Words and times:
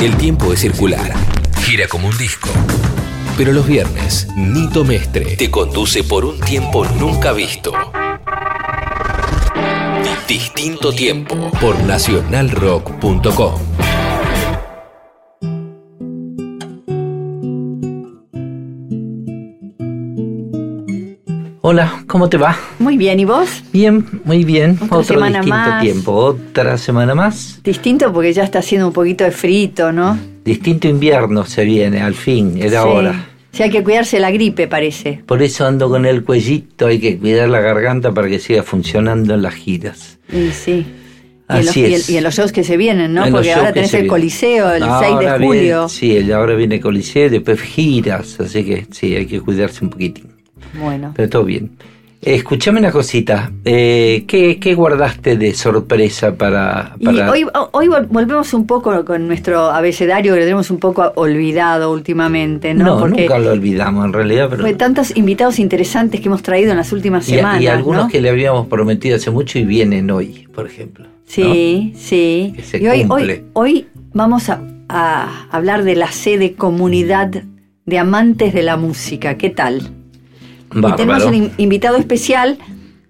El 0.00 0.16
tiempo 0.16 0.52
es 0.52 0.60
circular. 0.60 1.12
Gira 1.64 1.88
como 1.88 2.06
un 2.06 2.16
disco. 2.16 2.48
Pero 3.36 3.52
los 3.52 3.66
viernes, 3.66 4.28
Nito 4.36 4.84
Mestre 4.84 5.36
te 5.36 5.50
conduce 5.50 6.04
por 6.04 6.24
un 6.24 6.38
tiempo 6.38 6.84
nunca 7.00 7.32
visto. 7.32 7.72
Distinto 10.28 10.92
tiempo 10.92 11.50
por 11.60 11.76
nacionalrock.com. 11.80 13.67
Hola, 21.70 22.02
¿cómo 22.06 22.30
te 22.30 22.38
va? 22.38 22.56
Muy 22.78 22.96
bien, 22.96 23.20
¿y 23.20 23.26
vos? 23.26 23.62
Bien, 23.74 24.02
muy 24.24 24.42
bien. 24.42 24.78
Otra 24.80 24.86
Otro 24.86 25.04
semana 25.04 25.40
distinto 25.40 25.54
más. 25.58 25.82
tiempo, 25.82 26.12
otra 26.14 26.78
semana 26.78 27.14
más. 27.14 27.60
Distinto 27.62 28.10
porque 28.10 28.32
ya 28.32 28.42
está 28.44 28.60
haciendo 28.60 28.86
un 28.86 28.94
poquito 28.94 29.24
de 29.24 29.32
frito, 29.32 29.92
¿no? 29.92 30.18
Distinto 30.46 30.88
invierno 30.88 31.44
se 31.44 31.66
viene, 31.66 32.00
al 32.00 32.14
fin, 32.14 32.54
era 32.56 32.80
Sí. 32.84 32.88
hora. 32.88 33.26
Sí, 33.52 33.62
hay 33.64 33.68
que 33.70 33.84
cuidarse 33.84 34.18
la 34.18 34.30
gripe, 34.30 34.66
parece. 34.66 35.20
Por 35.26 35.42
eso 35.42 35.66
ando 35.66 35.90
con 35.90 36.06
el 36.06 36.24
cuellito, 36.24 36.86
hay 36.86 37.00
que 37.00 37.18
cuidar 37.18 37.50
la 37.50 37.60
garganta 37.60 38.12
para 38.12 38.28
que 38.30 38.38
siga 38.38 38.62
funcionando 38.62 39.34
en 39.34 39.42
las 39.42 39.52
giras. 39.52 40.18
Y 40.32 40.52
sí. 40.52 40.86
Y 41.50 41.52
en, 41.52 41.58
los, 41.58 41.68
Así 41.68 41.80
y 41.80 41.84
en- 41.84 41.92
es. 41.92 42.08
y 42.08 42.16
en 42.16 42.24
los 42.24 42.34
shows 42.34 42.50
que 42.52 42.64
se 42.64 42.78
vienen, 42.78 43.12
¿no? 43.12 43.26
En 43.26 43.30
los 43.32 43.40
Porque 43.40 43.48
shows 43.48 43.58
ahora 43.58 43.68
que 43.72 43.74
tenés 43.74 43.90
se 43.90 43.96
el 43.98 44.02
vienen. 44.04 44.10
Coliseo 44.20 44.72
el 44.72 44.80
6 44.84 44.88
de 44.88 45.04
Ahora 45.06 45.36
viene- 45.36 45.46
julio. 45.46 45.88
sí, 45.90 46.16
el- 46.16 46.32
ahora 46.32 46.54
viene 46.54 46.80
Coliseo 46.80 47.28
después 47.28 47.60
giras, 47.60 48.40
así 48.40 48.64
que 48.64 48.86
sí, 48.90 49.14
hay 49.14 49.26
que 49.26 49.42
cuidarse 49.42 49.84
un 49.84 49.90
poquitín. 49.90 50.37
Bueno. 50.80 51.12
Pero 51.16 51.28
todo 51.28 51.44
bien. 51.44 51.70
Eh, 52.20 52.34
escuchame 52.34 52.80
una 52.80 52.90
cosita, 52.90 53.52
eh, 53.64 54.24
¿qué, 54.26 54.58
qué 54.58 54.74
guardaste 54.74 55.36
de 55.36 55.54
sorpresa 55.54 56.34
para...? 56.34 56.96
Hoy, 57.30 57.46
hoy 57.70 57.86
vol- 57.86 58.08
volvemos 58.08 58.52
un 58.54 58.66
poco 58.66 59.04
con 59.04 59.28
nuestro 59.28 59.70
abecedario 59.70 60.32
que 60.34 60.40
lo 60.40 60.44
tenemos 60.44 60.68
un 60.72 60.78
poco 60.78 61.12
olvidado 61.14 61.92
últimamente, 61.92 62.74
¿no? 62.74 62.84
no, 62.84 62.98
Porque 62.98 63.20
nunca 63.22 63.38
lo 63.38 63.52
olvidamos 63.52 64.04
en 64.04 64.12
realidad, 64.12 64.48
pero... 64.50 64.62
fue 64.62 64.74
tantos 64.74 65.16
invitados 65.16 65.60
interesantes 65.60 66.20
que 66.20 66.26
hemos 66.26 66.42
traído 66.42 66.72
en 66.72 66.78
las 66.78 66.92
últimas 66.92 67.28
Y, 67.28 67.36
semanas. 67.36 67.62
y 67.62 67.68
algunos 67.68 68.06
¿no? 68.06 68.10
que 68.10 68.20
le 68.20 68.30
habíamos 68.30 68.66
prometido 68.66 69.14
hace 69.14 69.30
mucho 69.30 69.60
y 69.60 69.64
vienen 69.64 70.10
hoy, 70.10 70.48
por 70.52 70.66
ejemplo. 70.66 71.04
¿no? 71.04 71.10
Sí, 71.24 71.92
sí. 71.96 72.52
Que 72.56 72.62
se 72.64 72.78
y 72.82 72.88
hoy, 72.88 73.02
hoy, 73.02 73.06
cumple. 73.06 73.44
hoy 73.52 73.86
vamos 74.12 74.48
a, 74.48 74.60
a 74.88 75.46
hablar 75.52 75.84
de 75.84 75.94
la 75.94 76.10
sede 76.10 76.54
comunidad 76.54 77.30
de 77.86 77.98
amantes 77.98 78.52
de 78.54 78.64
la 78.64 78.76
música. 78.76 79.36
¿Qué 79.38 79.50
tal? 79.50 79.82
Y 80.74 80.80
tenemos 80.96 81.24
un 81.24 81.34
in- 81.34 81.50
invitado 81.58 81.96
especial 81.96 82.58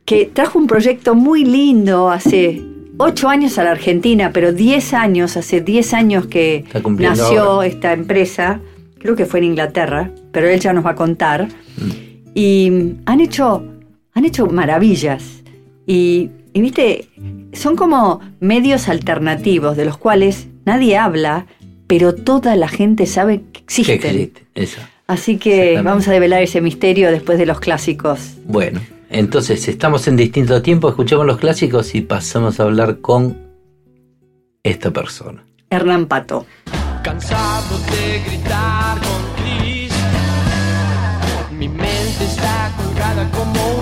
que 0.05 0.27
trajo 0.33 0.59
un 0.59 0.67
proyecto 0.67 1.15
muy 1.15 1.45
lindo 1.45 2.11
hace 2.11 2.63
ocho 2.97 3.29
años 3.29 3.59
a 3.59 3.65
la 3.65 3.73
Argentina, 3.73 4.31
pero 4.33 4.53
10 4.53 4.95
años, 4.95 5.37
hace 5.37 5.61
10 5.61 5.95
años 5.95 6.27
que 6.27 6.65
nació 6.99 7.43
ahora. 7.43 7.67
esta 7.69 7.93
empresa, 7.93 8.61
creo 8.99 9.15
que 9.17 9.27
fue 9.27 9.41
en 9.41 9.45
Inglaterra, 9.47 10.11
pero 10.33 10.49
él 10.49 10.59
ya 10.61 10.73
nos 10.73 10.85
va 10.85 10.91
a 10.91 10.95
contar. 10.95 11.47
Mm. 11.77 11.91
Y 12.35 12.95
han 13.07 13.21
hecho, 13.21 13.65
han 14.15 14.25
hecho 14.25 14.47
maravillas. 14.47 15.43
Y, 15.87 16.31
y 16.53 16.61
viste, 16.61 17.09
son 17.53 17.77
como 17.77 18.21
medios 18.41 18.89
alternativos 18.89 19.77
de 19.77 19.85
los 19.85 19.97
cuales 19.99 20.49
nadie 20.65 20.97
habla, 20.97 21.47
pero 21.87 22.15
toda 22.15 22.57
la 22.57 22.69
gente 22.69 23.07
sabe 23.07 23.39
que 23.53 23.53
Que 23.53 23.59
existen. 23.61 23.95
existe, 24.05 24.43
eso. 24.55 24.81
Así 25.09 25.39
que 25.39 25.81
vamos 25.81 26.07
a 26.07 26.13
develar 26.13 26.43
ese 26.43 26.61
misterio 26.61 27.11
después 27.11 27.39
de 27.39 27.47
los 27.47 27.61
clásicos. 27.61 28.35
Bueno, 28.45 28.79
entonces 29.09 29.67
estamos 29.67 30.07
en 30.07 30.17
distinto 30.17 30.61
tiempo, 30.61 30.91
escuchamos 30.91 31.25
los 31.25 31.39
clásicos 31.39 31.95
y 31.95 32.03
pasamos 32.03 32.61
a 32.61 32.65
hablar 32.65 33.01
con 33.01 33.39
esta 34.63 34.91
persona. 34.91 35.43
Hernán 35.71 36.09
Pato. 36.09 36.45
Cansado 37.03 37.79
de 37.91 38.21
gritar 38.27 38.99
con 38.99 39.23
Chris 39.37 39.93
Mi 41.53 41.69
mente 41.69 42.25
está 42.27 42.71
colgada 42.77 43.31
como 43.31 43.78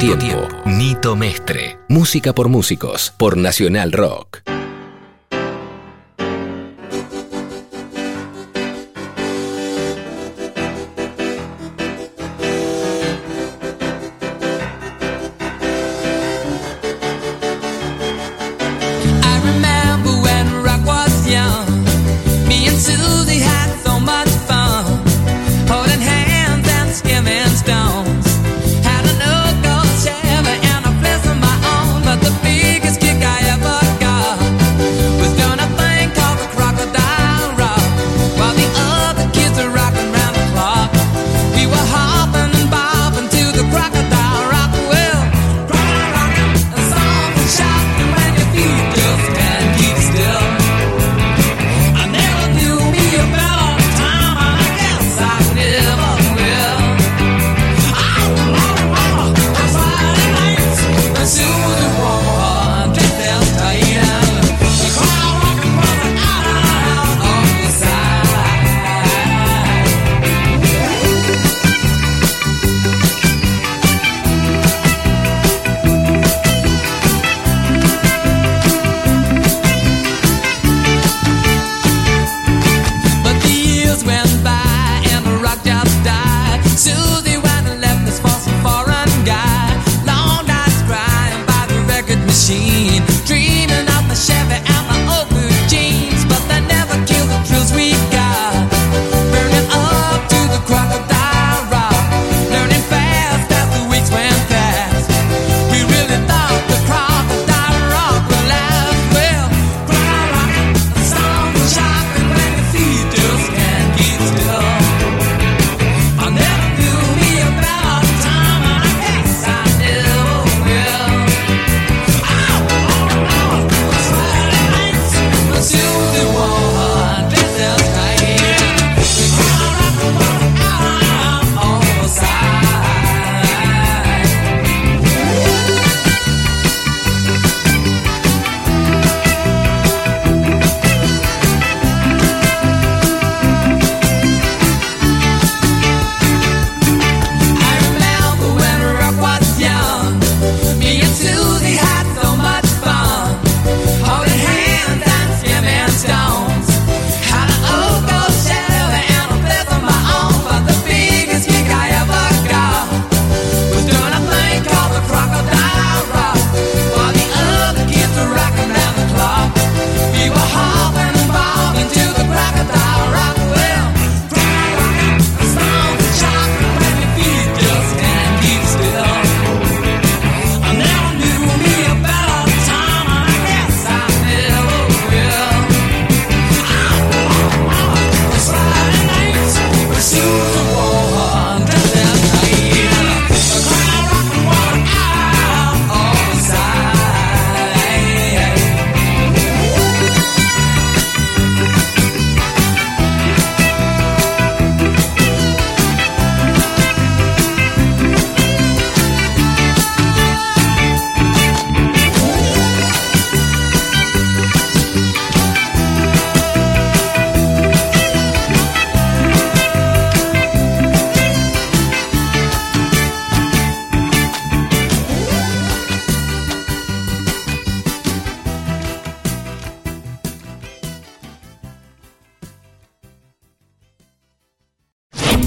tiempo. 0.00 0.48
Nito 0.64 1.14
Mestre. 1.14 1.78
Música 1.88 2.32
por 2.32 2.48
músicos. 2.48 3.12
Por 3.18 3.36
Nacional 3.36 3.92
Rock. 3.92 4.29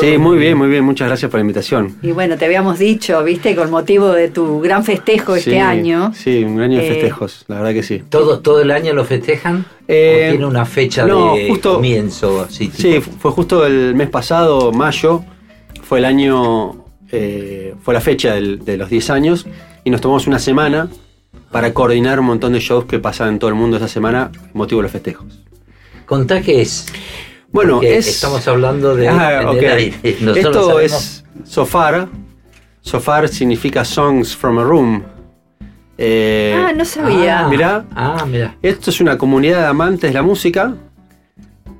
Sí, 0.00 0.18
muy 0.18 0.38
bien, 0.38 0.58
muy 0.58 0.68
bien. 0.68 0.84
Muchas 0.84 1.08
gracias 1.08 1.30
por 1.30 1.38
la 1.38 1.42
invitación. 1.42 1.96
Y 2.02 2.12
bueno, 2.12 2.36
te 2.36 2.44
habíamos 2.44 2.78
dicho, 2.78 3.22
viste, 3.22 3.54
con 3.54 3.70
motivo 3.70 4.12
de 4.12 4.28
tu 4.28 4.60
gran 4.60 4.84
festejo 4.84 5.36
este 5.36 5.60
año. 5.60 6.12
Sí, 6.14 6.42
un 6.42 6.60
año 6.60 6.78
de 6.78 6.86
eh, 6.86 6.92
festejos, 6.92 7.44
la 7.48 7.56
verdad 7.56 7.72
que 7.72 7.82
sí. 7.82 8.02
¿Todo, 8.08 8.40
todo 8.40 8.60
el 8.60 8.70
año 8.70 8.92
lo 8.92 9.04
festejan? 9.04 9.64
Eh, 9.86 10.28
tiene 10.30 10.46
una 10.46 10.64
fecha 10.64 11.04
de 11.06 11.60
comienzo? 11.62 12.46
Sí, 12.48 12.70
fue 13.18 13.30
justo 13.30 13.66
el 13.66 13.94
mes 13.94 14.08
pasado, 14.08 14.72
mayo, 14.72 15.24
fue 15.82 15.98
el 15.98 16.04
año, 16.04 16.84
eh, 17.12 17.74
fue 17.82 17.94
la 17.94 18.00
fecha 18.00 18.34
de 18.34 18.76
los 18.76 18.90
10 18.90 19.10
años 19.10 19.46
y 19.84 19.90
nos 19.90 20.00
tomamos 20.00 20.26
una 20.26 20.38
semana 20.38 20.88
para 21.50 21.72
coordinar 21.72 22.18
un 22.18 22.26
montón 22.26 22.52
de 22.52 22.60
shows 22.60 22.86
que 22.86 22.98
pasan 22.98 23.28
en 23.28 23.38
todo 23.38 23.48
el 23.48 23.54
mundo 23.54 23.76
esa 23.76 23.88
semana, 23.88 24.32
motivo 24.54 24.80
de 24.80 24.84
los 24.84 24.92
festejos. 24.92 25.44
Contá 26.06 26.42
qué 26.42 26.62
es. 26.62 26.86
Bueno, 27.54 27.80
estamos 27.82 28.48
hablando 28.48 28.96
de, 28.96 29.08
ah, 29.08 29.52
de, 29.52 29.94
Esto 30.02 30.80
es 30.80 31.24
Sofar. 31.44 32.08
Sofar 32.80 33.28
significa 33.28 33.84
Songs 33.84 34.34
from 34.34 34.58
a 34.58 34.64
Room. 34.64 35.04
Eh, 35.96 36.52
ah, 36.52 36.72
no 36.72 36.84
sabía. 36.84 37.46
Ah, 37.46 37.48
mirá, 37.48 37.84
ah, 37.94 38.26
mirá. 38.28 38.56
Esto 38.60 38.90
es 38.90 39.00
una 39.00 39.16
comunidad 39.16 39.60
de 39.60 39.66
amantes 39.66 40.10
de 40.10 40.14
la 40.14 40.22
música 40.22 40.74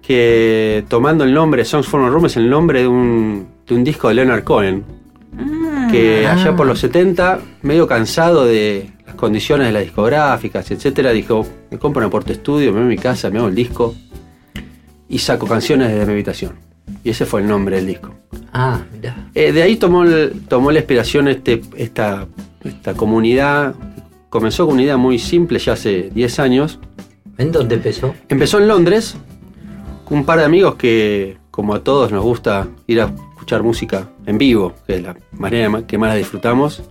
que 0.00 0.84
tomando 0.86 1.24
el 1.24 1.34
nombre 1.34 1.64
Songs 1.64 1.88
from 1.88 2.04
a 2.04 2.08
Room 2.08 2.26
es 2.26 2.36
el 2.36 2.48
nombre 2.48 2.82
de 2.82 2.86
un, 2.86 3.48
de 3.66 3.74
un 3.74 3.82
disco 3.82 4.06
de 4.06 4.14
Leonard 4.14 4.44
Cohen. 4.44 4.84
Ah. 5.36 5.88
Que 5.90 6.24
allá 6.24 6.54
por 6.54 6.68
los 6.68 6.78
70, 6.78 7.40
medio 7.62 7.88
cansado 7.88 8.46
de 8.46 8.92
las 9.04 9.16
condiciones 9.16 9.66
de 9.66 9.72
las 9.72 9.82
discográficas, 9.82 10.70
etcétera, 10.70 11.10
dijo, 11.10 11.44
me 11.72 11.80
compro 11.80 12.00
una 12.00 12.10
porta 12.10 12.30
estudio, 12.30 12.70
me 12.70 12.78
voy 12.78 12.86
a 12.86 12.90
mi 12.90 12.98
casa, 12.98 13.28
me 13.28 13.40
hago 13.40 13.48
el 13.48 13.56
disco 13.56 13.96
y 15.08 15.18
saco 15.18 15.46
canciones 15.46 15.88
desde 15.90 16.06
mi 16.06 16.12
habitación. 16.12 16.52
Y 17.02 17.10
ese 17.10 17.26
fue 17.26 17.40
el 17.40 17.48
nombre 17.48 17.76
del 17.76 17.86
disco. 17.86 18.14
Ah, 18.52 18.80
mira. 18.92 19.28
Eh, 19.34 19.52
de 19.52 19.62
ahí 19.62 19.76
tomó, 19.76 20.04
el- 20.04 20.42
tomó 20.48 20.70
la 20.72 20.78
inspiración 20.80 21.28
este, 21.28 21.60
esta, 21.76 22.26
esta 22.62 22.94
comunidad. 22.94 23.74
Comenzó 24.30 24.64
con 24.66 24.74
una 24.74 24.82
idea 24.82 24.96
muy 24.96 25.18
simple 25.18 25.58
ya 25.58 25.74
hace 25.74 26.10
10 26.14 26.38
años. 26.38 26.78
¿En 27.38 27.52
dónde 27.52 27.76
empezó? 27.76 28.14
Empezó 28.28 28.58
en 28.58 28.68
Londres, 28.68 29.16
con 30.04 30.18
un 30.18 30.24
par 30.24 30.38
de 30.38 30.44
amigos 30.44 30.76
que, 30.76 31.36
como 31.50 31.74
a 31.74 31.82
todos, 31.82 32.12
nos 32.12 32.22
gusta 32.22 32.68
ir 32.86 33.00
a 33.00 33.12
escuchar 33.34 33.62
música 33.62 34.08
en 34.26 34.38
vivo, 34.38 34.74
que 34.86 34.96
es 34.96 35.02
la 35.02 35.16
manera 35.32 35.68
ma- 35.68 35.86
que 35.86 35.98
más 35.98 36.10
la 36.10 36.14
disfrutamos. 36.16 36.82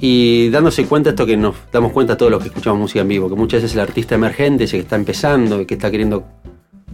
Y 0.00 0.48
dándose 0.50 0.84
cuenta 0.86 1.10
esto 1.10 1.24
que 1.24 1.36
nos 1.36 1.54
damos 1.72 1.92
cuenta 1.92 2.16
todos 2.16 2.30
los 2.30 2.42
que 2.42 2.48
escuchamos 2.48 2.78
música 2.80 3.00
en 3.00 3.08
vivo, 3.08 3.28
que 3.28 3.36
muchas 3.36 3.62
veces 3.62 3.74
el 3.74 3.80
artista 3.80 4.16
emergente, 4.16 4.64
ese 4.64 4.76
que 4.76 4.82
está 4.82 4.96
empezando 4.96 5.60
y 5.60 5.66
que 5.66 5.74
está 5.74 5.90
queriendo 5.90 6.24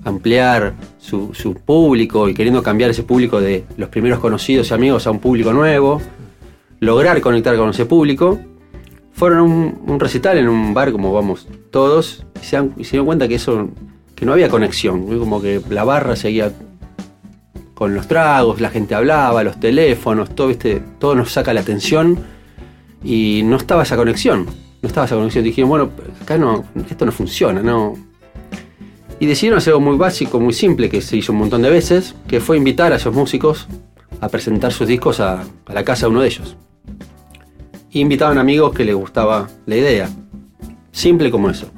ampliar 0.04 0.74
su, 0.98 1.34
su 1.34 1.54
público 1.54 2.28
y 2.28 2.34
queriendo 2.34 2.62
cambiar 2.62 2.90
ese 2.90 3.02
público 3.02 3.40
de 3.40 3.64
los 3.76 3.88
primeros 3.88 4.18
conocidos 4.18 4.70
y 4.70 4.74
amigos 4.74 5.06
a 5.06 5.10
un 5.10 5.18
público 5.18 5.52
nuevo, 5.52 6.00
lograr 6.80 7.20
conectar 7.20 7.56
con 7.56 7.70
ese 7.70 7.86
público, 7.86 8.40
fueron 9.12 9.38
a 9.38 9.42
un, 9.42 10.00
recital 10.00 10.38
en 10.38 10.48
un 10.48 10.72
bar 10.72 10.92
como 10.92 11.12
vamos 11.12 11.46
todos 11.70 12.24
y 12.40 12.44
se, 12.44 12.56
se 12.58 12.90
dieron 12.92 13.06
cuenta 13.06 13.28
que 13.28 13.34
eso 13.34 13.68
que 14.14 14.26
no 14.26 14.32
había 14.32 14.48
conexión, 14.48 15.18
como 15.18 15.40
que 15.40 15.62
la 15.70 15.84
barra 15.84 16.14
seguía 16.14 16.52
con 17.74 17.94
los 17.94 18.06
tragos, 18.06 18.60
la 18.60 18.68
gente 18.68 18.94
hablaba, 18.94 19.42
los 19.42 19.58
teléfonos, 19.58 20.34
todo, 20.34 20.48
¿viste? 20.48 20.82
todo 20.98 21.14
nos 21.14 21.32
saca 21.32 21.54
la 21.54 21.62
atención 21.62 22.18
y 23.02 23.40
no 23.44 23.56
estaba 23.56 23.84
esa 23.84 23.96
conexión, 23.96 24.44
no 24.82 24.86
estaba 24.86 25.06
esa 25.06 25.16
conexión. 25.16 25.44
Dijeron, 25.44 25.70
bueno, 25.70 25.90
acá 26.20 26.36
no, 26.36 26.66
esto 26.90 27.06
no 27.06 27.12
funciona, 27.12 27.62
no. 27.62 27.96
Y 29.20 29.26
decidieron 29.26 29.58
hacer 29.58 29.74
algo 29.74 29.84
muy 29.84 29.96
básico, 29.96 30.40
muy 30.40 30.54
simple, 30.54 30.88
que 30.88 31.00
se 31.02 31.16
hizo 31.16 31.32
un 31.32 31.38
montón 31.38 31.62
de 31.62 31.70
veces, 31.70 32.16
que 32.26 32.40
fue 32.40 32.56
invitar 32.56 32.92
a 32.92 32.96
esos 32.96 33.14
músicos 33.14 33.68
a 34.20 34.28
presentar 34.28 34.72
sus 34.72 34.88
discos 34.88 35.20
a, 35.20 35.42
a 35.66 35.72
la 35.72 35.84
casa 35.84 36.06
de 36.06 36.10
uno 36.10 36.22
de 36.22 36.28
ellos. 36.28 36.56
Y 37.90 38.00
invitaban 38.00 38.38
amigos 38.38 38.72
que 38.72 38.84
les 38.84 38.94
gustaba 38.94 39.48
la 39.66 39.76
idea. 39.76 40.08
Simple 40.90 41.30
como 41.30 41.50
eso. 41.50 41.70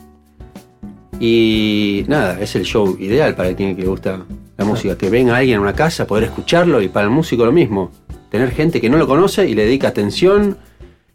Y 1.18 2.04
nada, 2.08 2.40
es 2.40 2.56
el 2.56 2.64
show 2.64 2.96
ideal 2.99 3.34
para 3.34 3.54
quien 3.54 3.76
que 3.76 3.82
le 3.82 3.88
gusta 3.88 4.25
la 4.56 4.64
música. 4.64 4.96
Que 4.96 5.11
venga 5.11 5.37
alguien 5.37 5.58
a 5.58 5.61
una 5.61 5.72
casa, 5.72 6.06
poder 6.06 6.25
escucharlo 6.25 6.80
y 6.82 6.88
para 6.88 7.04
el 7.04 7.11
músico 7.11 7.44
lo 7.44 7.52
mismo. 7.52 7.90
Tener 8.30 8.50
gente 8.50 8.80
que 8.80 8.88
no 8.90 8.96
lo 8.96 9.06
conoce 9.06 9.49
y 9.49 9.54
le 9.54 9.64
dedica 9.64 9.88
atención 9.88 10.56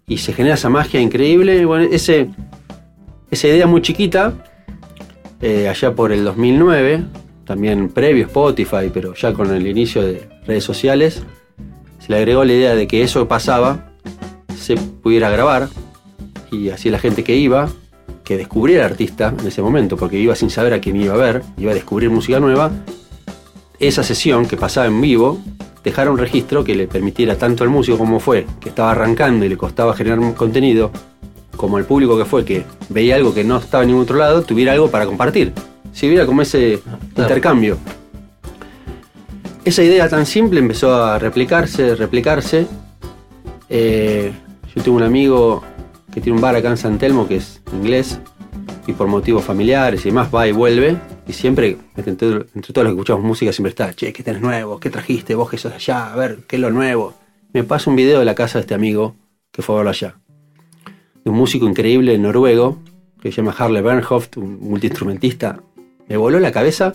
y 0.07 0.17
se 0.19 0.33
genera 0.33 0.55
esa 0.55 0.69
magia 0.69 1.01
increíble. 1.01 1.65
Bueno, 1.65 1.87
ese, 1.91 2.29
esa 3.29 3.47
idea 3.47 3.67
muy 3.67 3.81
chiquita, 3.81 4.33
eh, 5.41 5.67
allá 5.69 5.93
por 5.93 6.11
el 6.11 6.23
2009, 6.23 7.03
también 7.45 7.89
previo 7.89 8.25
Spotify, 8.25 8.89
pero 8.93 9.13
ya 9.13 9.33
con 9.33 9.53
el 9.53 9.67
inicio 9.67 10.01
de 10.01 10.27
redes 10.45 10.63
sociales, 10.63 11.23
se 11.99 12.11
le 12.11 12.17
agregó 12.17 12.43
la 12.43 12.53
idea 12.53 12.75
de 12.75 12.87
que 12.87 13.03
eso 13.03 13.27
pasaba 13.27 13.87
se 14.57 14.75
pudiera 14.75 15.29
grabar 15.29 15.69
y 16.51 16.69
así 16.69 16.89
la 16.89 16.99
gente 16.99 17.23
que 17.23 17.35
iba, 17.35 17.69
que 18.23 18.37
descubriera 18.37 18.85
al 18.85 18.91
artista 18.91 19.33
en 19.39 19.47
ese 19.47 19.61
momento, 19.61 19.95
porque 19.95 20.19
iba 20.19 20.35
sin 20.35 20.49
saber 20.49 20.73
a 20.73 20.81
quién 20.81 21.01
iba 21.01 21.13
a 21.13 21.17
ver, 21.17 21.43
iba 21.57 21.71
a 21.71 21.73
descubrir 21.73 22.09
música 22.09 22.39
nueva, 22.39 22.71
esa 23.79 24.03
sesión 24.03 24.45
que 24.45 24.57
pasaba 24.57 24.87
en 24.87 24.99
vivo, 24.99 25.39
dejara 25.83 26.11
un 26.11 26.17
registro 26.17 26.63
que 26.63 26.75
le 26.75 26.87
permitiera 26.87 27.37
tanto 27.37 27.63
al 27.63 27.69
músico 27.69 27.97
como 27.97 28.19
fue, 28.19 28.45
que 28.59 28.69
estaba 28.69 28.91
arrancando 28.91 29.45
y 29.45 29.49
le 29.49 29.57
costaba 29.57 29.93
generar 29.93 30.19
contenido, 30.33 30.91
como 31.57 31.77
al 31.77 31.85
público 31.85 32.17
que 32.17 32.25
fue, 32.25 32.45
que 32.45 32.63
veía 32.89 33.15
algo 33.15 33.33
que 33.33 33.43
no 33.43 33.57
estaba 33.57 33.83
en 33.83 33.89
ningún 33.89 34.03
otro 34.03 34.17
lado, 34.17 34.43
tuviera 34.43 34.71
algo 34.71 34.89
para 34.89 35.05
compartir. 35.05 35.53
Si 35.91 36.07
hubiera 36.07 36.25
como 36.25 36.41
ese 36.41 36.79
intercambio. 37.17 37.77
Esa 39.65 39.83
idea 39.83 40.07
tan 40.07 40.25
simple 40.25 40.59
empezó 40.59 41.03
a 41.03 41.19
replicarse, 41.19 41.95
replicarse. 41.95 42.67
Eh, 43.67 44.31
yo 44.73 44.83
tengo 44.83 44.95
un 44.95 45.03
amigo 45.03 45.63
que 46.13 46.21
tiene 46.21 46.37
un 46.37 46.41
bar 46.41 46.55
acá 46.55 46.69
en 46.69 46.77
San 46.77 46.97
Telmo 46.97 47.27
que 47.27 47.37
es 47.37 47.61
inglés 47.73 48.19
y 48.85 48.93
por 48.93 49.07
motivos 49.07 49.43
familiares 49.43 50.05
y 50.05 50.09
demás 50.09 50.29
va 50.33 50.47
y 50.47 50.51
vuelve. 50.51 50.97
Y 51.27 51.33
siempre, 51.33 51.77
entre, 51.97 52.45
entre 52.55 52.73
todos 52.73 52.85
los 52.85 52.93
que 52.93 52.99
escuchamos 52.99 53.23
música, 53.25 53.51
siempre 53.51 53.71
está, 53.71 53.93
che, 53.93 54.13
¿qué 54.13 54.23
tenés 54.23 54.41
nuevo? 54.41 54.79
¿Qué 54.79 54.89
trajiste? 54.89 55.35
Vos 55.35 55.49
que 55.49 55.57
sos 55.57 55.73
allá, 55.73 56.13
a 56.13 56.15
ver, 56.15 56.39
¿qué 56.47 56.55
es 56.55 56.61
lo 56.61 56.71
nuevo? 56.71 57.13
Me 57.51 57.63
pasa 57.63 57.89
un 57.89 57.97
video 57.97 58.19
de 58.19 58.25
la 58.25 58.35
casa 58.35 58.59
de 58.59 58.61
este 58.61 58.75
amigo 58.75 59.15
que 59.51 59.61
fue 59.61 59.75
a 59.75 59.77
verlo 59.79 59.89
allá. 59.89 60.15
De 61.27 61.31
un 61.31 61.39
músico 61.39 61.67
increíble 61.67 62.17
noruego 62.17 62.77
que 63.21 63.33
se 63.33 63.41
llama 63.41 63.53
Harle 63.57 63.81
Bernhoft, 63.81 64.37
un 64.37 64.61
multiinstrumentista. 64.61 65.59
Me 66.07 66.15
voló 66.15 66.39
la 66.39 66.53
cabeza. 66.53 66.93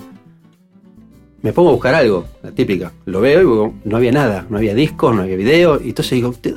Me 1.43 1.53
pongo 1.53 1.69
a 1.69 1.73
buscar 1.73 1.95
algo, 1.95 2.25
la 2.43 2.51
típica. 2.51 2.93
Lo 3.05 3.21
veo 3.21 3.41
y 3.41 3.43
digo, 3.43 3.75
no 3.85 3.99
había 3.99 4.11
nada, 4.11 4.47
no 4.49 4.57
había 4.57 4.75
discos, 4.75 5.15
no 5.15 5.21
había 5.21 5.37
video. 5.37 5.79
Y 5.85 5.91
entonces 5.91 6.13
digo, 6.13 6.33
te, 6.33 6.55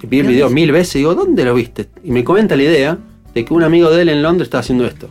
te 0.00 0.08
pide 0.08 0.22
el 0.22 0.26
video 0.26 0.50
mil 0.50 0.72
veces 0.72 0.96
y 0.96 0.98
digo, 0.98 1.14
¿dónde 1.14 1.44
lo 1.44 1.54
viste? 1.54 1.90
Y 2.02 2.10
me 2.10 2.24
comenta 2.24 2.56
la 2.56 2.64
idea 2.64 2.98
de 3.32 3.44
que 3.44 3.54
un 3.54 3.62
amigo 3.62 3.88
de 3.92 4.02
él 4.02 4.08
en 4.08 4.20
Londres 4.20 4.46
estaba 4.46 4.62
haciendo 4.62 4.84
esto. 4.84 5.08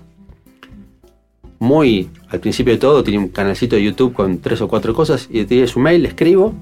Muy 1.59 2.09
al 2.27 2.41
principio 2.41 2.73
de 2.73 2.79
todo, 2.79 3.05
tenía 3.05 3.21
un 3.21 3.29
canalcito 3.29 3.77
de 3.77 3.83
YouTube 3.83 4.11
con 4.11 4.39
tres 4.39 4.59
o 4.59 4.67
cuatro 4.67 4.93
cosas 4.93 5.29
y 5.31 5.45
tiene 5.45 5.65
su 5.65 5.79
mail, 5.79 6.01
le 6.01 6.09
escribo 6.09 6.53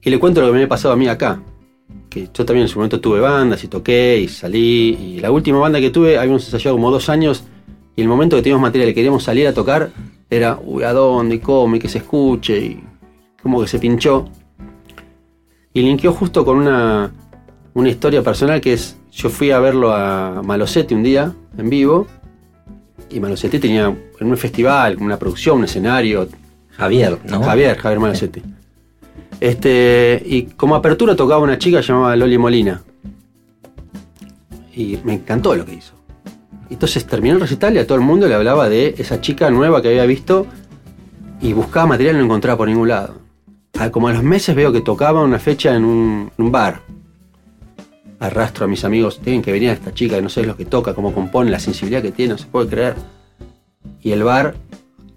y 0.00 0.10
le 0.10 0.20
cuento 0.20 0.42
lo 0.42 0.46
que 0.46 0.52
me 0.52 0.58
había 0.58 0.68
pasado 0.68 0.94
a 0.94 0.96
mí 0.96 1.08
acá. 1.08 1.42
Que 2.08 2.28
yo 2.32 2.44
también 2.44 2.62
en 2.62 2.68
su 2.68 2.78
momento 2.78 3.00
tuve 3.00 3.20
bandas 3.20 3.62
y 3.64 3.68
toqué 3.68 4.18
y 4.18 4.28
salí. 4.28 4.96
Y 5.00 5.20
la 5.20 5.30
última 5.30 5.58
banda 5.58 5.80
que 5.80 5.90
tuve, 5.90 6.18
habíamos 6.18 6.44
ensayado 6.44 6.76
como 6.76 6.90
dos 6.90 7.08
años 7.08 7.44
y 7.96 8.02
el 8.02 8.08
momento 8.08 8.36
que 8.36 8.42
teníamos 8.42 8.62
material 8.62 8.90
y 8.90 8.94
queríamos 8.94 9.24
salir 9.24 9.46
a 9.46 9.54
tocar 9.54 9.90
era, 10.28 10.58
uy, 10.62 10.84
¿a 10.84 10.92
dónde? 10.92 11.40
¿Cómo? 11.40 11.76
Y 11.76 11.78
que 11.78 11.88
se 11.88 11.98
escuche. 11.98 12.58
Y 12.58 12.84
como 13.42 13.60
que 13.60 13.68
se 13.68 13.78
pinchó. 13.78 14.28
Y 15.72 15.82
linkeó 15.82 16.12
justo 16.12 16.44
con 16.44 16.58
una, 16.58 17.12
una 17.74 17.88
historia 17.88 18.22
personal 18.22 18.60
que 18.60 18.72
es, 18.72 18.96
yo 19.12 19.30
fui 19.30 19.50
a 19.50 19.60
verlo 19.60 19.92
a 19.92 20.42
Malosetti 20.42 20.94
un 20.94 21.02
día, 21.02 21.34
en 21.56 21.70
vivo, 21.70 22.06
y 23.10 23.20
Malosetti 23.20 23.58
tenía 23.58 23.86
en 23.86 24.26
un 24.26 24.36
festival, 24.36 24.96
una 24.98 25.18
producción, 25.18 25.58
un 25.58 25.64
escenario, 25.64 26.28
Javier, 26.70 27.18
¿no? 27.24 27.42
Javier, 27.42 27.76
Javier 27.76 28.00
Malosetti. 28.00 28.42
Este, 29.40 30.22
y 30.24 30.42
como 30.44 30.74
apertura 30.74 31.14
tocaba 31.14 31.42
una 31.42 31.58
chica 31.58 31.80
llamada 31.80 32.16
Loli 32.16 32.38
Molina. 32.38 32.82
Y 34.74 34.98
me 35.04 35.14
encantó 35.14 35.54
lo 35.54 35.64
que 35.64 35.74
hizo. 35.74 35.94
Entonces 36.70 37.06
terminó 37.06 37.34
el 37.34 37.40
recital 37.40 37.74
y 37.74 37.78
a 37.78 37.86
todo 37.86 37.98
el 37.98 38.04
mundo 38.04 38.26
le 38.26 38.34
hablaba 38.34 38.68
de 38.68 38.94
esa 38.98 39.20
chica 39.20 39.50
nueva 39.50 39.80
que 39.80 39.88
había 39.88 40.04
visto 40.04 40.46
y 41.40 41.52
buscaba 41.52 41.86
material 41.86 42.16
y 42.16 42.18
no 42.18 42.24
encontraba 42.24 42.58
por 42.58 42.68
ningún 42.68 42.88
lado. 42.88 43.14
Como 43.92 44.08
a 44.08 44.12
los 44.12 44.22
meses 44.22 44.56
veo 44.56 44.72
que 44.72 44.80
tocaba 44.80 45.22
una 45.22 45.38
fecha 45.38 45.74
en 45.74 45.84
un, 45.84 46.30
en 46.36 46.44
un 46.44 46.50
bar. 46.50 46.80
Arrastro 48.18 48.64
a 48.64 48.68
mis 48.68 48.84
amigos, 48.84 49.20
tienen 49.20 49.42
que 49.42 49.52
venir 49.52 49.68
a 49.68 49.72
esta 49.74 49.92
chica, 49.92 50.18
no 50.20 50.30
sé 50.30 50.44
lo 50.44 50.56
que 50.56 50.64
toca, 50.64 50.94
cómo 50.94 51.12
compone, 51.12 51.50
la 51.50 51.58
sensibilidad 51.58 52.00
que 52.00 52.12
tiene, 52.12 52.32
no 52.32 52.38
se 52.38 52.46
puede 52.46 52.68
creer. 52.68 52.94
Y 54.00 54.12
el 54.12 54.22
bar, 54.24 54.56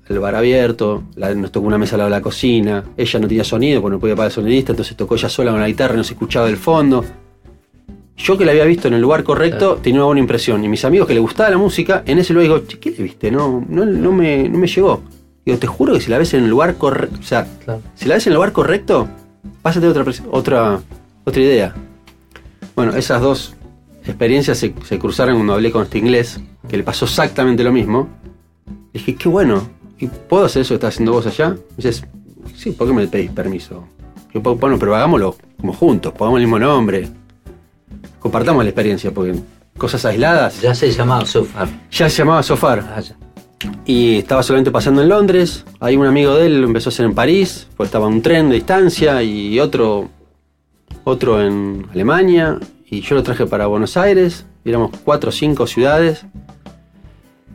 el 0.09 0.19
bar 0.19 0.35
abierto, 0.35 1.03
la- 1.15 1.33
nos 1.35 1.51
tocó 1.51 1.67
una 1.67 1.77
mesa 1.77 1.95
al 1.95 1.99
lado 1.99 2.09
de 2.11 2.17
la 2.17 2.21
cocina, 2.21 2.83
ella 2.97 3.19
no 3.19 3.27
tenía 3.27 3.43
sonido 3.43 3.81
porque 3.81 3.93
no 3.95 3.99
podía 3.99 4.15
pagar 4.15 4.29
el 4.31 4.33
sonidista, 4.35 4.71
entonces 4.71 4.95
tocó 4.97 5.15
ella 5.15 5.29
sola 5.29 5.51
con 5.51 5.59
la 5.59 5.67
guitarra 5.67 5.93
y 5.93 5.97
no 5.97 6.03
se 6.03 6.13
escuchaba 6.13 6.47
del 6.47 6.57
fondo. 6.57 7.03
Yo 8.17 8.37
que 8.37 8.43
la 8.43 8.51
había 8.51 8.65
visto 8.65 8.87
en 8.89 8.95
el 8.95 9.01
lugar 9.01 9.23
correcto 9.23 9.79
tenía 9.81 9.99
una 10.01 10.07
buena 10.07 10.19
impresión. 10.21 10.63
Y 10.63 10.67
mis 10.67 10.83
amigos 10.83 11.07
que 11.07 11.13
le 11.13 11.21
gustaba 11.21 11.49
la 11.49 11.57
música, 11.57 12.03
en 12.05 12.19
ese 12.19 12.33
lugar 12.33 12.43
digo, 12.49 12.67
"Che, 12.67 12.77
¿qué 12.79 12.91
le 12.91 13.03
viste? 13.03 13.31
No, 13.31 13.63
no, 13.69 13.85
no, 13.85 14.11
me, 14.11 14.49
no 14.49 14.57
me 14.57 14.67
llegó. 14.67 15.01
Digo, 15.45 15.57
te 15.57 15.67
juro 15.67 15.93
que 15.93 16.01
si 16.01 16.09
la 16.11 16.17
ves 16.17 16.33
en 16.33 16.43
el 16.43 16.49
lugar 16.49 16.75
correcto, 16.75 17.17
o 17.19 17.23
sea, 17.23 17.47
Claro. 17.63 17.81
si 17.95 18.07
la 18.07 18.15
ves 18.15 18.27
en 18.27 18.31
el 18.31 18.35
lugar 18.35 18.51
correcto, 18.51 19.07
tener 19.73 19.89
otra, 19.89 20.03
otra, 20.31 20.79
otra 21.23 21.41
idea. 21.41 21.73
Bueno, 22.75 22.93
esas 22.95 23.21
dos 23.21 23.53
experiencias 24.05 24.57
se, 24.57 24.73
se 24.83 24.99
cruzaron 24.99 25.35
cuando 25.35 25.53
hablé 25.53 25.71
con 25.71 25.83
este 25.83 25.97
inglés, 25.99 26.41
que 26.67 26.75
le 26.75 26.83
pasó 26.83 27.05
exactamente 27.05 27.63
lo 27.63 27.71
mismo. 27.71 28.09
Le 28.91 28.99
dije, 28.99 29.15
qué 29.15 29.29
bueno, 29.29 29.69
¿y 29.99 30.07
puedo 30.07 30.45
hacer 30.45 30.61
eso 30.61 30.69
que 30.69 30.75
estás 30.75 30.95
haciendo 30.95 31.13
vos 31.13 31.25
allá? 31.25 31.49
Me 31.49 31.57
dices, 31.77 32.03
sí, 32.55 32.71
¿por 32.71 32.87
qué 32.87 32.93
me 32.93 33.07
pedís 33.07 33.31
permiso? 33.31 33.85
Yo, 34.33 34.41
"Pues, 34.41 34.59
bueno, 34.59 34.77
pero 34.79 34.95
hagámoslo 34.95 35.35
como 35.59 35.73
juntos, 35.73 36.13
pongamos 36.13 36.39
el 36.39 36.45
mismo 36.45 36.59
nombre. 36.59 37.07
Compartamos 38.19 38.63
la 38.63 38.69
experiencia, 38.69 39.11
porque 39.11 39.35
cosas 39.77 40.05
aisladas. 40.05 40.61
Ya 40.61 40.75
se 40.75 40.91
llamaba 40.91 41.25
Sofar. 41.25 41.67
Ya 41.91 42.09
se 42.09 42.17
llamaba 42.17 42.43
Sofar. 42.43 42.93
Ah, 42.95 42.99
ya. 42.99 43.15
Y 43.85 44.19
estaba 44.19 44.43
solamente 44.43 44.71
pasando 44.71 45.01
en 45.01 45.09
Londres. 45.09 45.65
Hay 45.79 45.95
un 45.97 46.05
amigo 46.05 46.35
de 46.35 46.45
él 46.45 46.61
lo 46.61 46.67
empezó 46.67 46.89
a 46.89 46.91
hacer 46.93 47.05
en 47.05 47.13
París, 47.15 47.67
pues 47.75 47.87
estaba 47.87 48.07
un 48.07 48.21
tren 48.21 48.49
de 48.49 48.55
distancia 48.55 49.21
y 49.23 49.59
otro 49.59 50.09
otro 51.03 51.41
en 51.41 51.87
Alemania, 51.91 52.59
y 52.89 53.01
yo 53.01 53.15
lo 53.15 53.23
traje 53.23 53.45
para 53.47 53.65
Buenos 53.67 53.97
Aires, 53.97 54.45
y 54.63 54.69
éramos 54.69 54.91
cuatro 55.03 55.29
o 55.29 55.31
cinco 55.31 55.65
ciudades, 55.65 56.25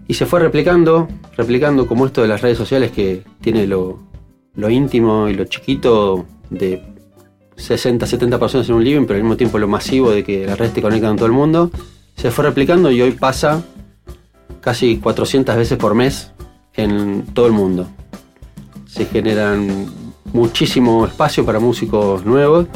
y 0.07 0.15
se 0.15 0.27
fue 0.27 0.41
replicando, 0.41 1.09
replicando 1.37 1.87
como 1.87 2.07
esto 2.07 2.23
de 2.23 2.29
las 2.29 2.41
redes 2.41 2.59
sociales 2.59 2.91
que 2.91 3.23
tiene 3.41 3.67
lo, 3.67 3.99
lo 4.55 4.71
íntimo 4.71 5.29
y 5.29 5.35
lo 5.35 5.45
chiquito 5.45 6.27
de 6.51 6.83
60, 7.57 8.07
70 8.07 8.39
personas 8.39 8.69
en 8.69 8.75
un 8.75 8.85
living, 8.85 9.07
pero 9.07 9.17
al 9.17 9.23
mismo 9.23 9.37
tiempo 9.37 9.59
lo 9.59 9.69
masivo 9.69 10.11
de 10.11 10.25
que 10.25 10.47
las 10.47 10.59
redes 10.59 10.75
te 10.75 10.83
conectan 10.83 11.11
con 11.11 11.17
todo 11.17 11.27
el 11.27 11.33
mundo, 11.33 11.71
se 12.17 12.31
fue 12.31 12.45
replicando 12.45 12.91
y 12.91 13.01
hoy 13.01 13.13
pasa 13.13 13.63
casi 14.61 14.99
400 14.99 15.57
veces 15.57 15.79
por 15.79 15.95
mes 15.95 16.33
en 16.75 17.27
todo 17.33 17.47
el 17.47 17.53
mundo. 17.53 17.87
Se 18.87 19.07
generan 19.07 19.87
muchísimo 20.33 21.07
espacio 21.07 21.45
para 21.45 21.61
músicos 21.61 22.25
nuevos 22.25 22.67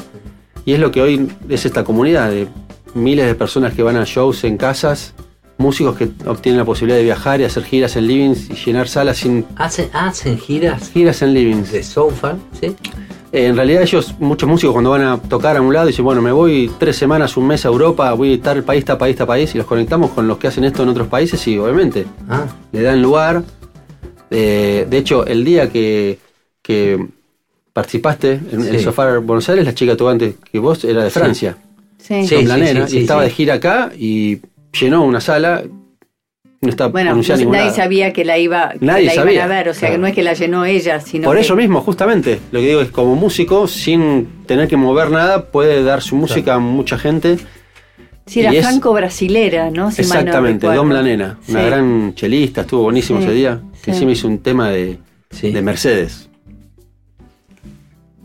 y 0.65 0.73
es 0.73 0.81
lo 0.81 0.91
que 0.91 1.03
hoy 1.03 1.29
es 1.49 1.67
esta 1.67 1.85
comunidad 1.85 2.31
de 2.31 2.49
miles 2.95 3.27
de 3.27 3.35
personas 3.35 3.75
que 3.75 3.83
van 3.83 3.97
a 3.97 4.05
shows 4.05 4.45
en 4.45 4.57
casas, 4.57 5.15
músicos 5.59 5.97
que 5.97 6.09
obtienen 6.27 6.59
la 6.59 6.65
posibilidad 6.65 6.97
de 6.99 7.05
viajar 7.05 7.41
y 7.41 7.45
hacer 7.45 7.65
giras 7.65 7.97
en 7.97 8.07
livings 8.07 8.49
y 8.51 8.55
llenar 8.55 8.89
salas 8.89 9.19
sin 9.19 9.45
¿Hacen, 9.57 9.91
hacen 9.93 10.39
giras 10.39 10.91
giras 10.93 11.21
en 11.23 11.35
livings. 11.35 11.73
de 11.73 11.83
sofa? 11.83 12.37
¿Sí? 12.59 12.75
Eh, 13.31 13.47
en 13.47 13.57
realidad 13.57 13.83
ellos, 13.83 14.15
muchos 14.21 14.49
músicos 14.49 14.73
cuando 14.73 14.91
van 14.91 15.03
a 15.03 15.19
tocar 15.21 15.57
a 15.57 15.61
un 15.61 15.75
lado 15.75 15.89
dicen, 15.89 16.05
bueno, 16.05 16.23
me 16.23 16.33
voy 16.33 16.71
tres 16.79 16.97
semanas, 16.97 17.37
un 17.37 17.47
mes 17.47 17.65
a 17.67 17.69
Europa, 17.69 18.13
voy 18.15 18.33
a 18.33 18.35
estar 18.37 18.63
país 18.63 18.89
a 18.89 18.97
país 18.97 19.21
a 19.21 19.27
país 19.27 19.55
y 19.55 19.59
los 19.59 19.67
conectamos 19.67 20.13
con 20.13 20.27
los 20.27 20.39
que 20.39 20.47
hacen 20.47 20.65
esto 20.65 20.83
en 20.85 20.89
otros 20.91 21.09
países 21.09 21.47
y 21.49 21.59
obviamente 21.59 22.07
Ah, 22.29 22.47
le 22.73 22.81
dan 22.83 23.03
lugar. 23.03 23.43
Eh, 24.31 24.87
de 24.89 24.97
hecho, 24.99 25.27
el 25.27 25.45
día 25.45 25.69
que, 25.71 26.19
que 26.63 27.05
participaste 27.73 28.41
en 28.53 28.61
el 28.67 28.79
Sí. 28.79 28.85
Sofá 28.85 29.19
Buenos 29.19 29.49
Aires, 29.49 29.65
la 29.65 29.75
chica 29.75 29.97
tuvo 29.97 30.09
antes 30.11 30.35
que 30.51 30.59
vos 30.59 30.85
era 30.85 31.05
de 31.05 31.11
Sí. 31.11 31.19
Francia, 31.19 31.57
Sí. 31.99 32.27
Sí. 32.27 32.45
nena, 32.45 32.87
sí, 32.87 32.99
y 32.99 33.01
estaba 33.03 33.23
sí. 33.23 33.29
de 33.29 33.35
gira 33.35 33.55
acá 33.55 33.91
y 33.99 34.39
llenó 34.73 35.05
una 35.05 35.21
sala. 35.21 35.63
No 36.61 36.71
está 36.71 36.89
Bueno, 36.89 37.11
no- 37.15 37.23
ningún 37.37 37.53
nadie 37.53 37.67
lado. 37.67 37.77
sabía 37.77 38.13
que 38.13 38.25
la 38.25 38.37
iba, 38.37 38.71
que 38.71 38.85
Nadie 38.85 39.07
la 39.07 39.13
iban 39.15 39.27
sabía. 39.27 39.45
a 39.45 39.47
ver, 39.47 39.69
o 39.69 39.75
sea 39.75 39.91
que 39.91 39.99
no 39.99 40.09
es 40.09 40.15
que 40.15 40.25
la 40.25 40.33
llenó 40.33 40.65
ella, 40.65 41.01
sino 41.01 41.27
Por 41.27 41.37
que- 41.37 41.43
eso 41.43 41.55
mismo, 41.55 41.81
justamente, 41.83 42.41
lo 42.51 42.59
que 42.59 42.67
digo 42.67 42.81
es 42.81 42.91
como 42.91 43.15
músico, 43.15 43.69
sin 43.69 44.27
tener 44.45 44.67
que 44.67 44.77
mover 44.77 45.11
nada, 45.13 45.53
puede 45.53 45.85
dar 45.85 46.03
su 46.03 46.17
música 46.17 46.55
a 46.55 46.59
mucha 46.59 46.99
gente. 46.99 47.39
Sí, 48.27 48.41
era 48.41 48.53
franco-brasilera, 48.61 49.71
¿no? 49.71 49.93
Si 49.93 50.03
no 50.03 50.09
Exactamente, 50.09 50.67
recuerdo. 50.67 50.83
Dom 50.83 50.91
La 50.93 51.03
Nena, 51.03 51.39
una 51.49 51.61
Sí. 51.61 51.67
gran 51.67 52.15
chelista, 52.15 52.63
estuvo 52.63 52.83
buenísimo 52.83 53.21
Sí, 53.21 53.27
ese 53.27 53.35
día. 53.35 53.61
Que 53.75 53.85
sí. 53.85 53.91
encima 53.93 54.11
hizo 54.13 54.27
un 54.27 54.39
tema 54.41 54.69
de, 54.71 54.99
sí. 55.31 55.53
de 55.53 55.63
Mercedes. 55.63 56.29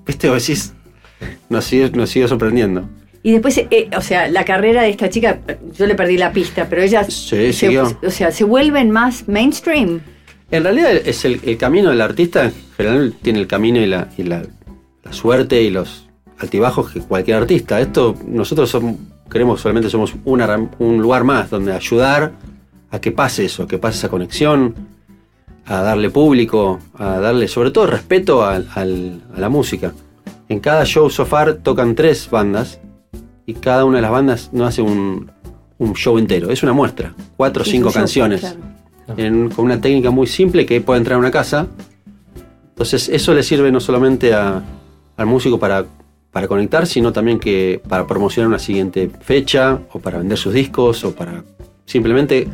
¿Viste? 0.06 0.28
Vos 0.30 0.46
decís, 0.46 0.74
nos 1.50 1.64
sigue, 1.66 1.90
nos 1.92 2.10
sigue 2.10 2.28
sorprendiendo. 2.28 2.90
Y 3.26 3.32
después, 3.32 3.58
eh, 3.58 3.90
o 3.98 4.02
sea, 4.02 4.28
la 4.28 4.44
carrera 4.44 4.82
de 4.84 4.90
esta 4.90 5.10
chica, 5.10 5.40
yo 5.78 5.86
le 5.88 5.96
perdí 5.96 6.18
la 6.18 6.34
pista, 6.34 6.68
pero 6.70 6.82
ella 6.82 7.06
Sí, 7.06 7.54
se, 7.54 7.80
o 7.80 8.12
sea, 8.12 8.32
se 8.32 8.44
vuelven 8.44 8.92
más 8.92 9.28
mainstream. 9.30 10.02
En 10.52 10.64
realidad 10.64 10.92
es 10.92 11.24
el, 11.26 11.40
el 11.44 11.58
camino 11.58 11.90
del 11.90 12.02
artista, 12.02 12.46
en 12.46 12.54
general 12.76 13.14
tiene 13.22 13.40
el 13.40 13.48
camino 13.48 13.80
y 13.80 13.86
la, 13.86 14.10
y 14.18 14.24
la, 14.24 14.44
la 15.04 15.14
suerte 15.14 15.62
y 15.64 15.70
los 15.70 16.10
altibajos 16.40 16.92
que 16.92 17.00
cualquier 17.00 17.38
artista. 17.38 17.80
Esto 17.80 18.16
nosotros 18.28 18.70
somos, 18.70 18.96
creemos 19.30 19.62
solamente 19.62 19.90
somos 19.90 20.14
una 20.26 20.70
un 20.80 21.02
lugar 21.02 21.24
más 21.24 21.50
donde 21.50 21.74
ayudar 21.74 22.34
a 22.92 23.00
que 23.00 23.12
pase 23.12 23.46
eso, 23.46 23.64
a 23.64 23.68
que 23.68 23.78
pase 23.78 24.00
esa 24.00 24.10
conexión, 24.10 24.76
a 25.66 25.82
darle 25.82 26.10
público, 26.10 26.80
a 26.96 27.20
darle 27.20 27.48
sobre 27.48 27.72
todo 27.72 27.88
respeto 27.88 28.44
al- 28.46 28.68
al- 28.76 29.22
a 29.34 29.40
la 29.40 29.48
música. 29.50 29.94
En 30.50 30.60
cada 30.60 30.84
show 30.86 31.10
so 31.10 31.26
far 31.26 31.54
tocan 31.56 31.96
tres 31.96 32.30
bandas 32.30 32.80
y 33.46 33.54
cada 33.56 33.86
una 33.86 33.98
de 33.98 34.02
las 34.02 34.12
bandas 34.12 34.50
no 34.54 34.66
hace 34.66 34.82
un, 34.82 35.30
un 35.78 35.94
show 35.94 36.18
entero, 36.18 36.50
es 36.50 36.64
una 36.64 36.74
muestra, 36.74 37.14
cuatro 37.38 37.64
o 37.64 37.66
cinco 37.66 37.90
show, 37.90 37.94
canciones 38.02 38.42
claro. 38.42 38.58
en- 39.20 39.50
con 39.50 39.66
una 39.66 39.80
técnica 39.82 40.12
muy 40.12 40.28
simple 40.28 40.66
que 40.66 40.80
puede 40.82 41.00
entrar 41.00 41.16
a 41.16 41.20
una 41.20 41.32
casa. 41.32 41.68
Entonces 42.70 43.10
eso 43.10 43.34
le 43.34 43.44
sirve 43.44 43.72
no 43.72 43.80
solamente 43.80 44.34
a- 44.34 44.62
al 45.18 45.26
músico 45.26 45.60
para, 45.60 45.86
para 46.32 46.48
conectar, 46.48 46.88
sino 46.88 47.12
también 47.14 47.40
que 47.40 47.82
para 47.88 48.08
promocionar 48.08 48.48
una 48.48 48.60
siguiente 48.60 49.10
fecha 49.22 49.80
o 49.92 50.00
para 50.00 50.18
vender 50.20 50.38
sus 50.38 50.54
discos 50.54 51.04
o 51.04 51.14
para 51.14 51.44
simplemente 51.86 52.48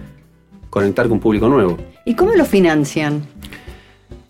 conectar 0.69 1.05
con 1.07 1.13
un 1.13 1.19
público 1.19 1.47
nuevo. 1.47 1.77
¿Y 2.05 2.15
cómo 2.15 2.33
lo 2.35 2.45
financian? 2.45 3.23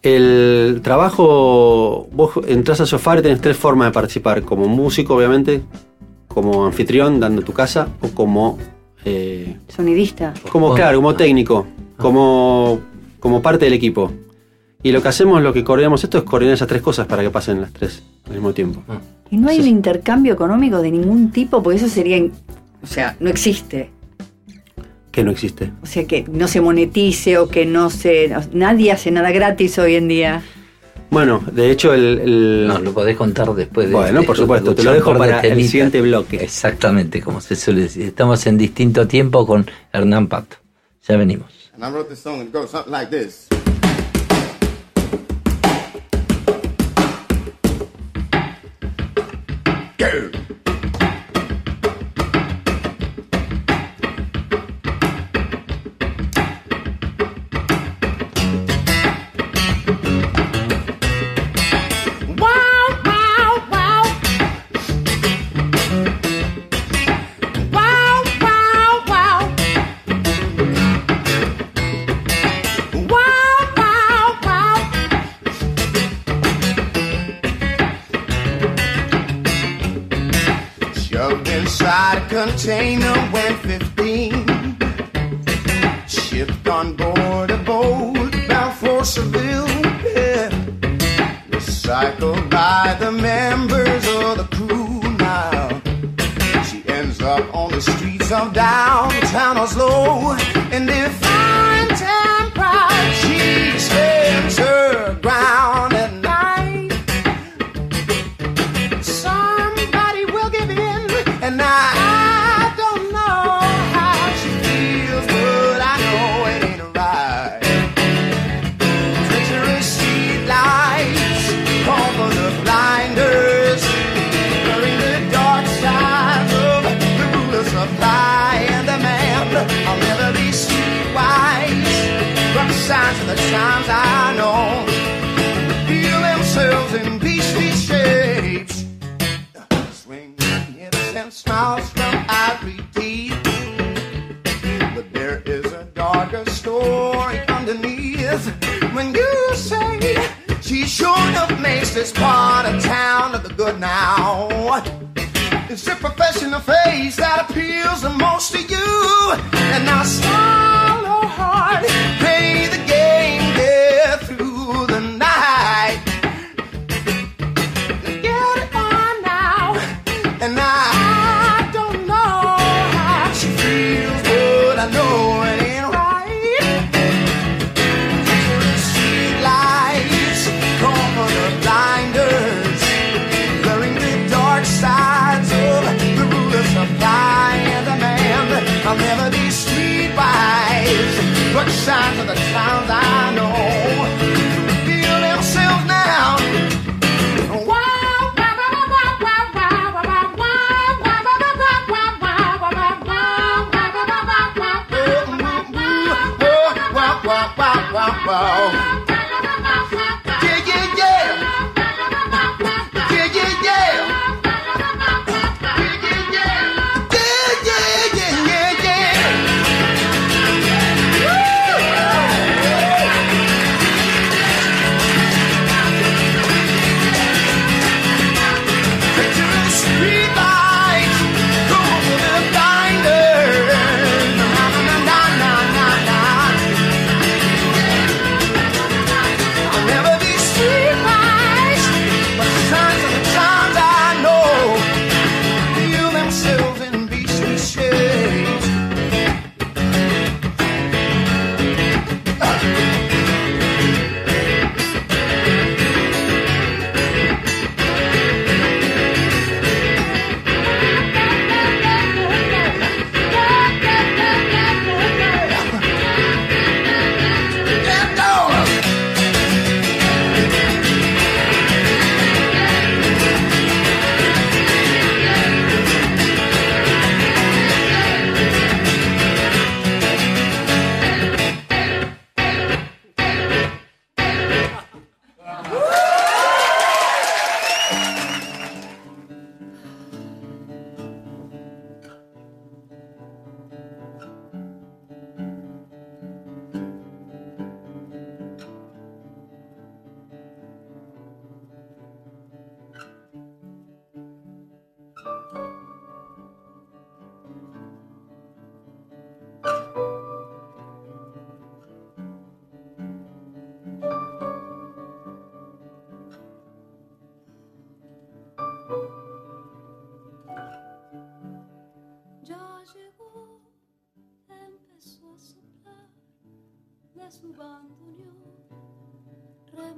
El 0.02 0.80
trabajo, 0.84 2.08
vos 2.12 2.32
entras 2.48 2.80
a 2.82 2.86
Sofar 2.86 3.20
y 3.20 3.22
tenés 3.22 3.42
tres 3.42 3.58
formas 3.58 3.90
de 3.90 3.92
participar, 3.94 4.44
como 4.44 4.68
músico 4.68 5.16
obviamente, 5.16 5.62
como 6.30 6.66
anfitrión 6.66 7.20
dando 7.20 7.42
tu 7.42 7.52
casa 7.52 7.90
o 8.00 8.08
como... 8.10 8.58
eh, 9.04 9.58
Sonidista. 9.68 10.34
Como, 10.50 10.74
claro, 10.74 11.00
como 11.00 11.10
ah. 11.10 11.18
técnico, 11.18 11.68
como, 11.98 12.80
como 13.20 13.42
parte 13.42 13.66
del 13.66 13.74
equipo. 13.74 14.14
Y 14.82 14.94
lo 14.94 15.02
que 15.02 15.10
hacemos, 15.10 15.42
lo 15.42 15.52
que 15.52 15.66
coordinamos 15.66 16.02
esto 16.06 16.20
es 16.20 16.24
coordinar 16.24 16.54
esas 16.54 16.70
tres 16.70 16.82
cosas 16.82 17.06
para 17.06 17.22
que 17.22 17.30
pasen 17.30 17.60
las 17.60 17.74
tres 17.74 18.02
al 18.28 18.34
mismo 18.36 18.54
tiempo. 18.54 18.82
¿Y 19.30 19.36
no 19.36 19.50
hay 19.50 19.60
un 19.60 19.68
intercambio 19.68 20.34
económico 20.34 20.82
de 20.82 20.92
ningún 20.92 21.32
tipo? 21.32 21.62
Porque 21.62 21.78
eso 21.78 21.90
sería. 21.90 22.24
O 22.82 22.88
sea, 22.88 23.18
no 23.20 23.30
existe. 23.30 23.90
Que 25.12 25.24
no 25.24 25.32
existe. 25.32 25.72
O 25.84 25.86
sea, 25.86 26.06
que 26.06 26.24
no 26.32 26.48
se 26.48 26.62
monetice 26.62 27.38
o 27.38 27.50
que 27.50 27.66
no 27.66 27.90
se. 27.90 28.34
Nadie 28.54 28.94
hace 28.94 29.12
nada 29.12 29.32
gratis 29.32 29.78
hoy 29.80 29.96
en 29.96 30.08
día. 30.08 30.44
Bueno, 31.10 31.44
de 31.52 31.72
hecho, 31.72 31.94
el. 31.94 32.20
el- 32.20 32.68
No, 32.68 32.80
lo 32.80 32.94
podés 32.94 33.18
contar 33.18 33.52
después 33.56 33.88
de 33.90 33.96
Bueno, 33.96 34.22
de 34.22 34.26
por 34.28 34.38
supuesto, 34.38 34.76
te 34.76 34.84
lo 34.84 34.94
dejo 34.94 35.12
par 35.18 35.28
de 35.28 35.34
para 35.36 35.48
el 35.48 35.68
siguiente 35.68 36.02
bloque. 36.02 36.38
Exactamente, 36.44 37.22
como 37.22 37.42
se 37.42 37.56
suele 37.56 37.82
decir. 37.82 38.04
Estamos 38.06 38.46
en 38.46 38.58
distinto 38.58 39.08
tiempo 39.08 39.46
con 39.48 39.66
Hernán 39.92 40.28
Pato. 40.28 40.58
Ya 41.08 41.18
venimos. 41.18 41.72
And 41.74 41.84
I 41.84 41.90
wrote 41.92 42.10
this 42.10 42.20
song 42.20 42.40
and 42.42 42.50
it 42.50 42.54
goes 42.54 42.70
something 42.70 42.92
like 42.92 43.10
this. 43.10 43.48
Go. 49.98 50.32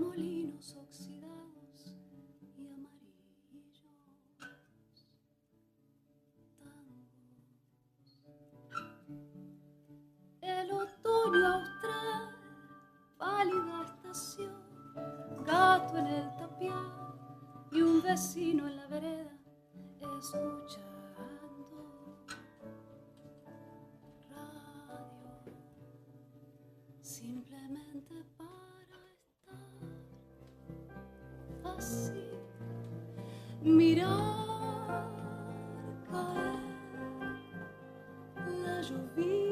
molinos 0.02 0.76
oxidados 0.76 1.96
y 2.58 2.68
amarillos, 2.68 3.86
tangos. 6.60 8.20
El 10.42 10.72
otoño 10.72 11.48
austral, 11.48 12.36
pálida 13.18 13.84
estación, 13.86 14.54
gato 15.46 15.98
en 15.98 16.08
el 16.08 16.36
tapial 16.36 16.92
y 17.72 17.82
un 17.82 18.02
vecino 18.02 18.68
en 18.68 18.78
la 18.78 18.88
vereda 18.88 19.38
escucha. 20.22 20.80
simplemente 27.02 28.16
mirar 33.64 35.08
cair 36.10 36.62
la 38.64 38.82
lluvia. 38.82 39.51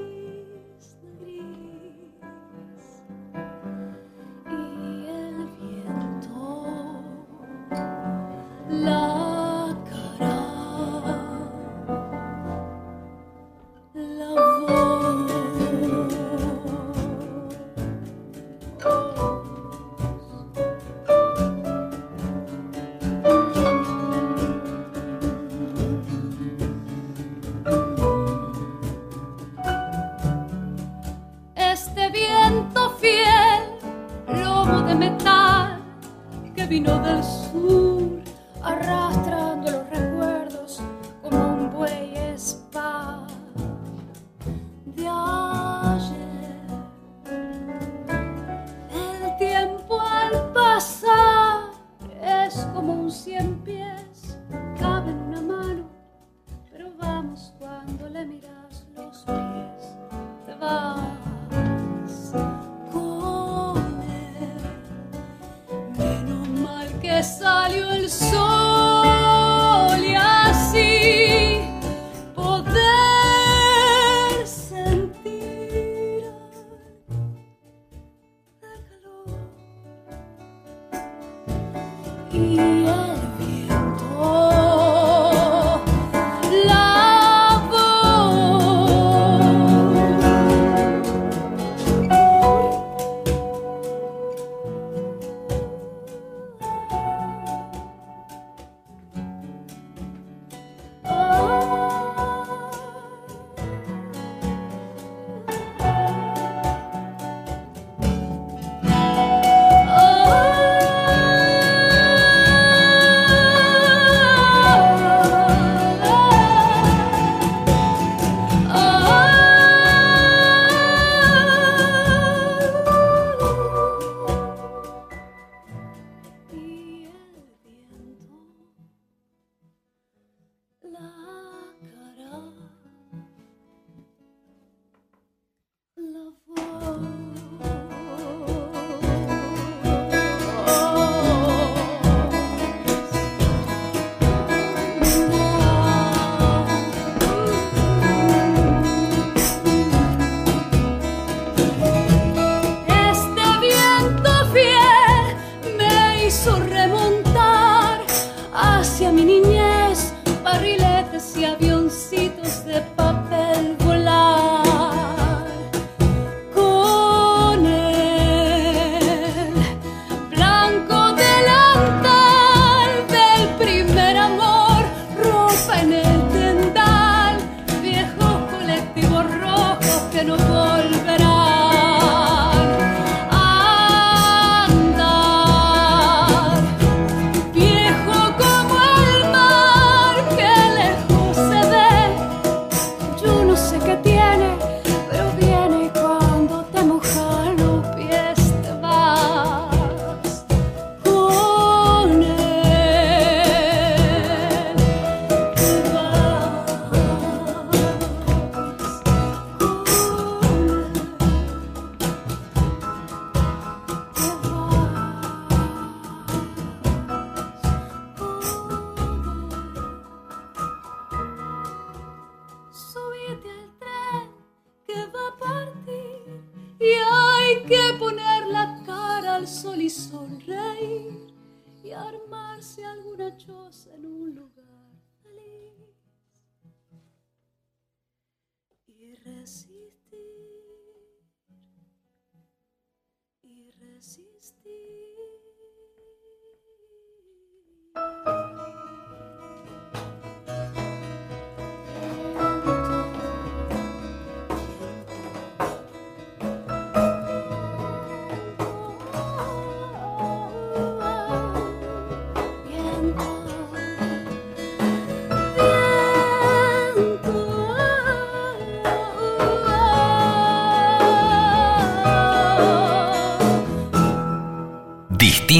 vino 36.80 36.98
del 37.02 37.22
sur 37.22 38.22
arrastrando 38.64 39.79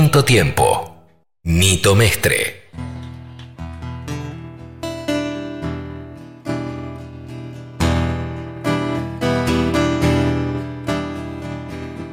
Distinto 0.10 0.24
tiempo. 0.24 0.96
Nito 1.42 1.94
Mestre. 1.94 2.56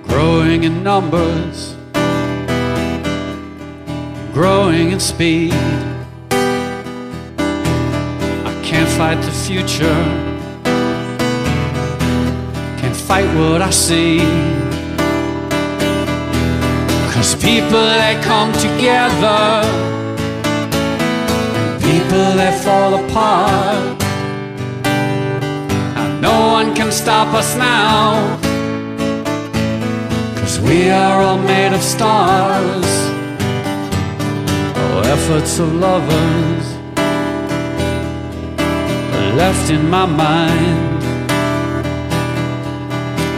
growing 0.07 0.65
in 0.65 0.83
numbers, 0.83 1.75
growing 4.35 4.91
in 4.91 5.01
speed. 5.01 5.55
I 8.45 8.53
can't 8.63 8.91
fight 8.99 9.23
the 9.23 9.33
future, 9.33 10.03
can't 12.77 12.97
fight 12.97 13.27
what 13.35 13.63
I 13.63 13.71
see. 13.71 14.56
Cause 17.27 17.43
people 17.43 17.83
that 18.03 18.23
come 18.23 18.53
together, 18.53 19.67
and 21.59 21.83
people 21.83 22.29
that 22.39 22.55
fall 22.63 22.95
apart. 23.03 24.01
And 25.99 26.23
no 26.23 26.47
one 26.47 26.73
can 26.77 26.93
stop 26.93 27.35
us 27.35 27.57
now. 27.57 28.39
Cause 30.39 30.61
we 30.61 30.89
are 30.89 31.21
all 31.21 31.39
made 31.39 31.73
of 31.75 31.83
stars. 31.83 32.87
Oh, 34.77 35.03
efforts 35.05 35.59
of 35.59 35.75
lovers 35.75 36.67
left 39.35 39.69
in 39.73 39.91
my 39.91 40.07
mind. 40.07 41.03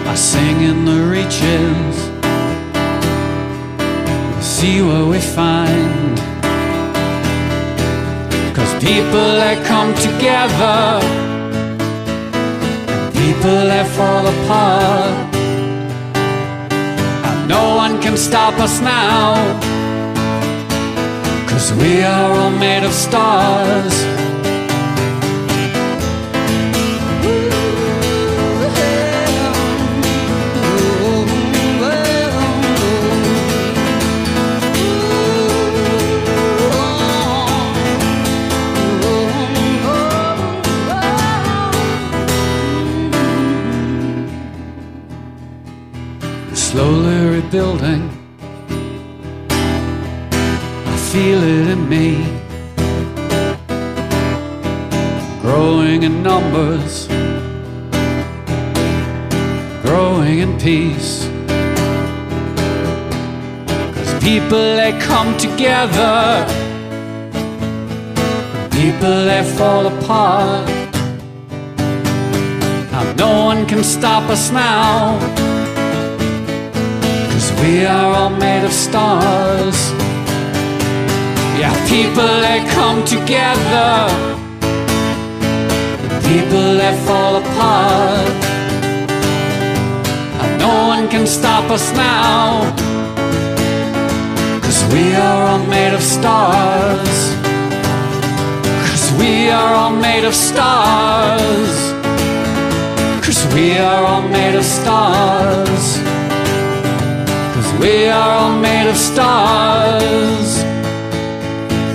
I 0.06 0.14
sing 0.14 0.60
in 0.60 0.84
the 0.84 1.00
reaches, 1.10 2.07
see 4.58 4.82
what 4.82 5.06
we 5.06 5.20
find. 5.20 6.18
Cause 8.56 8.72
people 8.82 9.28
that 9.42 9.56
come 9.64 9.90
together, 10.08 10.78
and 12.92 13.14
people 13.22 13.60
that 13.72 13.86
fall 13.96 14.24
apart. 14.34 15.34
And 17.28 17.48
no 17.48 17.76
one 17.76 18.02
can 18.02 18.16
stop 18.16 18.54
us 18.58 18.80
now. 18.80 19.36
Cause 21.48 21.72
we 21.74 22.02
are 22.02 22.32
all 22.40 22.50
made 22.50 22.82
of 22.82 22.92
stars. 22.92 24.17
In. 56.58 57.06
Growing 59.82 60.38
in 60.40 60.58
peace. 60.58 61.28
Cause 63.94 64.12
people 64.22 64.64
they 64.80 64.92
come 65.00 65.30
together. 65.36 66.44
People 68.70 69.16
they 69.30 69.44
fall 69.56 69.86
apart. 69.86 70.66
Now 72.92 73.04
no 73.24 73.30
one 73.50 73.64
can 73.66 73.84
stop 73.84 74.24
us 74.28 74.50
now. 74.50 75.18
Cause 77.30 77.52
we 77.60 77.86
are 77.86 78.10
all 78.18 78.30
made 78.30 78.64
of 78.64 78.72
stars. 78.72 79.78
Yeah, 81.60 81.74
people 81.88 82.32
that 82.44 82.62
come 82.76 83.04
together, 83.04 83.90
people 86.28 86.76
that 86.76 86.94
fall 87.06 87.36
apart. 87.36 88.36
And 90.42 90.52
no 90.60 90.74
one 90.92 91.08
can 91.08 91.26
stop 91.26 91.70
us 91.70 91.86
now. 91.92 92.68
Cause 94.60 94.80
we 94.92 95.14
are 95.14 95.42
all 95.48 95.64
made 95.76 95.94
of 95.94 96.02
stars. 96.02 97.18
Cause 98.88 99.06
we 99.18 99.48
are 99.48 99.72
all 99.80 99.94
made 100.06 100.24
of 100.24 100.34
stars. 100.34 101.76
Cause 103.24 103.42
we 103.54 103.78
are 103.78 104.04
all 104.04 104.22
made 104.28 104.54
of 104.54 104.64
stars. 104.64 105.84
Cause 107.54 107.70
we 107.80 108.06
are 108.06 108.32
all 108.40 108.54
made 108.68 108.88
of 108.90 108.98
stars. 108.98 110.48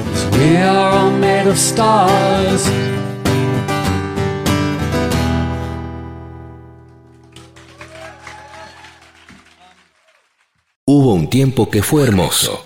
Cause 0.10 0.26
we 0.36 0.58
are 0.58 0.90
all 0.98 1.12
made 1.12 1.48
of 1.48 1.58
stars. 1.60 2.83
Hubo 10.96 11.16
un 11.16 11.28
tiempo 11.28 11.72
que 11.72 11.82
fue 11.82 12.04
hermoso. 12.04 12.64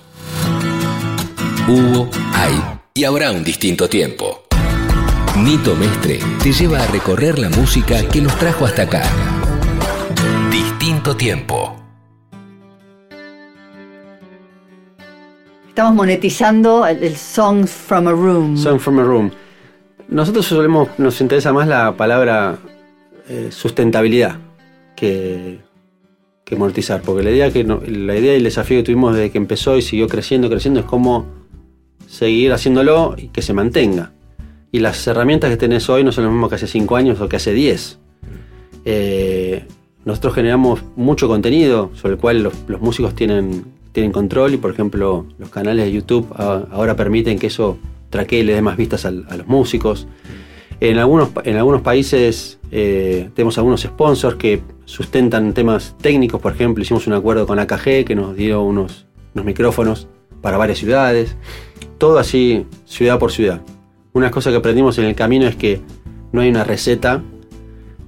Hubo, 1.66 2.10
hay 2.34 2.62
y 2.94 3.06
habrá 3.06 3.32
un 3.32 3.42
distinto 3.42 3.88
tiempo. 3.88 4.44
Nito 5.38 5.74
Mestre 5.78 6.20
te 6.44 6.52
lleva 6.52 6.84
a 6.84 6.88
recorrer 6.88 7.40
la 7.40 7.50
música 7.50 8.06
que 8.10 8.20
nos 8.20 8.38
trajo 8.38 8.66
hasta 8.66 8.82
acá. 8.82 9.04
Distinto 10.52 11.16
tiempo. 11.16 11.74
Estamos 15.70 15.96
monetizando 15.96 16.86
el, 16.86 17.02
el 17.02 17.16
Songs 17.16 17.72
from 17.72 18.10
a 18.10 18.12
Room. 18.12 18.58
Song 18.58 18.78
from 18.78 19.00
a 19.00 19.04
Room. 19.04 19.32
Nosotros 20.10 20.46
solemos, 20.46 20.90
nos 20.98 21.22
interesa 21.22 21.54
más 21.54 21.70
la 21.70 21.96
palabra 21.96 22.58
eh, 23.30 23.52
sustentabilidad 23.52 24.36
que, 24.98 25.66
que 26.48 26.56
monetizar, 26.56 27.02
porque 27.02 27.24
la 27.24 27.32
idea, 27.32 27.52
que 27.52 27.66
la 27.66 28.16
idea 28.16 28.32
y 28.32 28.38
el 28.38 28.44
desafío 28.44 28.78
que 28.78 28.84
tuvimos 28.84 29.14
desde 29.14 29.32
que 29.32 29.38
empezó 29.38 29.76
y 29.76 29.82
siguió 29.82 30.08
creciendo, 30.08 30.50
creciendo, 30.50 30.80
es 30.80 30.86
cómo 30.86 31.26
seguir 32.08 32.54
haciéndolo 32.54 33.16
y 33.18 33.28
que 33.28 33.42
se 33.42 33.52
mantenga. 33.52 34.14
Y 34.72 34.80
las 34.80 35.06
herramientas 35.08 35.50
que 35.50 35.58
tenés 35.58 35.90
hoy 35.90 36.06
no 36.06 36.14
son 36.14 36.24
las 36.24 36.32
mismas 36.32 36.50
que 36.50 36.56
hace 36.56 36.68
5 36.68 36.96
años 36.96 37.20
o 37.20 37.28
que 37.28 37.36
hace 37.36 37.52
10. 37.52 38.00
Eh, 38.86 39.66
nosotros 40.06 40.36
generamos 40.36 40.86
mucho 40.96 41.28
contenido 41.28 41.92
sobre 41.96 42.14
el 42.14 42.20
cual 42.20 42.44
los, 42.44 42.54
músicos 42.80 43.14
tienen, 43.14 43.66
tienen 43.92 44.14
control 44.14 44.54
y 44.54 44.58
por 44.58 44.72
ejemplo 44.72 45.26
los 45.38 45.50
canales 45.50 45.84
de 45.84 45.92
YouTube 45.92 46.34
ahora 46.38 46.96
permiten 46.96 47.40
que 47.40 47.48
eso 47.48 47.78
traquee 48.10 48.40
y 48.40 48.44
le 48.44 48.54
dé 48.54 48.62
más 48.62 48.78
vistas 48.78 49.04
a, 49.04 49.12
los 49.12 49.48
músicos. 49.48 50.08
En 50.80 50.98
algunos, 50.98 51.32
en 51.44 51.58
algunos 51.58 51.82
países 51.82 52.58
eh, 52.72 53.32
tenemos 53.36 53.58
algunos 53.58 53.82
sponsors 53.82 54.38
que 54.38 54.62
sustentan 54.88 55.54
temas 55.54 55.96
técnicos, 56.02 56.40
por 56.42 56.54
ejemplo 56.54 56.82
hicimos 56.82 57.08
un 57.08 57.14
acuerdo 57.14 57.46
con 57.46 57.60
AKG 57.60 58.06
que 58.06 58.16
nos 58.16 58.36
dio 58.38 58.62
unos, 58.64 59.06
unos 59.36 59.46
micrófonos 59.46 60.08
para 60.42 60.56
varias 60.58 60.78
ciudades, 60.80 61.36
todo 61.98 62.20
así 62.20 62.66
ciudad 62.86 63.20
por 63.20 63.32
ciudad. 63.34 63.62
Una 64.14 64.32
cosa 64.32 64.50
que 64.50 64.56
aprendimos 64.56 64.98
en 64.98 65.04
el 65.06 65.14
camino 65.14 65.46
es 65.46 65.58
que 65.58 65.82
no 66.32 66.40
hay 66.40 66.50
una 66.50 66.64
receta 66.64 67.22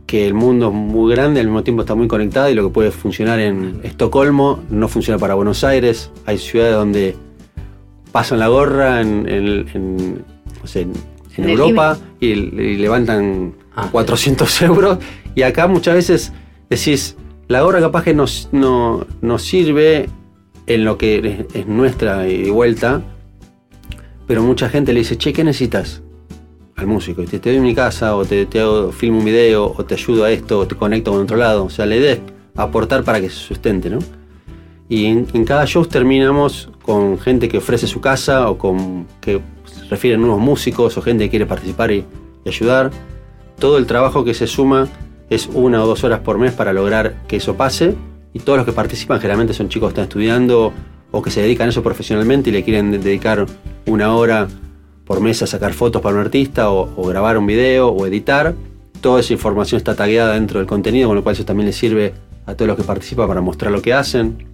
que 0.08 0.26
el 0.26 0.34
mundo 0.34 0.70
es 0.70 0.74
muy 0.74 1.12
grande, 1.14 1.42
al 1.42 1.48
mismo 1.48 1.64
tiempo 1.64 1.82
está 1.84 1.96
muy 1.96 2.08
conectado 2.08 2.50
y 2.50 2.54
lo 2.56 2.64
que 2.64 2.70
puede 2.74 2.92
funcionar 2.92 3.40
en 3.42 3.82
Estocolmo 3.84 4.62
no 4.70 4.88
funciona 4.88 5.20
para 5.20 5.34
Buenos 5.36 5.64
Aires. 5.66 6.10
Hay 6.26 6.38
ciudades 6.38 6.74
donde 6.76 7.16
pasan 8.14 8.40
la 8.40 8.48
gorra 8.48 9.02
en, 9.02 9.28
en- 9.30 10.24
Europa 11.38 11.98
y, 12.20 12.28
y 12.32 12.78
levantan 12.78 13.54
Ah. 13.76 13.88
400 13.92 14.62
euros. 14.64 14.98
Y 15.36 15.44
acá 15.44 15.68
muchas 15.68 15.94
veces 15.94 16.34
decís, 16.70 17.16
la 17.48 17.62
gorra 17.62 17.80
capaz 17.80 18.04
que 18.04 18.14
nos, 18.14 18.50
no, 18.52 19.06
nos 19.22 19.42
sirve 19.42 20.10
en 20.68 20.86
lo 20.86 20.98
que 20.98 21.46
es, 21.50 21.56
es 21.56 21.68
nuestra 21.68 22.28
y 22.28 22.50
vuelta, 22.50 23.02
pero 24.28 24.44
mucha 24.44 24.70
gente 24.70 24.94
le 24.94 25.00
dice, 25.00 25.18
che, 25.18 25.34
¿qué 25.34 25.44
necesitas? 25.44 26.04
Al 26.76 26.88
músico, 26.88 27.24
te, 27.24 27.40
te 27.40 27.52
doy 27.52 27.60
mi 27.60 27.74
casa, 27.74 28.16
o 28.16 28.24
te, 28.24 28.46
te 28.46 28.60
hago, 28.60 28.92
filmo 28.92 29.20
un 29.20 29.26
video, 29.26 29.74
o 29.76 29.84
te 29.84 29.96
ayudo 29.96 30.24
a 30.24 30.32
esto, 30.32 30.60
o 30.60 30.68
te 30.68 30.76
conecto 30.76 31.12
con 31.12 31.22
otro 31.22 31.36
lado. 31.36 31.66
O 31.66 31.70
sea, 31.70 31.86
la 31.86 31.96
idea 31.96 32.14
es 32.14 32.20
aportar 32.56 33.04
para 33.04 33.20
que 33.20 33.30
se 33.30 33.38
sustente, 33.38 33.90
¿no? 33.90 34.00
Y 34.88 35.06
en, 35.06 35.46
cada 35.46 35.66
show 35.66 35.86
terminamos 35.86 36.70
con 36.82 37.20
gente 37.20 37.48
que 37.48 37.60
ofrece 37.60 37.86
su 37.86 38.02
casa 38.02 38.50
o 38.50 38.58
con 38.58 39.08
que 39.22 39.40
refieren 39.90 40.22
nuevos 40.22 40.40
músicos 40.40 40.98
o 40.98 41.02
gente 41.02 41.26
que 41.26 41.30
quiere 41.30 41.46
participar 41.46 41.92
y 41.92 42.06
ayudar. 42.46 42.90
Todo 43.60 43.78
el 43.78 43.86
trabajo 43.86 44.24
que 44.24 44.34
se 44.34 44.48
suma 44.48 44.88
es 45.30 45.48
una 45.54 45.84
o 45.84 45.88
dos 45.88 46.04
horas 46.04 46.20
por 46.20 46.38
mes 46.38 46.54
para 46.54 46.74
lograr 46.74 47.16
que 47.28 47.38
eso 47.38 47.56
pase. 47.56 47.96
Y 48.34 48.40
todos 48.40 48.58
los 48.58 48.66
que 48.66 48.72
participan 48.74 49.20
generalmente 49.20 49.54
son 49.54 49.70
chicos 49.70 49.88
que 49.90 49.92
están 49.94 50.04
estudiando 50.04 50.72
o 51.12 51.22
que 51.22 51.32
se 51.32 51.42
dedican 51.42 51.68
a 51.68 51.70
eso 51.72 51.82
profesionalmente 51.82 52.50
y 52.50 52.54
le 52.54 52.64
quieren 52.64 52.92
de- 52.92 53.00
dedicar 53.00 53.46
una 53.88 54.16
hora 54.16 54.48
por 55.06 55.22
mes 55.22 55.42
a 55.42 55.48
sacar 55.48 55.74
fotos 55.74 56.02
para 56.04 56.14
un 56.16 56.22
artista 56.22 56.70
o, 56.70 57.04
grabar 57.08 57.38
un 57.38 57.48
video 57.48 57.88
o 57.90 58.06
editar. 58.06 58.54
Toda 59.02 59.22
esa 59.22 59.34
información 59.34 59.78
está 59.78 59.96
tagueada 59.96 60.34
dentro 60.34 60.60
del 60.60 60.68
contenido, 60.68 61.08
con 61.08 61.16
lo 61.16 61.24
cual 61.24 61.34
eso 61.34 61.46
también 61.46 61.66
les 61.68 61.76
sirve 61.76 62.14
a 62.46 62.54
todos 62.54 62.68
los 62.68 62.78
que 62.78 62.84
participan 62.84 63.28
para 63.28 63.42
mostrar 63.42 63.72
lo 63.72 63.82
que 63.82 63.94
hacen. 63.94 64.46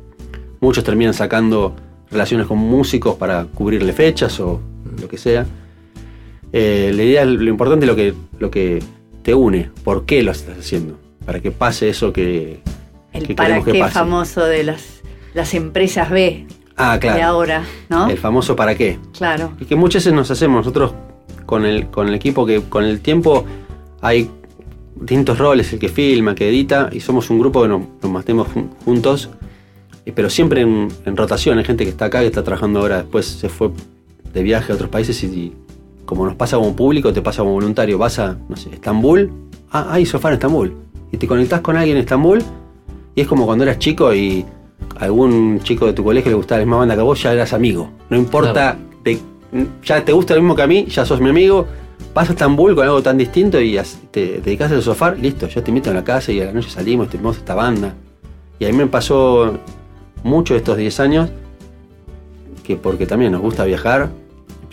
Muchos 0.62 0.84
terminan 0.84 1.14
sacando 1.14 1.76
relaciones 2.10 2.48
con 2.48 2.58
músicos 2.60 3.16
para 3.16 3.46
cubrirle 3.46 3.92
fechas 3.92 4.40
o 4.40 4.62
lo 5.02 5.08
que 5.10 5.18
sea. 5.18 5.46
Eh, 6.54 6.94
la 6.96 7.04
idea, 7.04 7.26
lo 7.26 7.50
importante 7.50 7.86
lo 7.86 7.96
que, 7.96 8.14
lo 8.40 8.50
que 8.50 8.82
te 9.26 9.34
une, 9.34 9.72
por 9.84 10.06
qué 10.06 10.22
lo 10.24 10.32
estás 10.32 10.58
haciendo, 10.60 10.98
para 11.26 11.40
que 11.40 11.50
pase 11.52 11.90
eso 11.90 12.14
que, 12.14 12.62
El 13.12 13.26
que 13.28 13.34
para 13.34 13.62
que 13.64 13.72
qué 13.72 13.80
pase. 13.80 13.94
famoso 13.96 14.46
de 14.46 14.64
las, 14.64 15.02
las 15.34 15.54
empresas 15.56 16.10
B 16.12 16.46
Ah, 16.78 16.94
de 16.94 17.00
claro. 17.00 17.24
ahora, 17.24 17.64
¿no? 17.90 18.08
El 18.10 18.18
famoso 18.18 18.56
para 18.56 18.76
qué. 18.76 19.00
Claro. 19.18 19.54
Y 19.60 19.66
que 19.66 19.76
muchas 19.76 20.04
veces 20.04 20.14
nos 20.14 20.30
hacemos 20.30 20.58
nosotros 20.58 20.94
con 21.46 21.66
el, 21.66 21.88
con 21.88 22.08
el 22.08 22.14
equipo 22.14 22.46
que 22.46 22.62
con 22.62 22.84
el 22.84 23.00
tiempo 23.00 23.46
hay 24.02 24.30
distintos 24.96 25.38
roles, 25.40 25.74
el 25.74 25.80
que 25.80 25.90
filma, 25.90 26.36
que 26.36 26.48
edita, 26.50 26.90
y 26.92 27.00
somos 27.00 27.30
un 27.32 27.40
grupo 27.40 27.62
que 27.64 27.68
nos, 27.70 27.82
nos 28.04 28.26
jun- 28.26 28.70
juntos, 28.86 29.30
eh, 30.06 30.12
pero 30.14 30.30
siempre 30.30 30.62
en, 30.62 30.90
en 31.06 31.18
rotación. 31.18 31.58
Hay 31.58 31.64
gente 31.66 31.84
que 31.86 31.90
está 31.90 32.06
acá, 32.06 32.20
que 32.20 32.28
está 32.28 32.44
trabajando 32.44 32.82
ahora, 32.82 32.98
después 32.98 33.26
se 33.26 33.50
fue 33.50 33.72
de 34.34 34.44
viaje 34.44 34.72
a 34.72 34.76
otros 34.76 34.90
países 34.90 35.24
y, 35.24 35.28
y 35.28 35.54
como 36.06 36.26
nos 36.26 36.36
pasa 36.36 36.58
como 36.58 36.76
público, 36.76 37.12
te 37.14 37.22
pasa 37.22 37.42
como 37.42 37.54
voluntario. 37.54 37.98
Vas 37.98 38.20
a, 38.20 38.38
no 38.48 38.56
sé, 38.56 38.70
Estambul, 38.74 39.32
ah, 39.72 39.88
hay 39.92 40.06
sofá 40.06 40.30
en 40.30 40.34
Estambul. 40.36 40.74
Y 41.12 41.18
te 41.18 41.28
conectás 41.28 41.62
con 41.62 41.78
alguien 41.78 41.98
en 41.98 42.04
Estambul, 42.04 42.42
y 43.16 43.22
es 43.22 43.28
como 43.28 43.46
cuando 43.46 43.64
eras 43.64 43.80
chico 43.80 44.14
y 44.14 44.46
algún 45.00 45.60
chico 45.64 45.86
de 45.86 45.94
tu 45.94 46.04
colegio 46.04 46.30
le 46.32 46.36
gustaba 46.38 46.60
la 46.60 46.66
misma 46.66 46.78
banda 46.78 46.96
que 46.96 47.02
a 47.02 47.04
vos, 47.04 47.22
ya 47.22 47.34
eras 47.34 47.54
amigo. 47.54 47.90
No 48.10 48.18
importa, 48.18 48.78
te- 49.04 49.20
ya 49.84 50.04
te 50.04 50.12
gusta 50.12 50.36
lo 50.36 50.42
mismo 50.42 50.56
que 50.56 50.62
a 50.64 50.68
mí, 50.68 50.86
ya 50.86 51.06
sos 51.06 51.22
mi 51.22 51.30
amigo. 51.30 51.66
Vas 52.14 52.30
a 52.30 52.34
Estambul 52.34 52.76
con 52.76 52.84
algo 52.86 53.02
tan 53.02 53.18
distinto 53.18 53.60
y 53.60 53.78
te, 53.78 53.84
te 54.12 54.42
dedicas 54.42 54.72
al 54.72 54.82
sofá, 54.82 55.12
listo, 55.16 55.48
yo 55.48 55.64
te 55.64 55.72
invito 55.72 55.90
a 55.92 55.94
la 55.94 56.04
casa 56.04 56.32
y 56.32 56.42
a 56.42 56.46
la 56.46 56.52
noche 56.54 56.70
salimos, 56.70 57.10
te 57.10 57.18
vemos 57.18 57.38
esta 57.38 57.56
banda. 57.56 57.94
Y 58.60 58.66
a 58.66 58.70
mí 58.70 58.74
me 58.78 58.88
pasó 58.88 59.58
mucho 60.24 60.56
estos 60.56 60.78
10 60.78 61.00
años 61.00 61.30
que 62.64 62.76
porque 62.78 63.06
también 63.06 63.32
nos 63.32 63.42
gusta 63.42 63.64
viajar, 63.66 64.10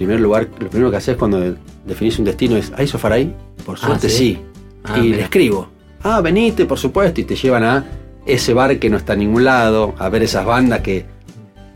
primer 0.05 0.21
lugar, 0.21 0.49
lo 0.59 0.69
primero 0.69 0.91
que 0.91 0.97
haces 0.99 1.17
cuando 1.17 1.55
definís 1.87 2.19
un 2.19 2.25
destino 2.25 2.57
es, 2.57 2.73
¿hay 2.77 2.87
sofá 2.87 3.13
ahí? 3.13 3.35
Por 3.65 3.77
Ah, 3.83 3.87
suerte 3.87 4.09
¿sí? 4.09 4.17
sí. 4.17 4.39
Ah, 4.85 4.99
y 4.99 5.03
mira. 5.03 5.17
le 5.19 5.23
escribo, 5.25 5.69
ah, 6.03 6.21
venite, 6.21 6.65
por 6.67 6.79
supuesto, 6.79 7.21
y 7.21 7.25
te 7.25 7.37
llevan 7.37 7.65
a 7.65 7.85
ese 8.27 8.53
bar 8.55 8.79
que 8.79 8.89
no 8.91 8.97
está 8.97 9.13
en 9.15 9.21
ningún 9.21 9.45
lado, 9.45 9.95
a 9.99 10.09
ver 10.09 10.23
esas 10.23 10.45
bandas 10.45 10.81
que, 10.81 11.05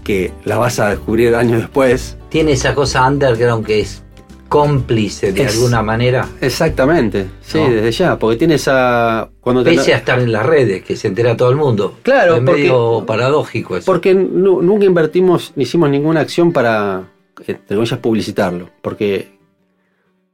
que 0.05 0.33
las 0.45 0.59
vas 0.59 0.79
a 0.81 0.91
descubrir 0.91 1.35
años 1.35 1.59
después. 1.61 2.17
Tiene 2.29 2.53
esa 2.53 2.75
cosa 2.75 3.07
underground 3.07 3.65
que 3.67 3.81
es 3.81 4.03
cómplice 4.49 5.33
de 5.33 5.43
Es- 5.43 5.57
alguna 5.57 5.83
manera, 5.83 6.29
Exactamente, 6.41 7.27
sí, 7.41 7.59
No. 7.59 7.69
desde 7.69 7.91
ya, 7.91 8.17
porque 8.19 8.37
tiene 8.37 8.55
esa... 8.55 9.29
Cuando 9.41 9.65
te- 9.65 9.75
pese 9.75 9.93
a 9.93 9.97
estar 9.99 10.21
en 10.21 10.31
las 10.33 10.47
redes, 10.47 10.83
que 10.85 10.95
se 10.97 11.09
entera 11.09 11.37
todo 11.37 11.51
el 11.51 11.57
mundo. 11.57 11.95
Claro, 12.03 12.37
es 12.37 12.43
porque- 12.43 12.61
medio 12.63 13.05
paradójico 13.07 13.77
eso. 13.77 13.87
Porque 13.87 14.15
nu- 14.15 14.63
nunca 14.63 14.85
invertimos, 14.85 15.53
ni 15.57 15.65
hicimos 15.65 15.91
ninguna 15.91 16.21
acción 16.21 16.53
para, 16.53 17.09
entre 17.47 17.77
comillas, 17.77 17.99
publicitarlo. 17.99 18.71
Porque 18.83 19.37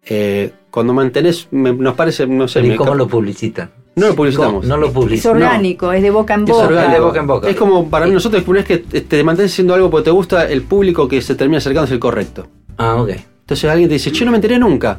eh, 0.05 0.53
cuando 0.70 0.92
mantenés, 0.92 1.48
me- 1.50 1.72
nos 1.72 1.94
parece, 1.94 2.26
no 2.26 2.48
sé, 2.48 2.61
¿Y 2.61 2.68
me- 2.70 2.76
cómo 2.76 2.94
lo 2.94 3.07
publicitan? 3.09 3.70
no 3.94 4.09
lo 4.09 4.14
publicitamos. 4.16 4.64
No 4.66 4.76
lo 4.76 4.86
Es 4.86 4.92
publicitan. 4.92 5.32
orgánico, 5.36 5.92
es 5.92 6.03
de 6.03 6.11
boca 6.11 6.34
en 6.34 6.42
Es 6.44 6.50
boca. 6.50 6.64
orgánico. 6.66 6.92
de 6.94 7.00
boca 7.00 7.20
en 7.20 7.26
boca. 7.26 7.48
Es 7.50 7.57
como 7.57 7.88
para 7.90 8.07
mí 8.07 8.12
nosotros 8.12 8.42
una 8.48 8.62
vez 8.62 8.66
que 8.66 8.78
te 8.78 9.22
mantienes 9.22 9.53
haciendo 9.53 9.74
algo 9.74 9.90
porque 9.90 10.05
te 10.07 10.11
gusta, 10.11 10.48
el 10.48 10.62
público 10.62 11.07
que 11.09 11.20
se 11.20 11.34
termina 11.34 11.59
acercando 11.59 11.86
es 11.86 11.92
el 11.92 11.98
correcto. 12.00 12.46
Ah, 12.78 12.96
ok. 13.03 13.11
Entonces 13.40 13.68
alguien 13.70 13.88
te 13.88 13.94
dice, 13.94 14.11
yo 14.11 14.24
no 14.24 14.30
me 14.30 14.38
enteré 14.38 14.59
nunca. 14.59 14.98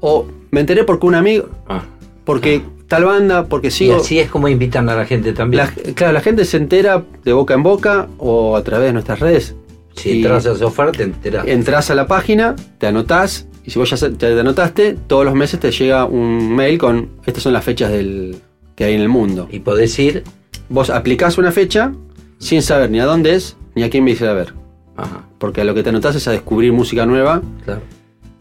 O 0.00 0.26
me 0.50 0.60
enteré 0.60 0.84
porque 0.84 1.06
un 1.06 1.14
amigo, 1.14 1.48
Ah. 1.68 1.82
porque 2.24 2.62
tal 2.88 3.04
banda, 3.04 3.46
porque 3.46 3.68
Y 3.68 3.70
sigo. 3.70 3.96
así 3.96 4.18
es 4.18 4.28
como 4.30 4.48
invitan 4.48 4.88
a 4.88 4.94
la 4.96 5.04
gente 5.06 5.32
también. 5.32 5.64
La- 5.64 5.92
claro, 5.94 6.12
la 6.12 6.20
gente 6.20 6.44
se 6.44 6.56
entera 6.56 7.02
de 7.24 7.32
boca 7.32 7.54
en 7.54 7.62
boca 7.62 8.08
o 8.18 8.56
a 8.56 8.62
través 8.64 8.88
de 8.88 8.92
nuestras 8.92 9.20
redes. 9.20 9.54
Si 9.94 10.12
entras 10.12 10.46
a 10.46 10.54
sofá, 10.54 10.90
te 10.92 11.04
enteras. 11.04 11.46
Entrás 11.46 11.90
a 11.90 11.94
la 11.94 12.06
página, 12.06 12.56
te 12.78 12.86
anotás, 12.86 13.46
y 13.64 13.70
si 13.70 13.78
vos 13.78 13.90
ya 13.90 14.10
te 14.10 14.38
anotaste, 14.38 14.96
todos 15.06 15.24
los 15.24 15.34
meses 15.34 15.60
te 15.60 15.70
llega 15.70 16.04
un 16.04 16.54
mail 16.54 16.78
con 16.78 17.10
estas 17.24 17.42
son 17.42 17.52
las 17.52 17.64
fechas 17.64 17.90
del, 17.90 18.36
que 18.74 18.84
hay 18.84 18.94
en 18.94 19.00
el 19.00 19.08
mundo. 19.08 19.48
Y 19.50 19.60
podés 19.60 19.98
ir. 19.98 20.24
Vos 20.68 20.90
aplicás 20.90 21.38
una 21.38 21.52
fecha 21.52 21.92
sin 22.38 22.62
saber 22.62 22.90
ni 22.90 23.00
a 23.00 23.04
dónde 23.04 23.34
es, 23.34 23.56
ni 23.74 23.82
a 23.82 23.90
quién 23.90 24.04
vais 24.04 24.20
a 24.22 24.32
ver. 24.32 24.54
Ajá, 24.96 25.26
Porque 25.38 25.62
a 25.62 25.64
lo 25.64 25.74
que 25.74 25.82
te 25.82 25.88
anotás 25.88 26.14
es 26.16 26.28
a 26.28 26.30
descubrir 26.30 26.72
música 26.72 27.04
nueva 27.04 27.42
claro. 27.64 27.80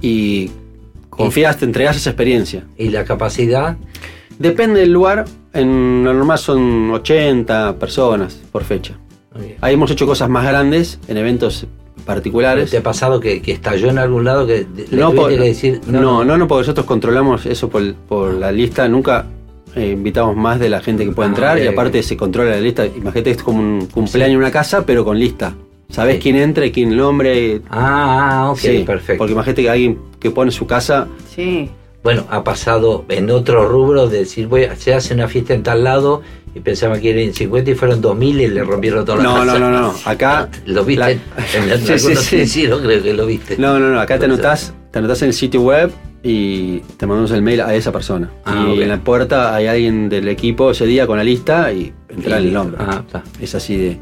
y 0.01 0.51
confías, 1.09 1.57
te 1.57 1.65
entregás 1.65 1.97
esa 1.97 2.11
experiencia. 2.11 2.65
Y 2.77 2.89
la 2.89 3.05
capacidad, 3.05 3.77
Depende 4.39 4.79
del 4.79 4.91
lugar, 4.91 5.25
en 5.53 6.03
lo 6.03 6.13
normal 6.13 6.37
son 6.39 6.91
80 6.91 7.77
personas 7.77 8.41
por 8.51 8.63
fecha. 8.63 8.95
Ahí 9.61 9.73
hemos 9.73 9.89
hecho 9.91 10.05
cosas 10.05 10.29
más 10.29 10.45
grandes 10.45 10.99
en 11.07 11.17
eventos 11.17 11.65
particulares. 12.05 12.69
¿te 12.71 12.77
ha 12.77 12.83
pasado 12.83 13.19
que, 13.19 13.41
que 13.41 13.51
estalló 13.53 13.89
en 13.89 13.97
algún 13.97 14.23
lado 14.25 14.45
que 14.45 14.65
le 14.91 14.97
No, 14.97 15.13
por- 15.13 15.29
que 15.29 15.37
decir? 15.37 15.81
no, 15.87 16.23
no, 16.23 16.37
no, 16.37 16.47
porque 16.47 16.61
nosotros 16.61 16.85
controlamos 16.85 17.45
eso 17.45 17.69
por, 17.69 17.93
por 17.95 18.33
la 18.33 18.51
lista. 18.51 18.87
Nunca 18.87 19.25
eh, 19.75 19.91
invitamos 19.91 20.35
más 20.35 20.59
de 20.59 20.69
la 20.69 20.81
gente 20.81 21.05
que 21.05 21.11
puede 21.11 21.27
Ah, 21.27 21.31
entrar 21.31 21.59
y 21.59 21.67
aparte 21.67 22.03
se 22.03 22.17
controla 22.17 22.51
la 22.51 22.59
lista. 22.59 22.85
Imagínate 22.85 23.23
que 23.23 23.31
es 23.31 23.43
como 23.43 23.59
un 23.59 23.85
cumpleaños 23.87 24.33
en 24.33 24.39
una 24.39 24.51
casa, 24.51 24.85
pero 24.85 25.03
con 25.05 25.17
lista. 25.17 25.53
Sabes 25.89 26.15
Sí. 26.15 26.21
quién 26.21 26.35
entra 26.37 26.65
y 26.65 26.71
quién 26.71 26.89
el 26.91 26.97
nombre. 26.97 27.61
Ah, 27.69 28.41
ah, 28.45 28.51
ok, 28.51 28.57
Sí, 28.57 28.83
perfecto. 28.85 29.19
Porque 29.19 29.33
imagínate 29.33 29.61
que 29.63 29.69
alguien 29.69 29.99
que 30.19 30.31
pone 30.31 30.51
su 30.51 30.65
casa. 30.65 31.07
Sí. 31.33 31.69
Bueno, 32.03 32.25
ha 32.29 32.43
pasado 32.43 33.05
en 33.09 33.29
otro 33.31 33.67
rubro 33.67 34.07
de 34.07 34.19
decir, 34.19 34.47
voy, 34.47 34.67
se 34.77 34.93
hace 34.93 35.13
una 35.13 35.27
fiesta 35.27 35.53
en 35.53 35.63
tal 35.63 35.83
lado 35.85 36.21
y 36.53 36.59
pensaba 36.59 36.99
que 36.99 37.11
eran 37.11 37.33
50 37.33 37.71
y 37.71 37.75
fueron 37.75 38.01
2000 38.01 38.41
y 38.41 38.47
le 38.47 38.63
rompieron 38.63 39.05
toda 39.05 39.19
la 39.19 39.23
No, 39.23 39.33
casa. 39.35 39.45
no, 39.59 39.59
no, 39.71 39.81
no. 39.81 39.93
Acá. 40.05 40.49
¿Lo 40.65 40.83
viste? 40.83 40.99
la- 40.99 41.11
en, 41.55 41.69
en 41.71 41.99
Sí, 41.99 42.15
sí, 42.15 42.45
sí. 42.47 42.67
no 42.67 42.79
creo 42.79 43.01
que 43.01 43.13
lo 43.13 43.25
viste. 43.25 43.57
No, 43.57 43.79
no, 43.79 43.89
no. 43.89 43.99
Acá 44.01 44.19
te 44.19 44.25
anotás, 44.25 44.73
te 44.91 44.99
anotás 44.99 45.21
en 45.21 45.29
el 45.29 45.33
sitio 45.33 45.61
web 45.61 45.91
y 46.21 46.79
te 46.97 47.05
mandamos 47.07 47.31
el 47.31 47.41
mail 47.41 47.61
a 47.61 47.73
esa 47.73 47.91
persona. 47.93 48.29
Ah, 48.45 48.71
y 48.75 48.81
en 48.81 48.89
la 48.89 48.97
puerta 48.99 49.55
hay 49.55 49.67
alguien 49.67 50.09
del 50.09 50.27
equipo 50.27 50.71
ese 50.71 50.85
día 50.85 51.07
con 51.07 51.17
la 51.17 51.23
lista 51.23 51.71
y 51.71 51.93
entra 52.09 52.37
el 52.37 52.51
nombre. 52.53 52.77
Ah. 52.85 53.01
Es 53.41 53.55
así 53.55 53.77
de. 53.77 53.97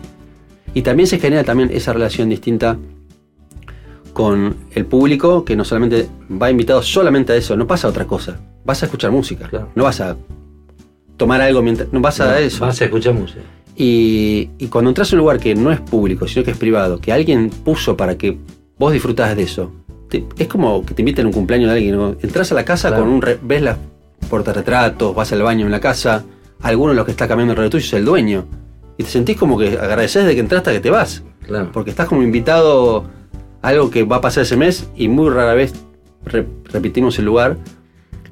Y 0.74 0.82
también 0.82 1.06
se 1.08 1.20
genera 1.20 1.44
también 1.44 1.70
esa 1.72 1.94
relación 1.94 2.30
distinta 2.30 2.78
con 4.14 4.56
el 4.74 4.86
público 4.86 5.44
que 5.46 5.56
no 5.56 5.64
solamente 5.64 6.08
va 6.42 6.50
invitado 6.52 6.82
solamente 6.82 7.34
a 7.34 7.36
eso, 7.36 7.56
no 7.56 7.66
pasa 7.68 7.88
a 7.88 7.90
otra 7.90 8.06
cosa. 8.06 8.40
Vas 8.66 8.82
a 8.84 8.86
escuchar 8.86 9.12
música, 9.12 9.48
Claro. 9.50 9.70
no 9.76 9.84
vas 9.86 10.00
a 10.02 10.16
tomar 11.18 11.42
algo 11.42 11.62
mientras. 11.62 11.92
No 11.92 12.00
vas 12.02 12.20
a 12.22 12.32
No, 12.32 12.36
eso. 12.38 12.66
Vas 12.66 12.80
a 12.82 12.86
escuchar 12.86 13.14
música. 13.14 13.42
Y, 13.76 14.50
y 14.60 14.68
cuando 14.68 14.90
entras 14.90 15.12
a 15.12 15.16
un 15.16 15.20
lugar 15.22 15.40
que 15.40 15.56
no 15.56 15.72
es 15.72 15.80
público, 15.80 16.28
sino 16.28 16.44
que 16.44 16.52
es 16.52 16.58
privado, 16.58 17.00
que 17.00 17.12
alguien 17.12 17.50
puso 17.50 17.96
para 17.98 18.18
que 18.18 18.38
vos 18.78 18.92
disfrutás 18.94 19.36
de 19.36 19.44
eso, 19.44 19.72
te- 20.10 20.26
es 20.38 20.48
como 20.48 20.86
que 20.86 20.94
te 20.94 21.02
inviten 21.02 21.26
a 21.26 21.28
un 21.30 21.34
cumpleaños 21.34 21.70
de 21.70 21.76
alguien. 21.78 21.96
¿no? 21.96 22.16
Entras 22.22 22.52
a 22.52 22.56
la 22.56 22.66
casa 22.66 22.90
Claro. 22.90 23.04
con 23.06 23.14
un. 23.14 23.22
re- 23.22 23.40
ves 23.42 23.62
las 23.62 23.78
portarretratos, 24.30 25.16
vas 25.16 25.32
al 25.34 25.42
baño 25.42 25.66
en 25.66 25.72
la 25.72 25.80
casa, 25.80 26.24
alguno 26.62 26.92
de 26.92 26.96
los 26.98 27.06
que 27.06 27.12
está 27.12 27.28
cambiando 27.28 27.52
alrededor 27.52 27.72
tuyo 27.72 27.86
es 27.86 27.94
el 27.94 28.06
dueño. 28.06 28.46
Y 28.98 29.04
te 29.04 29.10
sentís 29.10 29.38
como 29.38 29.58
que 29.58 29.78
agradeces 29.80 30.26
de 30.26 30.34
que 30.36 30.42
entraste 30.42 30.70
a 30.70 30.74
que 30.74 30.80
te 30.80 30.90
vas. 30.90 31.24
Claro. 31.46 31.70
Porque 31.74 31.90
estás 31.90 32.08
como 32.08 32.22
invitado 32.24 33.06
algo 33.62 33.90
que 33.92 34.04
va 34.04 34.18
a 34.18 34.22
pasar 34.22 34.44
ese 34.44 34.58
mes 34.58 34.90
y 34.96 35.08
muy 35.08 35.30
rara 35.30 35.54
vez 35.54 35.74
re- 36.26 36.48
repetimos 36.66 37.18
el 37.20 37.26
lugar. 37.26 37.58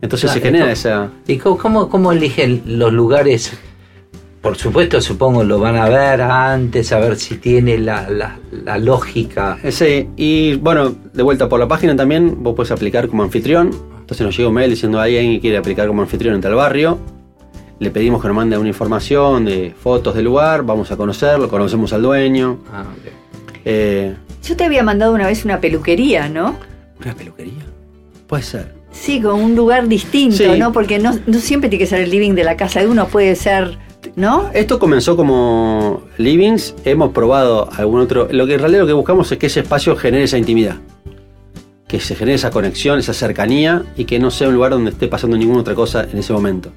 Entonces 0.02 0.32
Claro, 0.32 0.40
se 0.42 0.46
genera 0.46 0.72
esa. 0.72 1.10
¿Y 1.28 1.38
cómo, 1.38 1.90
cómo, 1.90 2.12
eligen 2.12 2.62
los 2.66 2.94
lugares 2.94 3.58
por 4.42 4.56
supuesto, 4.56 5.02
supongo 5.02 5.44
lo 5.44 5.60
van 5.60 5.76
a 5.76 5.90
ver 5.90 6.22
antes, 6.22 6.94
a 6.94 7.00
ver 7.00 7.18
si 7.18 7.36
tiene 7.36 7.78
la, 7.78 8.10
la- 8.10 8.40
la 8.52 8.78
lógica. 8.78 9.58
Sí, 9.70 10.08
y 10.16 10.56
bueno, 10.56 10.96
de 11.14 11.24
vuelta 11.24 11.50
por 11.50 11.60
la 11.60 11.68
página 11.68 11.94
también, 11.94 12.42
vos 12.42 12.56
puedes 12.56 12.72
aplicar 12.72 13.10
como 13.10 13.24
anfitrión. 13.24 13.70
Entonces 14.00 14.26
nos 14.26 14.36
llega 14.38 14.48
un 14.48 14.56
mail 14.56 14.70
diciendo 14.70 15.00
hay 15.02 15.18
alguien 15.18 15.36
que 15.36 15.42
quiere 15.42 15.58
aplicar 15.58 15.88
como 15.88 16.02
anfitrión 16.02 16.36
en 16.36 16.42
tal 16.42 16.56
barrio. 16.56 16.98
Le 17.80 17.92
pedimos 17.92 18.22
que 18.22 18.30
nos 18.30 18.38
mande 18.38 18.58
una 18.58 18.70
información 18.70 19.44
de 19.44 19.74
fotos 19.78 20.16
del 20.16 20.24
lugar, 20.26 20.64
vamos 20.64 20.90
a 20.92 20.96
conocerlo, 20.96 21.50
conocemos 21.50 21.92
al 21.92 22.02
dueño. 22.02 22.60
Ah, 22.72 22.84
ok. 22.90 23.12
Eh, 23.66 24.16
Yo 24.44 24.56
te 24.56 24.64
había 24.64 24.84
mandado 24.84 25.14
una 25.14 25.28
vez 25.28 25.46
una 25.46 25.60
peluquería, 25.60 26.30
¿no? 26.30 26.56
¿Una 27.04 27.14
peluquería? 27.16 27.64
Puede 28.28 28.44
ser. 28.44 28.74
Sí, 28.92 29.22
con 29.22 29.40
un 29.42 29.56
lugar 29.56 29.88
distinto, 29.88 30.38
Sí. 30.38 30.58
¿no? 30.58 30.72
Porque 30.72 31.00
no, 31.00 31.18
no 31.28 31.40
siempre 31.40 31.70
tiene 31.70 31.84
que 31.84 31.90
ser 31.90 32.02
el 32.02 32.10
living 32.10 32.34
de 32.34 32.44
la 32.44 32.58
casa 32.58 32.80
de 32.80 32.88
uno, 32.88 33.08
puede 33.08 33.36
ser, 33.36 33.78
¿no? 34.16 34.50
Esto 34.54 34.80
comenzó 34.80 35.16
como 35.16 36.04
livings, 36.18 36.76
hemos 36.86 37.12
probado 37.12 37.70
algún 37.78 38.02
otro. 38.02 38.28
Lo 38.32 38.48
que 38.48 38.56
en 38.56 38.60
realidad 38.60 38.82
lo 38.82 38.88
que 38.88 38.94
buscamos 38.94 39.32
es 39.32 39.38
que 39.38 39.46
ese 39.48 39.60
espacio 39.62 39.96
genere 39.96 40.24
esa 40.24 40.38
intimidad. 40.38 40.78
Que 41.88 42.00
se 42.00 42.16
genere 42.16 42.36
esa 42.36 42.52
conexión, 42.52 43.00
esa 43.00 43.14
cercanía 43.14 43.84
y 43.96 44.06
que 44.06 44.20
no 44.20 44.32
sea 44.32 44.48
un 44.48 44.56
lugar 44.56 44.72
donde 44.72 44.92
esté 44.92 45.08
pasando 45.08 45.38
ninguna 45.38 45.62
otra 45.62 45.76
cosa 45.76 46.08
en 46.12 46.18
ese 46.20 46.34
momento. 46.34 46.72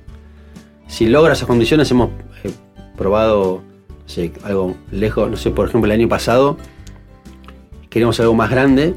Si 0.88 1.06
logra 1.06 1.32
esas 1.32 1.46
condiciones, 1.46 1.90
hemos 1.90 2.10
eh, 2.44 2.50
probado 2.96 3.62
no 3.88 4.08
sé, 4.08 4.32
algo 4.44 4.74
lejos, 4.90 5.30
no 5.30 5.36
sé, 5.36 5.50
por 5.50 5.68
ejemplo, 5.68 5.90
el 5.90 5.98
año 5.98 6.08
pasado 6.08 6.58
queríamos 7.92 8.18
algo 8.20 8.34
más 8.34 8.48
grande 8.50 8.94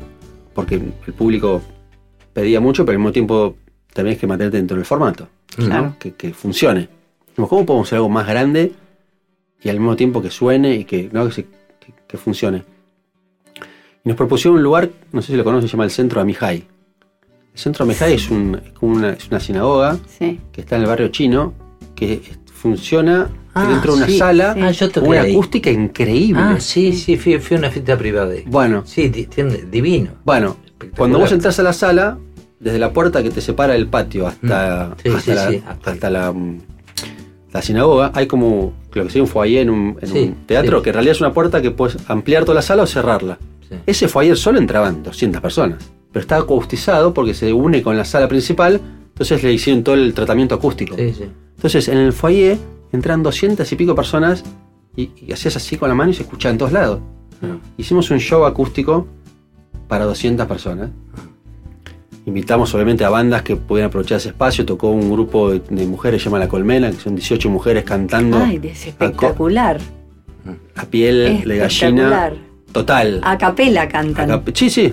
porque 0.54 0.76
el 0.76 1.14
público 1.14 1.62
pedía 2.32 2.62
mucho, 2.62 2.86
pero 2.86 2.96
al 2.96 3.00
mismo 3.00 3.12
tiempo 3.12 3.56
también 3.94 4.16
hay 4.16 4.20
que 4.20 4.26
mantenerte 4.28 4.56
dentro 4.58 4.78
del 4.78 4.86
formato. 4.86 5.28
Claro. 5.54 5.96
Que, 6.00 6.14
que 6.14 6.34
funcione. 6.34 6.88
¿Cómo 7.36 7.66
podemos 7.66 7.88
hacer 7.90 7.98
algo 7.98 8.08
más 8.10 8.26
grande 8.26 8.72
y 9.62 9.68
al 9.70 9.80
mismo 9.80 9.98
tiempo 9.98 10.22
que 10.22 10.30
suene 10.32 10.76
y 10.76 10.86
que, 10.86 11.10
¿no? 11.12 11.26
que, 11.28 11.32
se- 11.34 11.44
que- 11.44 11.94
que 12.08 12.18
funcione? 12.18 12.64
Y 14.04 14.10
nos 14.10 14.16
propusieron 14.16 14.58
un 14.58 14.64
lugar, 14.64 14.90
no 15.12 15.22
sé 15.22 15.32
si 15.34 15.38
lo 15.38 15.44
conoces, 15.44 15.70
se 15.70 15.76
llama 15.76 15.84
el 15.86 15.92
Centro 15.92 16.22
Amijay. 16.22 16.58
El 17.54 17.60
Centro 17.60 17.84
Amijay 17.84 18.14
es, 18.14 18.30
un- 18.32 18.56
es 18.64 18.72
una, 18.82 19.10
es 19.12 19.28
una 19.28 19.40
sinagoga 19.42 19.98
Sí. 20.08 20.40
que 20.54 20.62
está 20.62 20.78
en 20.78 20.84
el 20.84 20.88
barrio 20.88 21.10
chino, 21.10 21.54
que 21.96 22.22
funciona 22.54 23.30
Ah, 23.58 23.70
dentro 23.70 23.94
de 23.94 23.98
una 24.00 24.08
sí. 24.08 24.18
sala 24.18 24.56
Ah, 24.60 24.72
yo 24.72 24.86
con 24.88 24.94
toqué 24.94 25.08
una 25.08 25.22
ahí. 25.22 25.32
acústica 25.34 25.72
increíble. 25.72 26.42
Ah, 26.44 26.58
sí, 26.60 26.92
sí, 26.94 27.16
fui, 27.18 27.40
fui 27.40 27.56
a 27.56 27.60
una 27.60 27.70
fiesta 27.72 27.98
privada. 27.98 28.32
ahí. 28.34 28.44
Bueno, 28.46 28.84
Sí, 28.86 29.08
divino. 29.10 30.12
bueno, 30.26 30.58
cuando 30.98 31.20
vos 31.20 31.32
entras 31.32 31.58
a 31.60 31.64
la 31.64 31.72
sala, 31.74 32.18
desde 32.60 32.80
la 32.80 32.92
puerta 32.92 33.24
que 33.24 33.30
te 33.30 33.40
separa 33.42 33.74
del 33.74 33.88
patio 33.88 34.28
hasta, 34.28 34.90
Mm. 34.90 35.02
Sí, 35.04 35.10
hasta, 35.10 35.22
sí, 35.22 35.32
la, 35.34 35.50
sí, 35.50 35.64
hasta 35.68 35.92
hasta 35.92 36.10
la, 36.10 36.32
mm, 36.34 36.60
la 37.54 37.62
sinagoga, 37.62 38.12
hay 38.14 38.28
como 38.28 38.74
lo 38.94 39.04
que 39.04 39.10
sería 39.10 39.24
un 39.24 39.30
foyer 39.30 39.62
en 39.62 39.70
un, 39.70 39.98
en 40.02 40.08
Sí, 40.10 40.20
un 40.20 40.36
teatro, 40.46 40.80
sí. 40.80 40.84
que 40.84 40.90
en 40.90 40.94
realidad 40.96 41.16
es 41.16 41.22
una 41.22 41.32
puerta 41.34 41.62
que 41.62 41.72
puedes 41.72 41.98
ampliar 42.10 42.44
toda 42.44 42.56
la 42.56 42.62
sala 42.62 42.84
o 42.84 42.88
cerrarla. 42.88 43.38
Sí. 43.70 43.76
Ese 43.86 44.08
foyer 44.10 44.36
solo 44.38 44.60
entraban 44.60 45.02
200 45.04 45.42
personas, 45.42 45.80
pero 46.12 46.22
está 46.22 46.38
acustizado 46.38 47.14
porque 47.14 47.34
se 47.34 47.54
une 47.54 47.82
con 47.82 47.98
la 47.98 48.04
sala 48.06 48.28
principal, 48.28 48.82
entonces 49.08 49.42
le 49.44 49.54
hicieron 49.54 49.82
todo 49.84 49.96
el 49.96 50.14
tratamiento 50.14 50.56
acústico. 50.56 50.96
Sí, 50.98 51.14
sí. 51.18 51.24
Entonces 51.56 51.88
en 51.88 51.98
el 52.00 52.12
foyer 52.14 52.58
entran 52.96 53.22
200 53.22 53.72
y 53.72 53.76
pico 53.76 53.94
personas 53.94 54.44
y, 54.96 55.12
y 55.18 55.32
hacías 55.32 55.56
así 55.56 55.78
con 55.78 55.90
la 55.90 55.96
mano 55.96 56.12
y 56.12 56.14
se 56.16 56.24
escuchaba 56.24 56.52
en 56.52 56.58
todos 56.58 56.72
lados. 56.72 57.00
Ah. 57.44 57.58
Hicimos 57.78 58.10
un 58.12 58.20
show 58.20 58.46
acústico 58.46 59.06
para 59.88 60.06
200 60.06 60.48
personas. 60.48 60.90
Invitamos 62.26 62.74
obviamente 62.74 63.06
a 63.06 63.10
bandas 63.10 63.44
que 63.44 63.56
pudieran 63.56 63.90
aprovechar 63.90 64.18
ese 64.18 64.30
espacio. 64.30 64.66
Tocó 64.66 64.90
un 64.90 65.12
grupo 65.12 65.52
de, 65.52 65.60
de 65.70 65.86
mujeres, 65.86 66.24
se 66.24 66.26
llama 66.26 66.40
La 66.40 66.48
Colmena, 66.48 66.90
que 66.90 66.98
son 66.98 67.16
18 67.16 67.50
mujeres 67.52 67.84
cantando 67.84 68.38
Ay, 68.40 68.60
es 68.64 68.88
espectacular. 68.88 69.80
a 70.76 70.86
piel 70.86 71.44
de 71.46 71.58
gallina. 71.58 71.68
Espectacular. 71.68 72.34
Total. 72.72 73.22
A 73.24 73.38
capela 73.38 73.88
cantan. 73.88 74.44
Sí, 74.56 74.70
sí. 74.72 74.92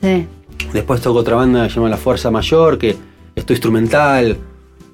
Sí. 0.00 0.26
Después 0.72 1.00
tocó 1.00 1.18
otra 1.18 1.34
banda 1.36 1.64
que 1.64 1.70
se 1.70 1.76
llama 1.76 1.88
La 1.88 1.96
Fuerza 1.96 2.30
Mayor, 2.30 2.78
que 2.78 2.96
esto 3.34 3.52
instrumental, 3.52 4.36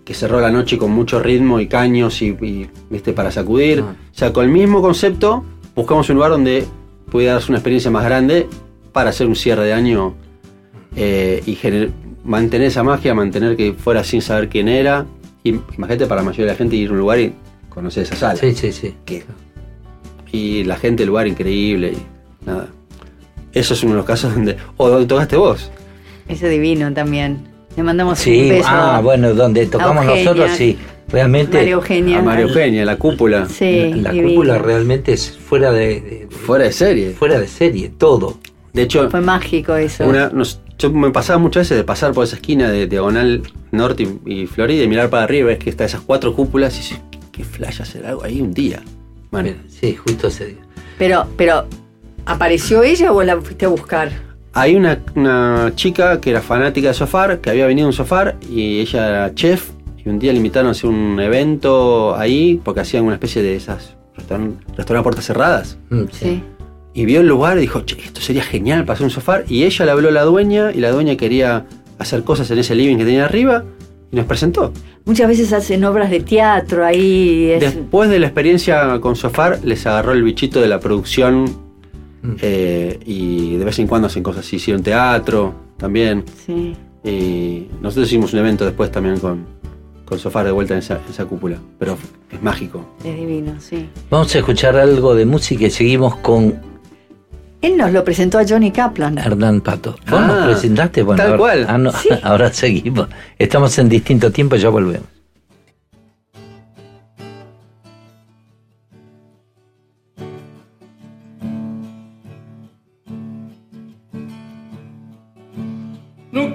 que 0.06 0.14
cerró 0.14 0.40
la 0.40 0.50
noche 0.52 0.78
con 0.78 0.92
mucho 0.92 1.18
ritmo 1.20 1.58
y 1.60 1.66
caños 1.66 2.22
y, 2.22 2.28
y, 2.28 2.70
viste 2.88 3.12
para 3.12 3.30
sacudir. 3.30 3.82
Ah. 3.84 3.94
O 4.12 4.16
sea, 4.16 4.32
con 4.32 4.44
el 4.44 4.50
mismo 4.52 4.80
concepto, 4.80 5.44
buscamos 5.74 6.08
un 6.08 6.14
lugar 6.14 6.30
donde 6.30 6.64
pudiera 7.10 7.34
darse 7.34 7.50
una 7.50 7.58
experiencia 7.58 7.90
más 7.90 8.04
grande 8.04 8.46
para 8.92 9.10
hacer 9.10 9.26
un 9.26 9.34
cierre 9.36 9.64
de 9.64 9.72
año 9.74 10.14
eh, 10.94 11.42
y 11.44 11.56
gener- 11.56 11.90
mantener 12.24 12.68
esa 12.68 12.82
magia, 12.84 13.14
mantener 13.14 13.56
que 13.56 13.72
fuera 13.74 14.02
sin 14.04 14.22
saber 14.22 14.48
quién 14.48 14.68
era. 14.68 15.06
Y 15.42 15.50
imagínate 15.50 16.06
para 16.06 16.20
la 16.22 16.26
mayoría 16.26 16.46
de 16.46 16.52
la 16.52 16.56
gente 16.58 16.76
ir 16.76 16.88
a 16.88 16.92
un 16.92 16.98
lugar 16.98 17.18
y 17.20 17.32
conocer 17.68 18.04
esa 18.04 18.14
sala. 18.16 18.36
Sí, 18.36 18.54
sí, 18.54 18.72
sí. 18.72 18.94
Que- 19.04 19.24
Y 20.32 20.62
la 20.64 20.76
gente, 20.76 21.02
el 21.02 21.08
lugar 21.08 21.26
increíble 21.26 21.94
y 21.94 22.46
nada. 22.46 22.68
Eso 23.52 23.74
es 23.74 23.82
uno 23.82 23.92
de 23.92 23.96
los 23.98 24.06
casos 24.06 24.32
donde. 24.34 24.56
O 24.76 24.88
donde 24.88 25.06
tocaste 25.06 25.36
vos. 25.36 25.70
Ese 26.28 26.48
divino 26.48 26.92
también. 26.94 27.55
Le 27.76 27.82
mandamos 27.82 28.18
un 28.18 28.24
Sí, 28.24 28.48
beso. 28.50 28.68
ah, 28.70 29.00
bueno, 29.02 29.34
donde 29.34 29.66
tocamos 29.66 30.04
Eugenia. 30.04 30.24
nosotros, 30.24 30.50
sí. 30.56 30.78
Realmente. 31.08 31.58
María 31.58 31.72
Eugenia. 31.74 32.18
A 32.18 32.22
María 32.22 32.44
Eugenia, 32.46 32.84
la 32.84 32.96
cúpula. 32.96 33.46
Sí, 33.48 33.92
La, 33.94 34.10
cúpula 34.10 34.58
realmente 34.58 35.12
es 35.12 35.30
fuera 35.36 35.70
de, 35.70 36.00
de- 36.00 36.26
Fuera 36.30 36.64
de 36.64 36.72
serie. 36.72 37.10
fuera 37.10 37.38
de 37.38 37.46
serie, 37.46 37.90
todo. 37.96 38.38
De 38.72 38.82
hecho, 38.82 39.08
Fue 39.10 39.20
mágico 39.20 39.76
eso. 39.76 40.04
una, 40.06 40.30
nos- 40.30 40.60
yo 40.78 40.90
me 40.90 41.10
pasaba 41.10 41.38
muchas 41.38 41.62
veces 41.62 41.76
de 41.78 41.84
pasar 41.84 42.12
por 42.12 42.24
esa 42.24 42.36
esquina 42.36 42.70
de 42.70 42.86
Diagonal 42.86 43.42
Norte 43.72 44.06
y, 44.26 44.42
y 44.42 44.46
Florida 44.46 44.82
y 44.82 44.88
mirar 44.88 45.08
para 45.08 45.22
arriba, 45.22 45.46
ves 45.48 45.58
que 45.58 45.70
está 45.70 45.84
esas 45.84 46.00
cuatro 46.00 46.34
cúpulas 46.34 46.74
y 46.74 46.78
dices, 46.78 47.00
qué 47.32 47.44
flash 47.44 47.80
hacer 47.82 48.04
algo 48.04 48.24
ahí 48.24 48.40
un 48.40 48.52
día. 48.52 48.82
Bueno, 49.30 49.50
Sí, 49.68 49.94
justo 49.94 50.26
ese 50.26 50.46
día. 50.46 50.58
Pero, 50.98 51.26
pero, 51.36 51.66
¿apareció 52.26 52.82
ella 52.82 53.12
o 53.12 53.22
la 53.22 53.40
fuiste 53.40 53.64
a 53.66 53.68
buscar? 53.68 54.10
Hay 54.58 54.74
una, 54.74 54.98
una 55.14 55.72
chica 55.76 56.18
que 56.20 56.30
era 56.30 56.40
fanática 56.40 56.88
de 56.88 56.94
Sofar, 56.94 57.40
que 57.40 57.50
había 57.50 57.66
venido 57.66 57.86
a 57.86 57.90
un 57.90 57.92
Sofar 57.92 58.36
y 58.50 58.80
ella 58.80 59.08
era 59.08 59.34
chef 59.34 59.70
y 60.02 60.08
un 60.08 60.18
día 60.18 60.32
le 60.32 60.38
invitaron 60.38 60.68
a 60.68 60.70
hacer 60.70 60.88
un 60.88 61.20
evento 61.20 62.16
ahí 62.16 62.58
porque 62.64 62.80
hacían 62.80 63.04
una 63.04 63.14
especie 63.14 63.42
de 63.42 63.54
esas 63.56 63.96
restaurantes 64.16 64.64
restaurant 64.76 65.00
a 65.00 65.02
puertas 65.02 65.24
cerradas. 65.26 65.78
Mm, 65.90 66.04
Sí. 66.10 66.42
Y 66.94 67.04
vio 67.04 67.20
el 67.20 67.28
lugar 67.28 67.58
y 67.58 67.60
dijo, 67.60 67.82
che, 67.82 67.98
esto 68.02 68.22
sería 68.22 68.42
genial 68.42 68.86
para 68.86 68.94
hacer 68.94 69.04
un 69.04 69.10
sofá. 69.10 69.42
Y 69.46 69.64
ella 69.64 69.84
le 69.84 69.90
habló 69.90 70.08
a 70.08 70.12
la 70.12 70.22
dueña 70.22 70.72
y 70.72 70.80
la 70.80 70.90
dueña 70.90 71.14
quería 71.18 71.66
hacer 71.98 72.24
cosas 72.24 72.50
en 72.50 72.58
ese 72.58 72.74
living 72.74 72.96
que 72.96 73.04
tenía 73.04 73.26
arriba 73.26 73.64
y 74.10 74.16
nos 74.16 74.24
presentó. 74.24 74.72
Muchas 75.04 75.28
veces 75.28 75.52
hacen 75.52 75.84
obras 75.84 76.08
de 76.10 76.20
teatro 76.20 76.86
ahí. 76.86 77.50
es- 77.50 77.60
Después 77.60 78.08
de 78.08 78.18
la 78.18 78.28
experiencia 78.28 78.98
con 79.00 79.14
Sofar, 79.14 79.58
les 79.62 79.86
agarró 79.86 80.12
el 80.12 80.22
bichito 80.22 80.62
de 80.62 80.68
la 80.68 80.80
producción 80.80 81.44
Mm. 82.26 82.36
eh, 82.42 82.98
y 83.06 83.56
de 83.56 83.64
vez 83.64 83.78
en 83.78 83.86
cuando 83.86 84.06
hacen 84.08 84.22
cosas 84.22 84.44
así. 84.46 84.56
Hicieron 84.56 84.82
teatro 84.82 85.54
también. 85.76 86.24
Sí. 86.46 86.74
Y 87.04 87.68
nosotros 87.80 88.08
hicimos 88.08 88.32
un 88.32 88.40
evento 88.40 88.64
después 88.64 88.90
también 88.90 89.18
con, 89.18 89.44
con 90.04 90.18
Sofar 90.18 90.44
de 90.46 90.52
vuelta 90.52 90.74
en 90.74 90.78
esa, 90.80 90.94
en 90.94 91.10
esa 91.10 91.24
cúpula. 91.24 91.58
Pero 91.78 91.96
es 92.32 92.42
mágico. 92.42 92.84
Es 93.04 93.14
divino, 93.16 93.54
sí. 93.60 93.88
Vamos 94.10 94.34
a 94.34 94.38
escuchar 94.38 94.76
algo 94.76 95.14
de 95.14 95.24
música 95.26 95.66
y 95.66 95.70
seguimos 95.70 96.16
con 96.16 96.60
Él 97.62 97.76
nos 97.76 97.92
lo 97.92 98.02
presentó 98.04 98.38
a 98.38 98.44
Johnny 98.48 98.70
Kaplan. 98.72 99.18
Hernán 99.18 99.60
Pato. 99.60 99.92
¿Vos 100.10 100.20
Ah, 100.20 100.26
nos 100.26 100.46
presentaste? 100.46 101.02
Bueno, 101.02 101.18
tal 101.22 101.26
ahora, 101.32 101.38
cual. 101.38 101.66
ah, 101.68 101.78
no, 101.78 101.92
Sí. 101.92 102.08
ahora 102.22 102.52
seguimos. 102.52 103.08
Estamos 103.38 103.78
en 103.78 103.88
distinto 103.88 104.30
tiempo, 104.32 104.56
ya 104.56 104.68
volvemos. 104.68 105.06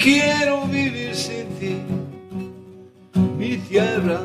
Quiero 0.01 0.65
vivir 0.65 1.15
sin 1.15 1.47
ti, 1.59 1.77
mi 3.37 3.57
tierra. 3.57 4.21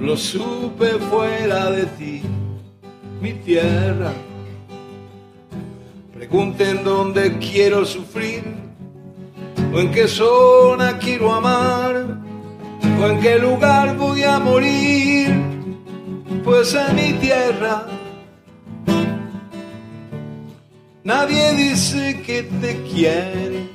Lo 0.00 0.16
supe 0.16 0.98
fuera 1.10 1.70
de 1.70 1.86
ti, 1.98 2.22
mi 3.20 3.34
tierra. 3.34 4.12
Pregunten 6.14 6.84
dónde 6.84 7.38
quiero 7.38 7.84
sufrir, 7.84 8.44
o 9.72 9.78
en 9.78 9.90
qué 9.90 10.08
zona 10.08 10.98
quiero 10.98 11.32
amar, 11.32 12.18
o 13.00 13.06
en 13.06 13.20
qué 13.20 13.38
lugar 13.38 13.96
voy 13.96 14.22
a 14.22 14.38
morir, 14.38 15.28
pues 16.44 16.74
en 16.74 16.96
mi 16.96 17.12
tierra. 17.14 17.86
Nadie 21.04 21.52
dice 21.52 22.22
que 22.22 22.44
te 22.44 22.82
quiere, 22.84 23.68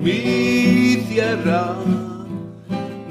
mi 0.00 1.04
tierra. 1.06 1.76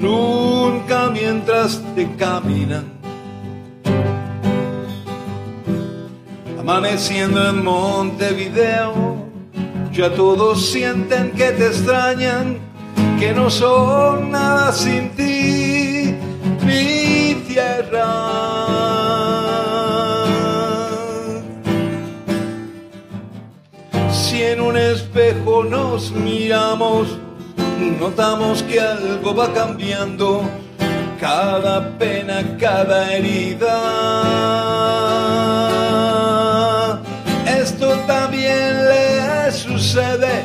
Nunca 0.00 1.10
mientras 1.10 1.80
te 1.94 2.10
caminan. 2.16 2.86
Amaneciendo 6.58 7.50
en 7.50 7.62
Montevideo, 7.62 9.28
ya 9.92 10.12
todos 10.12 10.66
sienten 10.66 11.30
que 11.30 11.52
te 11.52 11.68
extrañan, 11.68 12.58
que 13.20 13.32
no 13.32 13.48
son 13.48 14.32
nada 14.32 14.72
sin 14.72 15.10
ti, 15.10 16.16
mi 16.66 17.44
tierra. 17.46 18.41
En 24.50 24.60
un 24.60 24.76
espejo 24.76 25.62
nos 25.62 26.10
miramos, 26.10 27.16
notamos 28.00 28.62
que 28.64 28.80
algo 28.80 29.34
va 29.34 29.52
cambiando, 29.54 30.42
cada 31.20 31.96
pena, 31.96 32.42
cada 32.58 33.12
herida. 33.14 33.78
Esto 37.46 37.96
también 38.08 38.84
le 38.88 39.52
sucede 39.52 40.42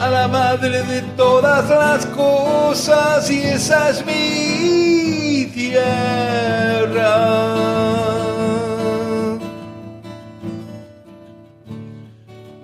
a 0.00 0.08
la 0.08 0.28
madre 0.28 0.82
de 0.84 1.02
todas 1.16 1.68
las 1.68 2.06
cosas 2.06 3.30
y 3.30 3.42
esa 3.42 3.90
es 3.90 4.04
mi 4.06 5.50
tierra. 5.54 6.76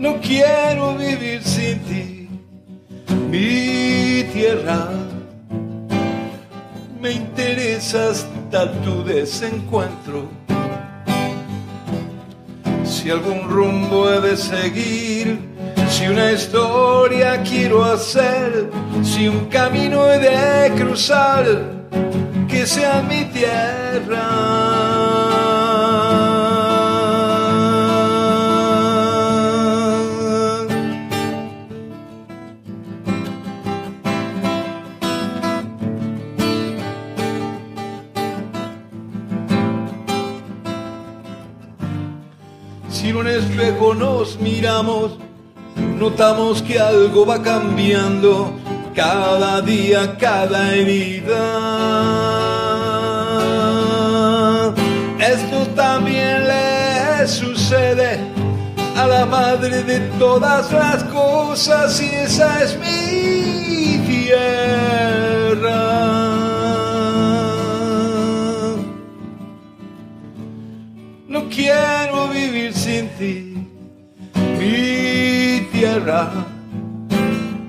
No 0.02 0.20
quiero 0.20 0.96
vivir 0.96 1.44
sin 1.44 1.78
ti, 1.84 2.28
mi 3.30 4.24
tierra. 4.32 4.88
Me 7.00 7.12
interesa 7.12 8.10
hasta 8.10 8.72
tu 8.82 9.04
desencuentro. 9.04 10.28
Si 12.84 13.10
algún 13.10 13.48
rumbo 13.48 14.10
he 14.10 14.20
de 14.20 14.36
seguir, 14.36 15.38
si 15.88 16.08
una 16.08 16.32
historia 16.32 17.40
quiero 17.44 17.84
hacer, 17.84 18.70
si 19.04 19.28
un 19.28 19.46
camino 19.50 20.10
he 20.10 20.18
de 20.18 20.74
cruzar, 20.74 21.44
que 22.48 22.66
sea 22.66 23.02
mi 23.02 23.24
tierra. 23.26 25.01
Espejo 43.72 43.94
nos 43.94 44.38
miramos, 44.38 45.18
notamos 45.98 46.62
que 46.62 46.78
algo 46.78 47.24
va 47.26 47.42
cambiando 47.42 48.52
cada 48.94 49.60
día, 49.62 50.16
cada 50.18 50.74
herida. 50.74 51.42
Esto 55.18 55.66
también 55.74 56.46
le 56.48 57.26
sucede 57.26 58.20
a 58.96 59.06
la 59.06 59.26
madre 59.26 59.82
de 59.82 60.00
todas 60.18 60.70
las 60.72 61.04
cosas 61.04 62.00
y 62.00 62.06
esa 62.06 62.62
es 62.62 62.78
mi 62.78 63.98
tierra. 64.06 65.32
No 71.28 71.48
quiero 71.48 72.28
vivir 72.28 72.74
sin 72.74 73.08
ti, 73.18 73.51
mi 74.62 75.60
tierra. 75.72 76.30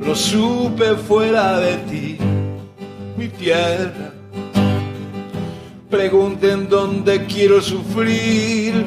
Lo 0.05 0.15
supe 0.15 0.95
fuera 0.95 1.59
de 1.59 1.77
ti, 1.89 2.17
mi 3.17 3.27
tierra. 3.29 4.11
Pregunten 5.89 6.67
dónde 6.67 7.25
quiero 7.25 7.61
sufrir, 7.61 8.85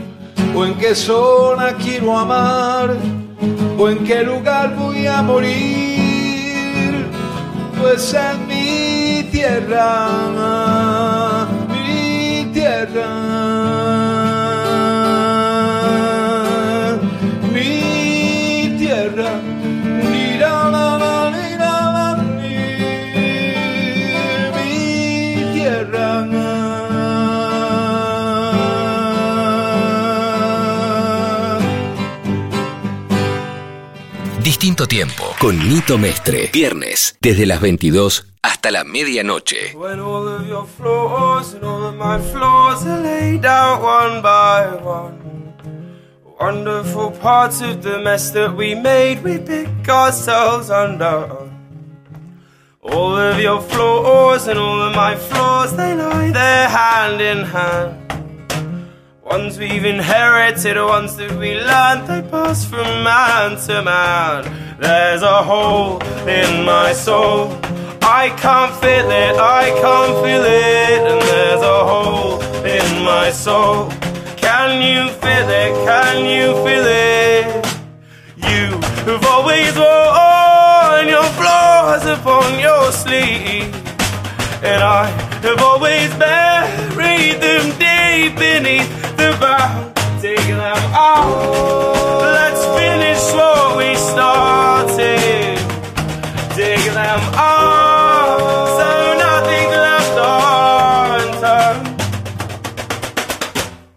o 0.54 0.64
en 0.64 0.74
qué 0.74 0.94
zona 0.94 1.72
quiero 1.74 2.18
amar, 2.18 2.94
o 3.78 3.88
en 3.88 4.04
qué 4.04 4.22
lugar 4.22 4.76
voy 4.76 5.06
a 5.06 5.22
morir. 5.22 7.06
Pues 7.80 8.14
en 8.14 8.46
mi 8.48 9.22
tierra, 9.30 11.35
Distinto 34.66 34.88
tiempo 34.88 35.32
con 35.38 35.56
Nito 35.56 35.96
Mestre. 35.96 36.50
Viernes, 36.52 37.16
desde 37.20 37.46
las 37.46 37.60
22 37.60 38.24
hasta 38.42 38.72
la 38.72 38.82
medianoche. 38.82 39.72
When 39.76 40.00
all 40.00 40.26
of 40.26 40.48
your 40.48 40.66
flaws 40.66 41.54
and 41.54 41.62
all 41.62 41.84
of 41.84 41.94
my 41.94 42.18
flaws 42.32 42.84
are 42.84 43.00
laid 43.00 43.46
out 43.46 43.80
one 43.80 44.20
by 44.20 44.66
one. 44.84 45.54
Wonderful 46.40 47.12
parts 47.12 47.60
of 47.60 47.80
the 47.80 47.98
mess 47.98 48.32
that 48.32 48.56
we 48.56 48.74
made, 48.74 49.22
we 49.22 49.38
pick 49.38 49.88
ourselves 49.88 50.68
undone. 50.68 51.52
All 52.82 53.16
of 53.16 53.38
your 53.38 53.60
flaws 53.60 54.48
and 54.48 54.58
all 54.58 54.82
of 54.82 54.96
my 54.96 55.14
flaws, 55.14 55.76
they 55.76 55.94
lie 55.94 56.32
there 56.32 56.68
hand 56.68 57.20
in 57.20 57.44
hand. 57.44 58.05
Ones 59.36 59.58
we've 59.58 59.84
inherited, 59.84 60.78
the 60.78 60.86
ones 60.86 61.14
that 61.16 61.30
we 61.32 61.60
learned, 61.60 62.06
they 62.08 62.22
pass 62.30 62.64
from 62.64 62.88
man 63.04 63.58
to 63.66 63.82
man. 63.82 64.40
There's 64.80 65.20
a 65.20 65.42
hole 65.42 66.02
in 66.26 66.64
my 66.64 66.94
soul. 66.94 67.52
I 68.00 68.30
can't 68.38 68.74
feel 68.80 69.10
it, 69.10 69.36
I 69.36 69.64
can't 69.82 70.14
feel 70.24 70.42
it, 70.42 71.00
and 71.10 71.20
there's 71.20 71.60
a 71.60 71.80
hole 71.84 72.40
in 72.64 73.04
my 73.04 73.30
soul. 73.30 73.90
Can 74.38 74.80
you 74.80 75.12
feel 75.20 75.48
it? 75.64 75.72
Can 75.84 76.16
you 76.34 76.54
feel 76.64 76.86
it? 76.86 77.66
You 78.50 78.80
have 79.10 79.24
always 79.26 79.76
worn 79.76 81.08
your 81.08 81.28
flaws 81.38 82.06
upon 82.06 82.58
your 82.58 82.90
sleeve, 82.90 83.68
and 84.64 84.82
I 84.82 85.04
have 85.42 85.60
always 85.60 86.08
buried 86.14 87.38
them 87.46 87.64
deep 87.78 88.38
beneath 88.38 88.95
Take 90.20 90.48
them 90.48 90.80
out. 90.94 92.20
Let's 92.20 92.64
finish 92.78 93.22
what 93.34 93.76
we 93.78 93.94
started. 93.96 95.58
Them 96.96 97.20
up 97.34 98.40
so 98.78 98.88
left. 99.20 100.16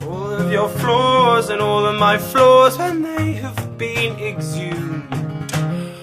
All 0.01 0.31
of 0.33 0.51
your 0.51 0.67
flaws 0.67 1.49
and 1.49 1.61
all 1.61 1.85
of 1.85 1.95
my 1.97 2.17
flaws 2.17 2.77
when 2.77 3.01
they 3.03 3.31
have 3.33 3.77
been 3.77 4.19
exhumed. 4.19 5.05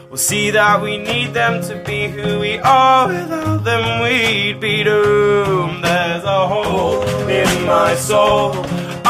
We'll 0.08 0.16
see 0.16 0.50
that 0.52 0.80
we 0.80 0.96
need 0.96 1.34
them 1.34 1.60
to 1.68 1.76
be 1.84 2.08
who 2.08 2.38
we 2.40 2.58
are. 2.60 3.08
Without 3.08 3.64
them, 3.64 4.02
we'd 4.02 4.58
be 4.58 4.82
doomed. 4.82 5.84
There's 5.84 6.24
a 6.24 6.48
hole 6.48 7.02
in 7.28 7.66
my 7.66 7.94
soul. 7.94 8.64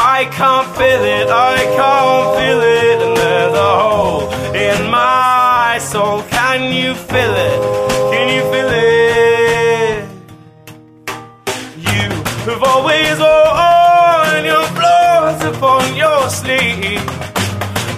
I 0.09 0.23
can't 0.23 0.67
feel 0.77 1.03
it, 1.03 1.27
I 1.27 1.57
can't 1.75 2.27
feel 2.37 2.61
it, 2.61 2.97
and 3.05 3.17
there's 3.17 3.53
a 3.53 3.71
hole 3.81 4.31
in 4.55 4.89
my 4.89 5.79
soul. 5.81 6.21
Can 6.31 6.71
you 6.73 6.95
feel 6.95 7.33
it? 7.49 7.59
Can 8.13 8.27
you 8.35 8.41
feel 8.49 8.71
it? 8.71 10.07
You 11.91 12.07
have 12.47 12.63
always 12.63 13.19
worn 13.19 14.45
your 14.45 14.65
flaws 14.77 15.43
upon 15.43 15.93
your 15.97 16.29
sleeve, 16.29 17.03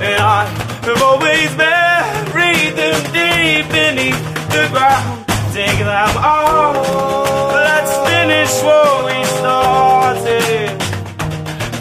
and 0.02 0.18
I 0.20 0.50
have 0.88 1.02
always 1.04 1.54
buried 1.54 2.74
them 2.74 2.98
deep 3.14 3.70
beneath 3.70 4.20
the 4.50 4.68
ground. 4.74 5.28
Take 5.54 5.78
them 5.78 6.18
off. 6.18 7.54
Let's 7.54 7.94
finish 8.10 8.54
what 8.64 9.06
we 9.06 9.24
started. 9.38 10.69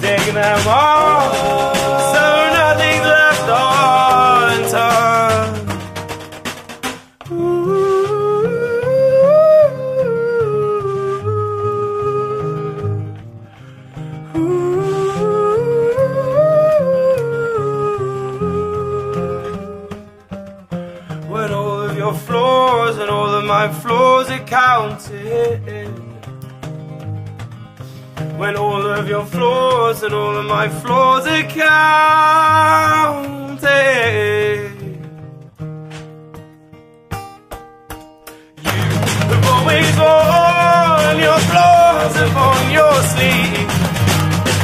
Take 0.09 0.33
them 0.33 0.67
off, 0.67 1.77
so 2.15 2.25
nothing's 2.59 3.07
left 3.15 3.49
undone. 4.65 5.53
When 21.29 21.53
all 21.53 21.83
of 21.83 21.93
your 21.99 22.15
flaws 22.15 22.97
and 22.97 23.11
all 23.11 23.35
of 23.35 23.45
my 23.45 23.69
flaws 23.69 24.31
are 24.31 24.39
counted. 24.47 25.78
When 28.39 28.55
all 28.57 28.87
of 28.87 29.09
your 29.09 29.27
flaws 29.27 30.05
and 30.05 30.15
all 30.15 30.37
of 30.37 30.47
my 30.47 30.69
flaws 30.69 31.27
are 31.27 31.43
counted. 31.43 32.79
You 38.63 38.71
have 39.33 39.47
always 39.55 39.91
worn 39.99 41.19
your 41.19 41.41
flaws 41.51 42.15
upon 42.27 42.71
your 42.71 43.03
sleeve. 43.11 43.71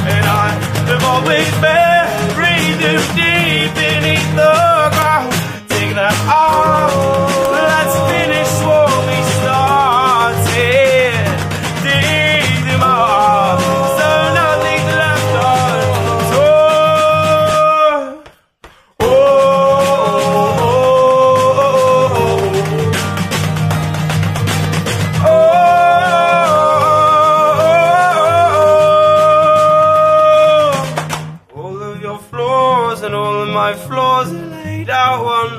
And 0.07 0.25
I 0.25 0.49
have 0.89 1.03
always 1.03 1.49
buried 1.59 2.79
them 2.79 3.01
deep 3.19 3.73
beneath 3.75 4.29
the 4.39 4.55
ground. 4.95 5.33
Take 5.67 5.91
that 5.99 6.15
all, 6.31 7.51
let's 7.51 7.97
be 8.09 8.24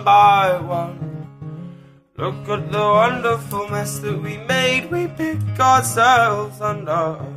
by 0.07 0.57
one. 0.61 1.27
Look 2.17 2.49
at 2.49 2.71
the 2.71 2.79
wonderful 2.79 3.69
mess 3.69 3.99
that 3.99 4.23
we 4.23 4.37
made, 4.39 4.89
we 4.89 5.09
picked 5.09 5.59
ourselves 5.59 6.61
under. 6.61 7.36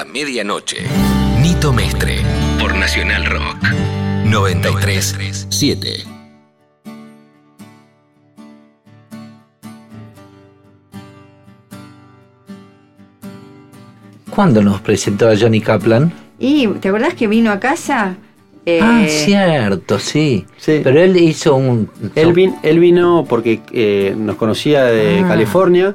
La 0.00 0.06
medianoche. 0.06 0.78
Nito 1.42 1.72
Mestre 1.74 2.22
por 2.58 2.74
Nacional 2.74 3.26
Rock 3.26 3.58
93 4.24 5.46
7. 5.50 6.04
¿Cuándo 14.30 14.62
nos 14.62 14.80
presentó 14.80 15.28
a 15.28 15.36
Johnny 15.36 15.60
Kaplan? 15.60 16.12
¿Y 16.38 16.66
te 16.68 16.88
acordás 16.88 17.14
que 17.14 17.26
vino 17.26 17.50
a 17.50 17.58
casa? 17.60 18.16
Eh, 18.64 18.80
ah, 18.82 19.04
cierto, 19.08 19.98
sí. 19.98 20.46
Sí. 20.56 20.80
Pero 20.84 21.00
él 21.00 21.16
hizo 21.16 21.56
un. 21.56 21.90
Él, 22.14 22.32
vin- 22.34 22.56
él 22.62 22.78
vino 22.78 23.26
porque 23.28 23.60
eh, 23.72 24.14
nos 24.16 24.36
conocía 24.36 24.84
de 24.84 25.20
Ah. 25.24 25.28
California 25.28 25.94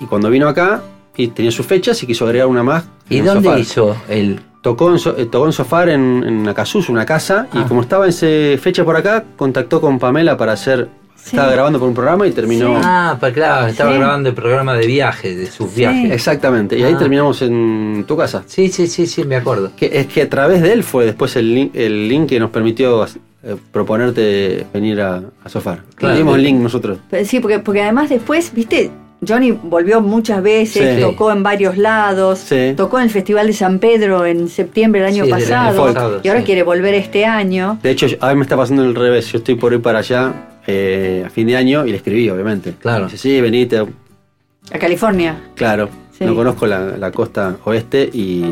y 0.00 0.06
cuando 0.06 0.28
vino 0.28 0.48
acá 0.48 0.82
y 1.16 1.28
tenía 1.28 1.50
sus 1.50 1.66
fechas 1.66 2.02
y 2.02 2.06
quiso 2.06 2.24
agregar 2.24 2.46
una 2.48 2.62
más. 2.62 2.84
¿Y 3.08 3.20
dónde 3.20 3.44
Sofar. 3.44 3.60
hizo 3.60 3.96
el.? 4.08 4.40
Tocó 4.62 4.90
en, 4.92 4.98
So- 5.00 5.16
eh, 5.18 5.26
tocó 5.26 5.46
en 5.46 5.52
Sofar 5.52 5.88
en, 5.88 6.22
en 6.24 6.48
Acasuso, 6.48 6.92
una 6.92 7.04
casa, 7.04 7.48
y 7.52 7.58
Ah. 7.58 7.64
como 7.66 7.80
estaba 7.82 8.04
en 8.04 8.10
ese 8.10 8.58
fecha 8.62 8.84
por 8.84 8.96
acá, 8.96 9.24
contactó 9.36 9.80
con 9.80 9.98
Pamela 9.98 10.36
para 10.36 10.52
hacer. 10.52 10.88
Estaba 11.24 11.52
grabando 11.52 11.78
por 11.78 11.86
un 11.88 11.94
programa 11.94 12.26
y 12.26 12.32
terminó. 12.32 12.80
Ah, 12.82 13.16
pues 13.20 13.32
claro, 13.32 13.68
estaba 13.68 13.92
Sí. 13.92 13.98
grabando 13.98 14.28
el 14.30 14.34
programa 14.34 14.74
de 14.74 14.86
viajes, 14.88 15.36
de 15.36 15.46
sus 15.46 15.70
Sí. 15.70 15.76
viajes. 15.80 16.10
Exactamente, 16.12 16.76
y 16.78 16.82
ahí 16.82 16.94
Ah. 16.94 16.98
terminamos 16.98 17.42
en 17.42 18.04
tu 18.08 18.16
casa. 18.16 18.42
Sí, 18.46 18.68
sí, 18.70 18.86
sí, 18.88 19.06
sí, 19.06 19.22
me 19.24 19.36
acuerdo. 19.36 19.70
Que, 19.76 19.90
es 19.92 20.06
que 20.08 20.22
a 20.22 20.28
través 20.28 20.62
de 20.62 20.72
él 20.72 20.82
fue 20.82 21.04
después 21.06 21.34
el 21.36 21.54
link, 21.54 21.74
el 21.76 22.08
link 22.08 22.28
que 22.28 22.40
nos 22.40 22.50
permitió 22.50 23.04
eh, 23.44 23.56
proponerte 23.72 24.66
venir 24.72 25.00
a, 25.00 25.22
a 25.44 25.48
Sofar. 25.48 25.82
Claro. 25.96 26.14
Le 26.14 26.18
dimos 26.20 26.36
el 26.36 26.42
link 26.44 26.60
nosotros. 26.60 26.98
Pero 27.10 27.24
Sí, 27.26 27.40
porque, 27.40 27.58
porque 27.58 27.82
además 27.82 28.08
después, 28.08 28.52
viste, 28.54 28.90
Johnny 29.26 29.52
volvió 29.52 30.00
muchas 30.00 30.42
veces, 30.42 30.96
Sí. 30.96 31.00
tocó 31.00 31.30
en 31.30 31.42
varios 31.42 31.78
lados, 31.78 32.40
Sí. 32.40 32.74
tocó 32.76 32.98
en 32.98 33.04
el 33.04 33.10
Festival 33.10 33.46
de 33.46 33.52
San 33.52 33.78
Pedro 33.78 34.26
en 34.26 34.48
septiembre 34.48 35.00
del 35.00 35.10
año 35.10 35.24
Sí, 35.24 35.30
del 35.30 35.34
año 35.34 35.44
pasado, 35.48 35.86
pasado, 35.86 36.20
y 36.24 36.28
ahora 36.28 36.40
sí. 36.40 36.46
quiere 36.46 36.62
volver 36.64 36.94
este 36.94 37.24
año. 37.24 37.78
De 37.82 37.90
hecho, 37.90 38.06
a 38.20 38.30
mí 38.30 38.36
me 38.36 38.42
está 38.42 38.56
pasando 38.56 38.84
el 38.84 38.94
revés. 38.94 39.30
Yo 39.30 39.38
estoy 39.38 39.54
por 39.54 39.72
ir 39.72 39.80
para 39.80 40.00
allá 40.00 40.32
eh, 40.66 41.24
a 41.26 41.30
fin 41.30 41.46
de 41.46 41.56
año 41.56 41.86
y 41.86 41.90
le 41.90 41.96
escribí, 41.96 42.28
obviamente. 42.30 42.74
Claro. 42.80 43.04
Dice, 43.06 43.18
sí, 43.18 43.40
venite. 43.40 43.78
A 43.78 44.78
California. 44.78 45.36
Claro, 45.54 45.88
Sí. 46.12 46.24
no 46.24 46.34
conozco 46.34 46.66
la, 46.66 46.96
la 46.96 47.10
costa 47.10 47.56
oeste 47.64 48.08
y 48.12 48.44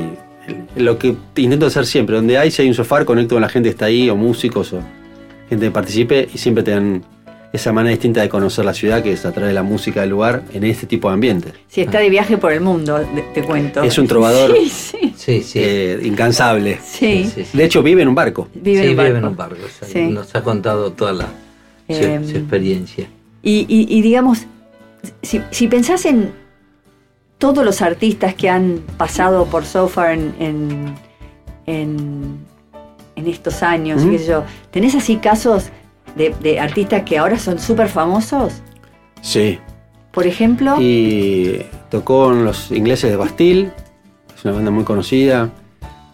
lo 0.77 0.99
que 0.99 1.15
intento 1.37 1.67
hacer 1.67 1.87
siempre, 1.87 2.17
donde 2.17 2.37
hay, 2.39 2.51
si 2.51 2.63
hay 2.63 2.69
un 2.69 2.75
sofá, 2.75 3.05
conecto 3.05 3.37
con 3.37 3.43
la 3.43 3.49
gente 3.49 3.69
que 3.69 3.73
está 3.73 3.85
ahí, 3.87 4.11
o 4.11 4.17
músicos, 4.17 4.73
o 4.73 4.81
gente 5.49 5.67
que 5.67 5.71
participe, 5.71 6.29
y 6.35 6.39
siempre 6.39 6.65
te 6.65 6.73
dan 6.73 7.05
esa 7.53 7.73
manera 7.73 7.91
distinta 7.91 8.21
de 8.21 8.29
conocer 8.29 8.65
la 8.65 8.73
ciudad, 8.75 9.03
que 9.03 9.13
es 9.13 9.25
a 9.27 9.33
través 9.33 9.49
de 9.49 9.55
la 9.55 9.63
música 9.65 10.03
del 10.03 10.11
lugar, 10.11 10.43
en 10.53 10.63
este 10.65 10.87
tipo 10.87 11.09
de 11.09 11.15
ambiente. 11.15 11.53
Si 11.69 11.81
está 11.81 11.99
de 11.99 12.09
viaje 12.09 12.37
por 12.39 12.53
el 12.53 12.61
mundo, 12.61 13.01
te 13.35 13.43
cuento. 13.43 13.83
Es 13.83 13.99
un 13.99 14.07
trovador 14.07 14.55
Sí, 14.57 14.69
sí. 14.69 15.15
Sí, 15.17 15.43
sí. 15.43 15.59
eh, 15.61 16.01
incansable. 16.05 16.79
Sí, 16.85 17.25
sí, 17.35 17.45
sí. 17.45 17.59
De 17.59 17.65
hecho, 17.65 17.83
vive 17.83 18.03
en 18.03 18.09
un 18.09 18.15
barco. 18.15 18.49
vive 18.55 18.79
sí, 18.81 18.85
en 18.85 18.91
un 18.91 18.97
vive 18.97 19.03
barco. 19.13 19.19
en 19.19 19.25
un 19.33 19.37
barco. 19.37 19.57
o 19.67 19.69
sea, 19.69 19.89
Sí. 19.89 20.09
Nos 20.13 20.35
ha 20.35 20.43
contado 20.43 20.93
toda 20.93 21.13
la 21.13 21.27
su, 21.89 21.95
Em, 22.05 22.25
su 22.25 22.37
experiencia. 22.37 23.09
Y, 23.43 23.67
y- 23.69 23.87
y 23.99 24.01
digamos, 24.03 24.45
si, 25.23 25.41
si 25.51 25.67
pensás 25.67 26.05
en 26.07 26.31
todos 27.39 27.65
los 27.65 27.83
artistas 27.83 28.35
que 28.35 28.49
han 28.49 28.81
pasado 28.97 29.47
por 29.47 29.65
Sofar 29.65 30.13
en, 30.13 30.35
en, 30.39 30.95
en, 31.67 32.39
en 33.17 33.27
estos 33.27 33.63
años, 33.63 34.05
qué 34.09 34.19
sé 34.19 34.27
yo, 34.29 34.45
¿tenés 34.71 34.95
así 34.95 35.17
casos 35.17 35.71
de, 36.17 36.35
de 36.41 36.61
artistas 36.61 37.03
que 37.03 37.19
ahora 37.19 37.39
son 37.39 37.59
súper 37.59 37.89
famosos? 37.89 38.55
Sí. 39.23 39.59
Por 40.13 40.27
ejemplo, 40.27 40.77
Y 40.81 41.63
tocó 41.91 42.33
en 42.33 42.45
los 42.45 42.71
ingleses 42.73 43.11
de 43.11 43.17
Bastille, 43.17 43.71
es 44.37 44.45
una 44.45 44.55
banda 44.55 44.71
muy 44.71 44.85
conocida. 44.85 45.51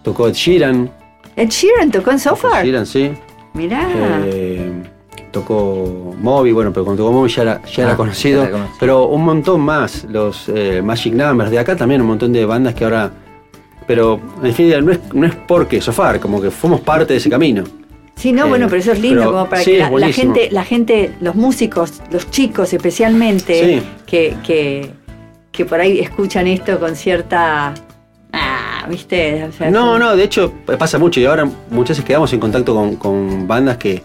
Tocó 0.02 0.28
Ed 0.28 0.34
Sheeran. 0.34 0.90
Ed 1.34 1.48
Sheeran 1.48 1.90
tocó 1.90 2.10
en 2.10 2.16
Ed 2.16 2.20
Sofar. 2.20 2.64
Sheeran, 2.64 2.86
sí. 2.86 3.12
Mirá. 3.54 3.88
Eh, 4.26 4.70
tocó 5.32 6.14
Moby, 6.20 6.52
bueno, 6.52 6.72
pero 6.72 6.84
cuando 6.84 7.02
tocó 7.04 7.12
Moby 7.16 7.30
ya 7.30 7.42
era, 7.42 7.62
ya 7.64 7.82
era 7.84 7.92
Ah, 7.92 7.96
conocido. 7.96 8.42
ya 8.42 8.48
era 8.48 8.52
conocido. 8.52 8.76
Pero 8.80 9.06
un 9.06 9.24
montón 9.24 9.60
más, 9.62 10.04
los 10.04 10.48
eh, 10.48 10.82
Magic 10.82 11.14
Numbers 11.14 11.50
de 11.50 11.58
acá 11.58 11.74
también, 11.76 12.00
un 12.02 12.08
montón 12.08 12.32
de 12.32 12.44
bandas 12.44 12.74
que 12.74 12.84
ahora. 12.84 13.10
Pero 13.86 14.20
en 14.38 14.42
definitiva, 14.42 14.80
no 14.82 14.92
es, 14.92 15.00
no 15.14 15.26
es 15.26 15.34
porque 15.34 15.80
Sofar, 15.80 16.18
como 16.20 16.40
que 16.40 16.50
fuimos 16.50 16.80
parte 16.80 17.12
de 17.14 17.18
ese 17.18 17.30
camino. 17.30 17.64
Sí, 18.16 18.32
no, 18.32 18.46
Eh, 18.46 18.48
bueno, 18.48 18.66
pero 18.68 18.80
eso 18.80 18.92
es 18.92 19.00
lindo, 19.00 19.20
pero 19.20 19.32
como 19.32 19.48
para 19.48 19.62
sí, 19.62 19.72
que 19.72 19.78
la, 19.78 20.12
gente, 20.12 20.48
la 20.50 20.64
gente, 20.64 21.12
los 21.20 21.34
músicos, 21.34 22.02
los 22.10 22.30
chicos 22.30 22.72
especialmente, 22.72 23.80
Sí. 23.80 23.86
que, 24.06 24.34
que, 24.44 24.90
que 25.52 25.64
por 25.66 25.80
ahí 25.80 26.00
escuchan 26.00 26.46
esto 26.46 26.78
con 26.80 26.96
cierta. 26.96 27.74
Ah, 28.32 28.86
¿viste? 28.88 29.44
O 29.44 29.52
sea, 29.52 29.70
No, 29.70 29.80
como- 29.80 29.98
no, 29.98 30.16
de 30.16 30.24
hecho 30.24 30.52
pasa 30.78 30.98
mucho 30.98 31.20
y 31.20 31.26
ahora 31.26 31.44
muchas 31.70 31.96
veces 31.96 32.04
quedamos 32.04 32.32
en 32.32 32.40
contacto 32.40 32.74
con, 32.74 32.96
con 32.96 33.46
bandas 33.46 33.76
que, 33.76 34.02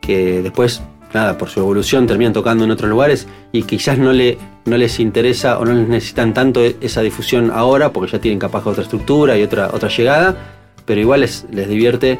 que 0.00 0.42
después, 0.42 0.82
nada, 1.14 1.38
por 1.38 1.48
su 1.48 1.60
evolución 1.60 2.06
terminan 2.06 2.32
tocando 2.32 2.64
en 2.64 2.70
otros 2.72 2.90
lugares 2.90 3.26
y 3.52 3.62
quizás 3.62 3.96
no, 3.98 4.12
le, 4.12 4.38
no 4.64 4.76
les 4.76 4.98
interesa 5.00 5.58
o 5.58 5.64
no 5.64 5.72
les 5.72 5.88
necesitan 5.88 6.34
tanto 6.34 6.60
esa 6.80 7.00
difusión 7.00 7.50
ahora 7.54 7.92
porque 7.92 8.10
ya 8.12 8.18
tienen 8.20 8.38
capaz 8.40 8.66
otra 8.66 8.82
estructura 8.82 9.36
y 9.38 9.42
otra, 9.42 9.70
otra 9.72 9.88
llegada, 9.88 10.36
pero 10.84 11.00
igual 11.00 11.20
les, 11.20 11.46
les 11.50 11.68
divierte 11.68 12.18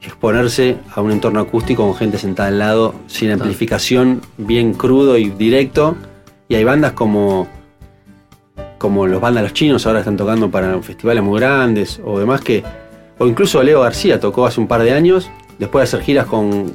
exponerse 0.00 0.76
a 0.94 1.00
un 1.00 1.10
entorno 1.10 1.40
acústico 1.40 1.84
con 1.84 1.94
gente 1.96 2.18
sentada 2.18 2.48
al 2.48 2.58
lado, 2.58 2.94
sin 3.06 3.30
amplificación, 3.30 4.22
bien 4.36 4.74
crudo 4.74 5.18
y 5.18 5.30
directo. 5.30 5.96
Y 6.48 6.54
hay 6.54 6.64
bandas 6.64 6.92
como 6.92 7.48
como 8.78 9.06
los 9.06 9.20
bandas 9.20 9.42
los 9.42 9.52
chinos 9.52 9.86
ahora 9.86 9.98
están 9.98 10.16
tocando 10.16 10.50
para 10.50 10.80
festivales 10.82 11.22
muy 11.22 11.40
grandes 11.40 12.00
o 12.04 12.18
demás 12.18 12.40
que 12.40 12.62
o 13.18 13.26
incluso 13.26 13.62
Leo 13.62 13.80
García 13.80 14.20
tocó 14.20 14.46
hace 14.46 14.60
un 14.60 14.68
par 14.68 14.82
de 14.82 14.92
años 14.92 15.28
después 15.58 15.82
de 15.82 15.84
hacer 15.96 16.06
giras 16.06 16.26
con 16.26 16.72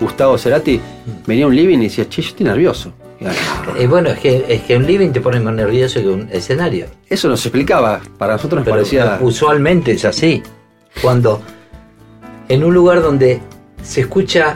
Gustavo 0.00 0.38
Cerati 0.38 0.80
venía 1.26 1.44
a 1.44 1.48
un 1.48 1.54
living 1.54 1.78
y 1.80 1.84
decía 1.84 2.08
che 2.08 2.22
yo 2.22 2.28
estoy 2.28 2.46
nervioso 2.46 2.92
Y, 3.20 3.26
Eh, 3.82 3.86
bueno, 3.86 4.10
es 4.10 4.18
que, 4.18 4.44
es 4.48 4.62
que 4.62 4.76
un 4.76 4.86
living 4.86 5.10
te 5.10 5.20
pone 5.20 5.38
más 5.38 5.54
nervioso 5.54 6.00
que 6.00 6.08
un 6.08 6.28
escenario. 6.32 6.86
eso 7.08 7.28
nos 7.28 7.44
explicaba 7.44 8.00
para 8.18 8.34
nosotros 8.34 8.60
nos 8.60 8.64
Pero 8.64 8.76
parecía 8.76 9.18
usualmente 9.20 9.92
es 9.92 10.04
así. 10.04 10.42
Cuando 11.02 11.42
en 12.48 12.64
un 12.64 12.72
lugar 12.74 13.02
donde 13.02 13.40
se 13.82 14.02
escucha 14.02 14.54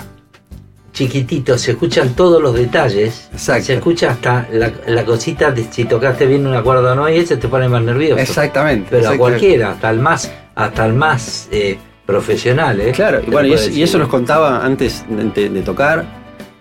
chiquitito, 0.92 1.56
se 1.58 1.72
escuchan 1.72 2.14
todos 2.14 2.42
los 2.42 2.54
detalles, 2.54 3.28
Exacto. 3.32 3.64
se 3.66 3.74
escucha 3.74 4.10
hasta 4.10 4.48
la, 4.52 4.72
la 4.86 5.04
cosita 5.04 5.50
de 5.52 5.64
si 5.70 5.84
tocaste 5.84 6.26
bien 6.26 6.46
una 6.46 6.62
cuerda 6.62 6.92
o 6.92 6.94
no, 6.96 7.08
y 7.08 7.18
ese 7.18 7.36
te 7.36 7.46
pone 7.46 7.68
más 7.68 7.82
nervioso. 7.82 8.18
exactamente 8.20 8.88
Pero 8.90 9.10
a 9.10 9.16
cualquiera, 9.16 9.70
hasta 9.72 9.90
el 9.90 10.00
más, 10.00 10.32
hasta 10.56 10.86
el 10.86 10.94
más 10.94 11.48
eh, 11.52 11.78
profesional, 12.04 12.80
¿eh? 12.80 12.92
Claro, 12.92 13.20
y 13.24 13.30
bueno, 13.30 13.46
y 13.48 13.52
eso, 13.52 13.70
y 13.70 13.82
eso 13.82 13.98
nos 13.98 14.08
contaba 14.08 14.64
antes 14.64 15.04
de, 15.08 15.50
de 15.50 15.62
tocar. 15.62 16.04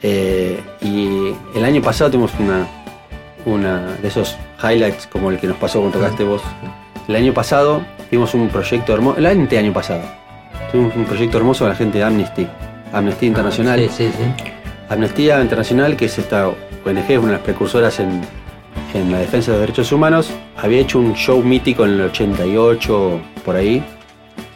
eh, 0.04 0.60
y 0.82 1.34
el 1.58 1.64
año 1.66 1.82
pasado 1.82 2.12
tuvimos 2.12 2.32
una, 2.40 2.68
una 3.46 3.96
de 4.00 4.08
esos 4.08 4.36
highlights 4.62 5.08
como 5.08 5.32
el 5.32 5.40
que 5.40 5.48
nos 5.48 5.58
pasó 5.58 5.80
cuando 5.80 5.98
tocaste 5.98 6.24
vos. 6.24 6.44
El 7.08 7.16
año 7.16 7.34
pasado 7.34 7.82
tuvimos 8.12 8.36
un 8.36 8.50
proyecto 8.50 8.94
hermoso, 8.94 9.18
el 9.18 9.26
ante 9.26 9.58
año 9.58 9.74
pasado, 9.74 10.02
tuvimos 10.72 10.96
un 10.96 11.06
proyecto 11.06 11.38
hermoso 11.38 11.64
con 11.66 11.70
la 11.70 11.76
gente 11.76 11.98
de 12.00 12.04
Amnesty, 12.04 12.48
Amnesty 12.94 13.26
Internacional. 13.28 13.80
Sí, 13.80 13.90
sí, 13.90 14.12
sí. 14.18 14.52
Amnistía 14.90 15.42
Internacional, 15.42 15.98
que 15.98 16.06
es 16.06 16.18
esta 16.18 16.48
ONG, 16.48 16.98
es 17.10 17.18
una 17.18 17.28
de 17.28 17.32
las 17.34 17.42
precursoras 17.42 18.00
en, 18.00 18.22
en 18.94 19.12
la 19.12 19.20
defensa 19.20 19.52
de 19.52 19.58
los 19.58 19.62
derechos 19.62 19.92
humanos, 19.92 20.32
había 20.56 20.80
hecho 20.80 21.00
un 21.00 21.14
show 21.14 21.44
mítico 21.44 21.84
en 21.86 21.92
el 21.96 22.02
88, 22.02 23.20
por 23.44 23.56
ahí, 23.58 23.84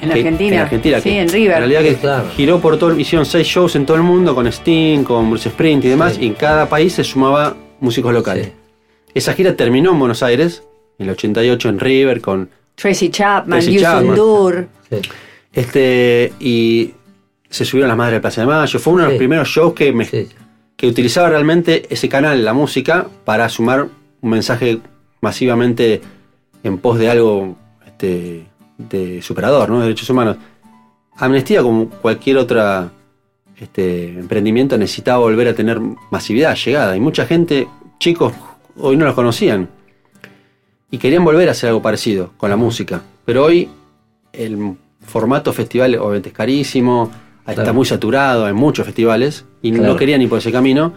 en 0.02 0.10
que- 0.10 0.14
Argentina. 0.20 0.56
En 0.56 0.62
Argentina, 0.62 0.98
sí, 1.02 1.10
que 1.10 1.20
en 1.22 1.30
River. 1.30 1.52
En 1.52 1.58
realidad 1.70 1.82
que 1.82 1.96
claro. 1.96 2.30
giró 2.36 2.60
por 2.62 2.78
todo, 2.78 2.98
hicieron 2.98 3.26
seis 3.26 3.46
shows 3.46 3.76
en 3.76 3.86
todo 3.86 3.98
el 3.98 4.04
mundo 4.04 4.34
con 4.34 4.48
Sting, 4.48 5.04
con 5.04 5.30
Bruce 5.30 5.50
Sprint 5.50 5.84
y 5.86 5.90
demás, 5.90 6.14
Sí. 6.14 6.24
y 6.24 6.28
en 6.28 6.34
cada 6.36 6.68
país 6.70 6.94
se 6.94 7.04
sumaba 7.04 7.56
músicos 7.82 8.14
locales. 8.14 8.48
Sí. 8.48 8.54
Esa 9.14 9.34
gira 9.34 9.54
terminó 9.58 9.92
en 9.92 10.00
Buenos 10.00 10.24
Aires, 10.24 10.64
en 10.98 11.08
el 11.08 11.12
88 11.12 11.68
en 11.70 11.80
River, 11.80 12.22
con 12.22 12.50
Tracy 12.76 13.10
Chapman, 13.10 13.60
Tracy 13.60 13.78
Chapman. 13.80 14.16
Dur. 14.16 14.68
sí. 14.90 14.98
Este 15.54 16.34
y 16.40 16.94
se 17.50 17.66
subieron 17.66 17.90
las 17.90 17.98
madres 17.98 18.16
de 18.18 18.22
Plaza 18.22 18.42
de 18.42 18.48
Mayo. 18.48 18.80
Fue 18.80 18.94
uno 18.94 19.04
de 19.04 19.08
los 19.10 19.14
Sí. 19.14 19.18
primeros 19.20 19.48
shows 19.48 19.74
que, 19.74 19.92
me- 19.92 20.06
Sí. 20.06 20.30
que 20.78 20.88
utilizaba 20.88 21.30
realmente 21.30 21.86
ese 21.90 22.08
canal, 22.10 22.44
la 22.46 22.54
música, 22.54 23.08
para 23.26 23.50
sumar 23.50 23.88
un 24.22 24.30
mensaje 24.30 24.80
masivamente 25.22 26.02
en 26.64 26.78
pos 26.78 26.98
de 27.00 27.10
algo 27.10 27.56
este, 27.86 28.46
de 28.78 29.22
superador, 29.22 29.70
¿no? 29.70 29.78
De 29.80 29.84
derechos 29.84 30.10
humanos. 30.10 30.38
Amnistía, 31.18 31.62
como 31.62 31.90
cualquier 31.90 32.38
otra 32.38 32.92
este, 33.60 34.08
emprendimiento, 34.18 34.76
necesitaba 34.78 35.20
volver 35.20 35.50
a 35.50 35.54
tener 35.54 35.80
masividad, 36.10 36.56
llegada. 36.56 36.96
Y 36.98 37.00
mucha 37.00 37.28
gente, 37.28 37.68
chicos, 38.00 38.34
hoy 38.78 38.98
no 38.98 39.06
los 39.06 39.14
conocían. 39.14 39.70
Y 40.90 40.98
querían 40.98 41.24
volver 41.24 41.48
a 41.48 41.52
hacer 41.52 41.70
algo 41.70 41.82
parecido 41.82 42.32
con 42.38 42.50
la 42.50 42.56
música. 42.56 43.04
Pero 43.24 43.46
hoy 43.46 43.70
el 44.34 44.76
formato 45.02 45.52
festival 45.54 45.96
obviamente 45.96 46.30
es 46.30 46.36
carísimo, 46.36 47.12
está 47.48 47.74
muy 47.74 47.86
saturado, 47.86 48.46
hay 48.46 48.54
muchos 48.54 48.86
festivales, 48.86 49.46
y 49.62 49.72
Claro. 49.72 49.94
no 49.94 49.96
querían 49.98 50.22
ir 50.22 50.30
por 50.30 50.38
ese 50.40 50.52
camino. 50.52 50.94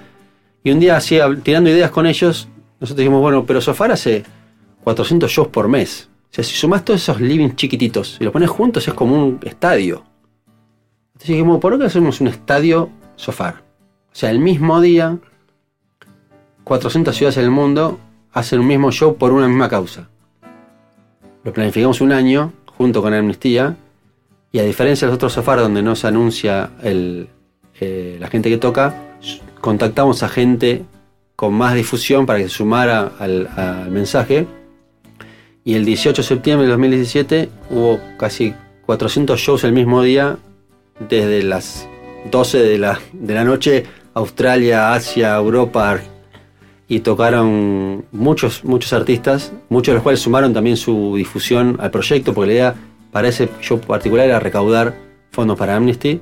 Y 0.62 0.70
un 0.70 0.80
día, 0.80 0.96
así, 0.96 1.18
tirando 1.42 1.70
ideas 1.70 1.90
con 1.90 2.06
ellos, 2.06 2.48
nosotros 2.80 2.98
dijimos, 2.98 3.20
bueno, 3.20 3.44
pero 3.44 3.60
Sofar 3.60 3.92
hace 3.92 4.24
400 4.82 5.30
shows 5.30 5.48
por 5.48 5.68
mes. 5.68 6.08
O 6.30 6.34
sea, 6.34 6.44
si 6.44 6.54
sumás 6.54 6.84
todos 6.84 7.00
esos 7.00 7.20
livings 7.20 7.56
chiquititos 7.56 8.16
y 8.20 8.24
los 8.24 8.32
pones 8.32 8.50
juntos 8.50 8.86
es 8.88 8.94
como 8.94 9.14
un 9.14 9.38
estadio. 9.44 10.04
Entonces 11.12 11.28
dijimos, 11.28 11.60
¿por 11.60 11.78
qué 11.78 11.84
hacemos 11.84 12.20
un 12.20 12.26
estadio 12.28 12.90
Sofar? 13.16 13.62
O 14.12 14.16
sea, 14.16 14.30
el 14.30 14.38
mismo 14.40 14.80
día, 14.80 15.18
400 16.64 17.14
ciudades 17.14 17.36
en 17.36 17.44
el 17.44 17.50
mundo 17.50 17.98
hacen 18.32 18.60
un 18.60 18.66
mismo 18.66 18.90
show 18.90 19.16
por 19.16 19.32
una 19.32 19.46
misma 19.48 19.68
causa. 19.68 20.08
Lo 21.44 21.52
planificamos 21.52 22.00
un 22.00 22.12
año 22.12 22.52
junto 22.66 23.02
con 23.02 23.12
Amnistía 23.14 23.76
y 24.54 24.60
a 24.60 24.62
diferencia 24.62 25.08
de 25.08 25.10
los 25.10 25.16
otros 25.16 25.32
Sofar 25.32 25.58
donde 25.58 25.82
no 25.82 25.96
se 25.96 26.06
anuncia 26.06 26.70
el, 26.80 27.26
eh, 27.80 28.18
la 28.20 28.28
gente 28.28 28.48
que 28.48 28.56
toca, 28.56 28.94
contactamos 29.60 30.22
a 30.22 30.28
gente 30.28 30.84
con 31.34 31.54
más 31.54 31.74
difusión 31.74 32.24
para 32.24 32.38
que 32.38 32.44
se 32.44 32.50
sumara 32.50 33.10
al, 33.18 33.48
al 33.56 33.90
mensaje. 33.90 34.46
Y 35.64 35.74
el 35.74 35.84
18 35.84 36.22
de 36.22 36.28
septiembre 36.28 36.66
de 36.66 36.70
2017 36.70 37.48
hubo 37.70 37.98
casi 38.16 38.54
400 38.86 39.40
shows 39.40 39.64
el 39.64 39.72
mismo 39.72 40.02
día, 40.02 40.38
desde 41.00 41.42
las 41.42 41.88
12 42.30 42.58
de 42.58 42.78
la, 42.78 43.00
de 43.12 43.34
la 43.34 43.42
noche, 43.42 43.86
Australia, 44.14 44.94
Asia, 44.94 45.34
Europa, 45.34 45.98
y 46.86 47.00
tocaron 47.00 48.04
muchos, 48.12 48.62
muchos 48.64 48.92
artistas, 48.92 49.52
muchos 49.68 49.90
de 49.90 49.94
los 49.94 50.04
cuales 50.04 50.20
sumaron 50.20 50.54
también 50.54 50.76
su 50.76 51.16
difusión 51.16 51.76
al 51.80 51.90
proyecto, 51.90 52.32
porque 52.32 52.46
la 52.46 52.52
idea 52.52 52.74
para 53.14 53.28
ese 53.28 53.48
show 53.60 53.78
particular 53.78 54.26
era 54.26 54.40
recaudar 54.40 54.96
fondos 55.30 55.56
para 55.56 55.76
Amnesty. 55.76 56.20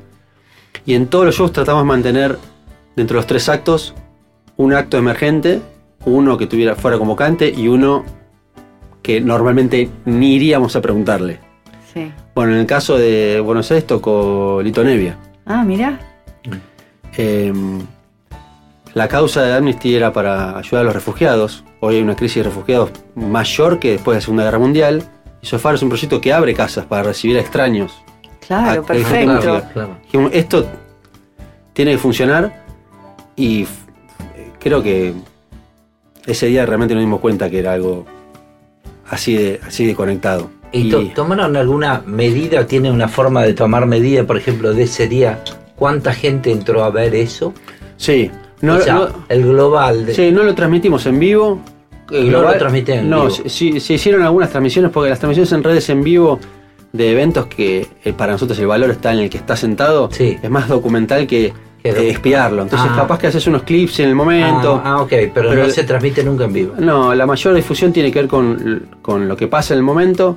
Y 0.84 0.92
en 0.92 1.06
todos 1.06 1.24
los 1.24 1.34
shows 1.34 1.50
tratamos 1.50 1.84
de 1.84 1.88
mantener 1.88 2.38
dentro 2.96 3.14
de 3.14 3.20
los 3.20 3.26
tres 3.26 3.48
actos 3.48 3.94
un 4.58 4.74
acto 4.74 4.98
emergente, 4.98 5.62
uno 6.04 6.36
que 6.36 6.46
tuviera 6.46 6.74
fuera 6.76 6.98
convocante 6.98 7.48
y 7.48 7.66
uno 7.66 8.04
que 9.00 9.22
normalmente 9.22 9.88
ni 10.04 10.34
iríamos 10.34 10.76
a 10.76 10.82
preguntarle. 10.82 11.40
Sí. 11.94 12.12
Bueno, 12.34 12.52
en 12.52 12.58
el 12.58 12.66
caso 12.66 12.98
de 12.98 13.40
Buenos 13.40 13.70
Aires 13.70 13.86
tocó 13.86 14.60
Lito 14.62 14.84
Nevia. 14.84 15.16
Ah, 15.46 15.64
mira. 15.64 15.98
Eh, 17.16 17.54
la 18.92 19.08
causa 19.08 19.42
de 19.44 19.54
Amnesty 19.54 19.94
era 19.94 20.12
para 20.12 20.58
ayudar 20.58 20.82
a 20.82 20.84
los 20.84 20.94
refugiados. 20.94 21.64
Hoy 21.80 21.96
hay 21.96 22.02
una 22.02 22.16
crisis 22.16 22.44
de 22.44 22.50
refugiados 22.50 22.90
mayor 23.14 23.78
que 23.78 23.92
después 23.92 24.14
de 24.14 24.18
la 24.18 24.20
Segunda 24.20 24.44
Guerra 24.44 24.58
Mundial. 24.58 25.04
Y 25.42 25.46
Sofar 25.46 25.74
es 25.74 25.82
un 25.82 25.88
proyecto 25.88 26.20
que 26.20 26.32
abre 26.32 26.54
casas 26.54 26.86
para 26.86 27.02
recibir 27.02 27.36
a 27.36 27.40
extraños. 27.40 27.92
Claro, 28.46 28.82
Ah, 28.82 28.86
perfecto. 28.86 29.62
Claro, 29.72 30.30
Esto 30.32 30.66
tiene 31.72 31.92
que 31.92 31.98
funcionar 31.98 32.64
y 33.36 33.66
creo 34.60 34.82
que 34.82 35.14
ese 36.26 36.46
día 36.46 36.64
realmente 36.64 36.94
nos 36.94 37.02
dimos 37.02 37.20
cuenta 37.20 37.50
que 37.50 37.58
era 37.58 37.72
algo 37.72 38.04
así 39.10 39.34
de, 39.36 39.60
así 39.66 39.84
de 39.86 39.94
conectado. 39.94 40.50
¿Y 40.70 40.90
to- 40.90 41.02
tomaron 41.14 41.56
alguna 41.56 42.02
medida 42.06 42.60
o 42.60 42.66
tienen 42.66 42.92
una 42.92 43.08
forma 43.08 43.42
de 43.42 43.52
tomar 43.54 43.84
medida, 43.86 44.24
por 44.24 44.36
ejemplo, 44.36 44.72
de 44.72 44.84
ese 44.84 45.06
día? 45.08 45.42
¿Cuánta 45.76 46.12
gente 46.14 46.50
entró 46.52 46.84
a 46.84 46.90
ver 46.90 47.14
eso? 47.14 47.52
sí, 47.96 48.30
no, 48.60 48.76
o 48.76 48.80
sea, 48.80 48.94
no- 48.94 49.08
el 49.28 49.42
global 49.44 50.06
de... 50.06 50.14
sí, 50.14 50.30
no 50.30 50.44
lo 50.44 50.54
transmitimos 50.54 51.04
en 51.06 51.18
vivo. 51.18 51.60
Global- 52.08 52.30
no 52.30 52.42
lo 52.42 52.58
transmiten 52.58 52.98
en 53.00 53.10
No, 53.10 53.30
sí- 53.30 53.80
se 53.80 53.94
hicieron 53.94 54.22
algunas 54.22 54.50
transmisiones 54.50 54.90
porque 54.90 55.10
las 55.10 55.18
transmisiones 55.18 55.52
en 55.52 55.62
redes 55.64 55.88
en 55.88 56.02
vivo 56.02 56.38
de 56.92 57.10
eventos 57.12 57.46
que 57.46 57.86
eh, 58.04 58.12
para 58.12 58.32
nosotros 58.32 58.58
el 58.58 58.66
valor 58.66 58.90
está 58.90 59.12
en 59.12 59.20
el 59.20 59.30
que 59.30 59.38
está 59.38 59.56
sentado 59.56 60.10
Sí. 60.12 60.36
es 60.42 60.50
más 60.50 60.68
documental 60.68 61.26
que 61.26 61.52
eh, 61.84 62.10
espiarlo. 62.10 62.62
Entonces 62.62 62.88
Ah. 62.92 62.96
capaz 62.96 63.18
que 63.18 63.26
haces 63.26 63.44
unos 63.48 63.62
clips 63.64 63.98
en 64.00 64.08
el 64.10 64.14
momento. 64.14 64.80
Ah, 64.84 64.92
ah, 64.98 65.02
ok, 65.02 65.08
pero, 65.34 65.48
Pero- 65.50 65.64
no 65.64 65.68
se 65.70 65.82
transmite 65.84 66.22
nunca 66.22 66.44
en 66.44 66.52
vivo. 66.52 66.74
No, 66.78 67.12
la 67.14 67.26
mayor 67.26 67.54
difusión 67.54 67.92
tiene 67.92 68.12
que 68.12 68.20
ver 68.20 68.28
con, 68.28 68.86
con 69.02 69.26
lo 69.26 69.36
que 69.36 69.48
pasa 69.48 69.74
en 69.74 69.78
el 69.78 69.84
momento, 69.84 70.36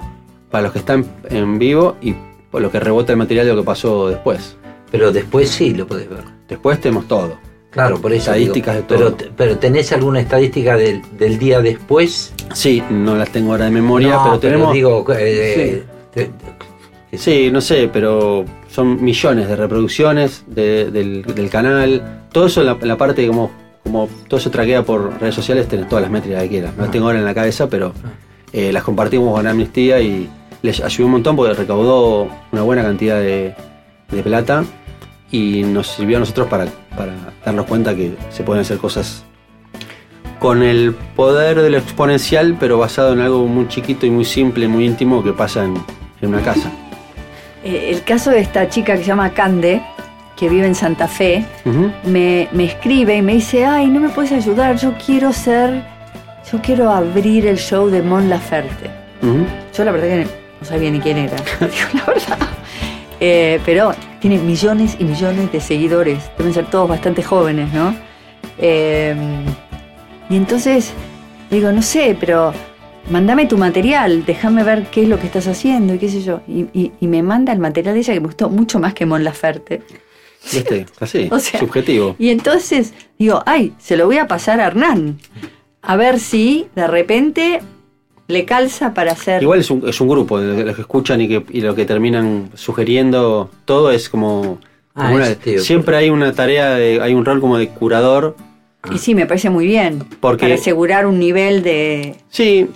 para 0.50 0.64
los 0.64 0.72
que 0.72 0.80
están 0.80 1.06
en 1.30 1.60
vivo 1.60 1.98
y 2.02 2.16
por 2.50 2.62
lo 2.64 2.72
que 2.72 2.80
rebota 2.80 3.12
el 3.12 3.18
material 3.20 3.46
de 3.46 3.54
lo 3.54 3.62
que 3.62 3.66
pasó 3.66 4.08
después. 4.10 4.56
Pero 4.90 5.12
después 5.12 5.50
sí 5.50 5.74
lo 5.76 5.86
podés 5.86 6.10
ver. 6.10 6.24
Después 6.48 6.80
tenemos 6.80 7.08
todo. 7.08 7.38
Claro, 7.76 8.00
por 8.02 8.12
eso. 8.14 8.32
Estadísticas 8.32 8.76
digo, 8.76 8.88
de 8.88 8.98
todo. 8.98 9.18
Pero, 9.18 9.32
pero 9.36 9.58
tenés 9.58 9.92
alguna 9.92 10.22
estadística 10.22 10.78
del, 10.78 11.02
del 11.18 11.38
día 11.38 11.60
después. 11.60 12.34
Sí, 12.54 12.82
no 12.90 13.16
las 13.18 13.30
tengo 13.30 13.52
ahora 13.52 13.66
de 13.66 13.72
memoria, 13.72 14.12
No, 14.16 14.24
pero 14.24 14.40
tenemos... 14.40 14.74
digo, 14.74 15.06
eh, 15.14 15.84
Sí, 17.12 17.50
no 17.52 17.62
sé, 17.62 17.90
pero 17.92 18.46
son 18.70 19.04
millones 19.04 19.48
de 19.48 19.56
reproducciones 19.56 20.44
de- 20.48 20.90
del, 20.92 21.24
del 21.24 21.50
canal. 21.50 22.22
Todo 22.32 22.48
eso 22.48 22.64
la, 22.64 22.98
parte 22.98 23.28
como, 23.28 23.52
como 23.84 24.10
todo 24.28 24.40
eso 24.40 24.50
traquea 24.52 24.84
por 24.84 25.20
redes 25.20 25.36
sociales, 25.36 25.68
tenés 25.68 25.88
todas 25.88 26.02
las 26.04 26.12
métricas 26.12 26.44
que 26.44 26.50
quieras. 26.50 26.74
No 26.76 26.84
las 26.84 26.92
tengo 26.92 27.06
ahora 27.08 27.20
en 27.20 27.26
la 27.26 27.34
cabeza, 27.34 27.70
pero 27.70 27.94
eh, 28.54 28.72
las 28.74 28.84
compartimos 28.84 29.34
con 29.34 29.48
Amnistía 29.48 30.00
y 30.02 30.30
les 30.62 30.82
ayudó 30.82 31.06
un 31.08 31.12
montón 31.12 31.36
porque 31.36 31.54
recaudó 31.54 32.28
una 32.52 32.62
buena 32.64 32.84
cantidad 32.84 33.20
de, 33.20 33.54
de 34.12 34.24
plata 34.24 34.64
y 35.32 35.64
nos 35.64 35.88
sirvió 35.88 36.18
a 36.18 36.20
nosotros 36.22 36.48
para, 36.48 36.66
para 36.96 37.14
darnos 37.44 37.66
cuenta 37.66 37.96
que 37.96 38.16
se 38.30 38.44
pueden 38.44 38.62
hacer 38.62 38.78
cosas 38.78 39.26
con 40.40 40.62
el 40.64 40.94
poder 41.16 41.62
de 41.62 41.70
lo 41.70 41.78
exponencial, 41.78 42.58
pero 42.60 42.78
basado 42.78 43.14
en 43.14 43.22
algo 43.22 43.48
muy 43.48 43.68
chiquito 43.68 44.06
y 44.06 44.12
muy 44.12 44.26
simple, 44.26 44.68
muy 44.68 44.86
íntimo 44.86 45.24
que 45.24 45.34
pasa 45.34 45.64
en, 45.64 45.76
en 46.22 46.30
una 46.30 46.42
casa. 46.42 46.72
Eh, 47.68 47.90
el 47.90 48.04
caso 48.04 48.30
de 48.30 48.42
esta 48.42 48.70
chica 48.70 48.94
que 48.94 49.00
se 49.00 49.06
llama 49.06 49.32
Cande, 49.32 49.82
que 50.36 50.48
vive 50.50 50.68
en 50.68 50.76
Santa 50.76 51.08
Fe, 51.08 51.44
me, 52.04 52.48
me 52.52 52.66
escribe 52.66 53.16
y 53.18 53.24
me 53.24 53.34
dice, 53.34 53.66
ay, 53.66 53.88
no 53.88 54.00
me 54.00 54.10
puedes 54.10 54.32
ayudar, 54.34 54.78
yo 54.78 54.94
quiero 55.04 55.34
ser, 55.34 55.84
yo 56.52 56.62
quiero 56.62 56.92
abrir 56.92 57.48
el 57.48 57.58
show 57.58 57.90
de 57.90 58.04
Mon 58.04 58.30
Laferte. 58.30 58.92
Yo 59.76 59.84
la 59.84 59.92
verdad 59.92 60.08
que 60.08 60.28
no 60.62 60.68
sabía 60.68 60.92
ni 60.92 61.00
quién 61.00 61.18
era, 61.18 61.38
la 61.60 62.06
verdad. 62.06 62.38
Eh, 63.20 63.60
pero 63.66 63.94
tiene 64.26 64.40
millones 64.42 64.98
y 65.00 65.04
millones 65.04 65.52
de 65.52 65.62
seguidores, 65.62 66.32
deben 66.36 66.52
ser 66.52 66.66
todos 66.66 66.90
bastante 66.90 67.22
jóvenes, 67.22 67.72
¿no? 67.72 67.96
Eh, 68.58 69.16
y 70.32 70.36
entonces 70.36 70.94
digo, 71.52 71.72
no 71.72 71.84
sé, 71.84 72.18
pero 72.20 72.52
mándame 73.12 73.46
tu 73.46 73.56
material, 73.56 74.26
déjame 74.26 74.64
ver 74.64 74.88
qué 74.88 75.04
es 75.04 75.10
lo 75.10 75.20
que 75.20 75.28
estás 75.28 75.48
haciendo 75.48 75.94
y 75.94 76.00
qué 76.00 76.10
sé 76.10 76.24
yo. 76.24 76.42
Y, 76.48 76.62
y- 76.74 76.92
y 77.00 77.06
me 77.08 77.22
manda 77.22 77.54
el 77.54 77.60
material 77.60 77.94
de 77.94 78.00
ella 78.00 78.14
que 78.16 78.20
me 78.20 78.26
gustó 78.26 78.50
mucho 78.50 78.80
más 78.80 78.96
que 78.96 79.06
Mon 79.06 79.24
Laferte. 79.24 79.84
¿Viste? 80.52 80.88
Así, 81.00 81.28
O 81.32 81.38
sea, 81.38 81.60
subjetivo. 81.60 82.16
Y 82.18 82.32
entonces 82.32 82.96
digo, 83.20 83.44
ay, 83.46 83.74
se 83.78 83.96
lo 83.96 84.08
voy 84.08 84.18
a 84.18 84.26
pasar 84.28 84.60
a 84.60 84.66
Hernán. 84.66 85.20
A 85.84 85.96
ver 85.98 86.20
si 86.20 86.66
de 86.76 86.88
repente 86.88 87.60
le 88.28 88.46
calza 88.46 88.94
para 88.94 89.12
hacer. 89.12 89.42
Igual 89.42 89.60
es 89.60 89.70
un, 89.70 89.88
es 89.88 90.00
un 90.02 90.08
grupo, 90.08 90.40
de 90.40 90.64
los 90.66 90.76
que 90.76 90.82
escuchan 90.82 91.22
y, 91.22 91.28
que, 91.28 91.44
y 91.52 91.62
lo 91.62 91.76
que 91.76 91.86
terminan 91.86 92.50
sugiriendo, 92.56 93.50
todo 93.66 93.92
es 93.92 94.10
como... 94.10 94.60
Ah, 94.96 95.04
como 95.08 95.16
una- 95.16 95.28
es, 95.30 95.40
tío. 95.40 95.60
siempre 95.62 95.98
hay 95.98 96.10
una 96.10 96.34
tarea, 96.34 96.72
de, 96.76 97.02
hay 97.02 97.14
un 97.14 97.26
rol 97.26 97.42
como 97.42 97.58
de 97.58 97.68
curador. 97.70 98.36
Y 98.94 98.98
sí, 98.98 99.14
me 99.16 99.26
parece 99.26 99.50
muy 99.50 99.66
bien. 99.68 100.04
Porque- 100.20 100.44
Para 100.46 100.56
asegurar 100.56 101.06
un 101.06 101.20
nivel 101.20 101.64
de. 101.64 102.16
Sí, 102.30 102.68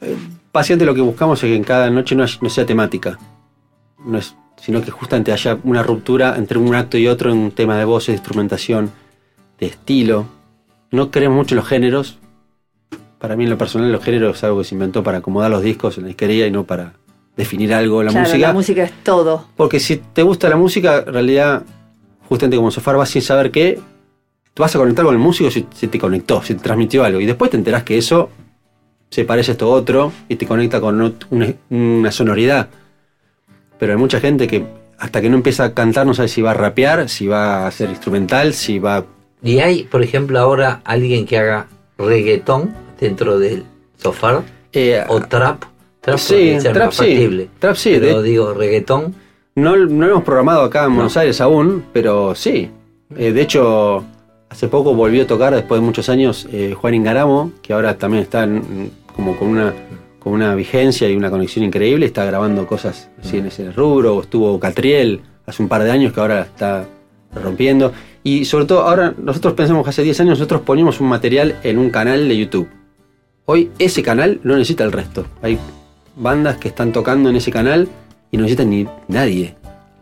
eh, 0.00 0.16
paciente 0.52 0.84
lo 0.86 0.94
que 0.94 1.00
buscamos 1.02 1.42
es 1.42 1.48
que 1.50 1.56
en 1.56 1.64
cada 1.64 1.90
noche 1.90 2.14
no, 2.14 2.24
no 2.40 2.48
sea 2.48 2.64
temática, 2.64 3.18
no 4.04 4.16
es, 4.16 4.34
sino 4.56 4.80
que 4.80 4.90
justamente 4.90 5.32
haya 5.32 5.58
una 5.64 5.82
ruptura 5.82 6.36
entre 6.38 6.56
un 6.58 6.74
acto 6.74 6.96
y 6.96 7.08
otro 7.08 7.30
en 7.30 7.36
un 7.38 7.50
tema 7.50 7.76
de 7.76 7.84
voces, 7.84 8.06
de 8.08 8.12
instrumentación, 8.14 8.90
de 9.58 9.66
estilo. 9.66 10.26
No 10.92 11.10
creemos 11.10 11.36
mucho 11.36 11.54
en 11.54 11.56
los 11.58 11.68
géneros. 11.68 12.18
Para 13.20 13.36
mí 13.36 13.44
en 13.44 13.50
lo 13.50 13.58
personal 13.58 13.92
los 13.92 14.02
géneros 14.02 14.38
es 14.38 14.44
algo 14.44 14.58
que 14.58 14.64
se 14.64 14.74
inventó 14.74 15.02
para 15.02 15.18
acomodar 15.18 15.50
los 15.50 15.62
discos 15.62 15.98
en 15.98 16.04
la 16.04 16.08
disquería 16.08 16.46
y 16.46 16.50
no 16.50 16.64
para 16.64 16.94
definir 17.36 17.72
algo 17.74 18.02
la 18.02 18.10
claro, 18.10 18.26
música. 18.26 18.46
la 18.46 18.52
música 18.52 18.82
es 18.82 18.92
todo. 19.04 19.46
Porque 19.56 19.78
si 19.78 19.98
te 19.98 20.22
gusta 20.22 20.48
la 20.48 20.56
música, 20.56 21.04
en 21.06 21.12
realidad, 21.12 21.62
justamente 22.28 22.56
como 22.56 22.70
Sofar 22.70 22.96
vas 22.96 23.10
sin 23.10 23.20
saber 23.20 23.50
qué, 23.50 23.78
tú 24.54 24.62
vas 24.62 24.74
a 24.74 24.78
conectar 24.78 25.04
con 25.04 25.14
el 25.14 25.20
músico 25.20 25.50
si, 25.50 25.66
si 25.74 25.88
te 25.88 25.98
conectó, 25.98 26.42
si 26.42 26.54
te 26.54 26.62
transmitió 26.62 27.04
algo. 27.04 27.20
Y 27.20 27.26
después 27.26 27.50
te 27.50 27.58
enterás 27.58 27.82
que 27.82 27.98
eso 27.98 28.30
se 29.10 29.26
parece 29.26 29.50
a 29.50 29.52
esto 29.52 29.70
otro 29.70 30.12
y 30.28 30.36
te 30.36 30.46
conecta 30.46 30.80
con 30.80 31.14
una, 31.30 31.54
una 31.68 32.10
sonoridad. 32.12 32.70
Pero 33.78 33.92
hay 33.92 33.98
mucha 33.98 34.18
gente 34.18 34.48
que 34.48 34.64
hasta 34.98 35.20
que 35.20 35.28
no 35.28 35.36
empieza 35.36 35.64
a 35.64 35.74
cantar 35.74 36.06
no 36.06 36.14
sabe 36.14 36.28
si 36.28 36.40
va 36.40 36.52
a 36.52 36.54
rapear, 36.54 37.08
si 37.10 37.26
va 37.26 37.66
a 37.66 37.70
ser 37.70 37.90
instrumental, 37.90 38.54
si 38.54 38.78
va... 38.78 39.04
Y 39.42 39.58
hay, 39.58 39.84
por 39.84 40.02
ejemplo, 40.02 40.38
ahora 40.38 40.80
alguien 40.84 41.26
que 41.26 41.38
haga 41.38 41.66
reggaetón 41.98 42.74
dentro 43.00 43.38
del 43.38 43.64
sofá 43.96 44.42
eh, 44.72 45.02
o 45.08 45.20
trap. 45.20 45.64
Trap 46.00 46.18
Sí, 46.18 46.56
trap 46.62 46.92
sí. 46.92 47.48
Trap 47.58 47.76
sí, 47.76 47.96
Pero 48.00 48.22
de- 48.22 48.28
digo, 48.28 48.54
reggaetón. 48.54 49.14
No, 49.56 49.76
no 49.76 50.06
lo 50.06 50.12
hemos 50.12 50.24
programado 50.24 50.62
acá 50.62 50.84
en 50.84 50.90
No. 50.90 50.94
Buenos 50.96 51.16
Aires 51.16 51.40
aún, 51.40 51.84
pero 51.92 52.34
sí. 52.34 52.70
Eh, 53.16 53.32
de 53.32 53.42
hecho, 53.42 54.04
hace 54.48 54.68
poco 54.68 54.94
volvió 54.94 55.24
a 55.24 55.26
tocar, 55.26 55.54
después 55.54 55.80
de 55.80 55.84
muchos 55.86 56.08
años, 56.08 56.48
eh, 56.52 56.74
Juan 56.78 56.94
Ingaramo, 56.94 57.52
que 57.60 57.72
ahora 57.72 57.98
también 57.98 58.22
está 58.22 58.44
en- 58.44 58.90
como 59.14 59.36
con 59.36 59.48
una, 59.48 59.74
con 60.20 60.32
una 60.32 60.54
vigencia 60.54 61.08
y 61.10 61.16
una 61.16 61.30
conexión 61.30 61.64
increíble, 61.64 62.06
está 62.06 62.24
grabando 62.24 62.66
cosas 62.66 63.08
así 63.22 63.38
en 63.38 63.46
ese 63.46 63.72
rubro, 63.72 64.16
o 64.16 64.22
estuvo 64.22 64.58
Catriel 64.60 65.20
hace 65.46 65.62
un 65.62 65.68
par 65.68 65.82
de 65.82 65.90
años 65.90 66.12
que 66.12 66.20
ahora 66.20 66.42
está 66.42 66.86
rompiendo. 67.34 67.92
Y 68.22 68.44
sobre 68.44 68.64
todo, 68.66 68.82
ahora 68.82 69.14
nosotros 69.18 69.54
pensamos 69.54 69.82
que 69.84 69.90
hace 69.90 70.02
10 70.02 70.18
años 70.20 70.38
nosotros 70.38 70.60
poníamos 70.62 71.00
un 71.00 71.08
material 71.08 71.56
en 71.62 71.78
un 71.78 71.90
canal 71.90 72.28
de 72.28 72.36
YouTube. 72.36 72.68
Hoy 73.46 73.70
ese 73.78 74.02
canal 74.02 74.40
no 74.44 74.54
necesita 74.54 74.84
el 74.84 74.92
resto. 74.92 75.26
Hay 75.42 75.58
bandas 76.16 76.56
que 76.58 76.68
están 76.68 76.92
tocando 76.92 77.30
en 77.30 77.36
ese 77.36 77.50
canal 77.50 77.88
y 78.30 78.36
no 78.36 78.42
necesitan 78.44 78.70
ni 78.70 78.86
nadie. 79.08 79.56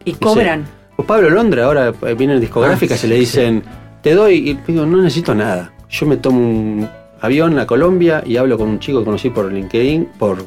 Y 0.04 0.12
cobran. 0.14 0.66
O 0.96 1.04
Pablo 1.04 1.30
Londra 1.30 1.64
ahora 1.64 1.92
eh, 2.02 2.14
viene 2.14 2.34
en 2.34 2.40
discográficas 2.40 3.02
Ah, 3.02 3.06
y 3.06 3.10
le 3.10 3.14
sí, 3.16 3.20
dicen, 3.20 3.62
te 4.02 4.14
doy, 4.14 4.50
y 4.50 4.54
digo, 4.66 4.84
no 4.84 4.98
necesito 4.98 5.34
nada. 5.34 5.72
Yo 5.88 6.06
me 6.06 6.16
tomo 6.16 6.40
un 6.40 6.88
avión 7.20 7.58
a 7.58 7.66
Colombia 7.66 8.22
y 8.26 8.36
hablo 8.36 8.58
con 8.58 8.68
un 8.68 8.78
chico 8.80 8.98
que 8.98 9.04
conocí 9.04 9.30
por 9.30 9.50
LinkedIn, 9.52 10.06
por 10.18 10.44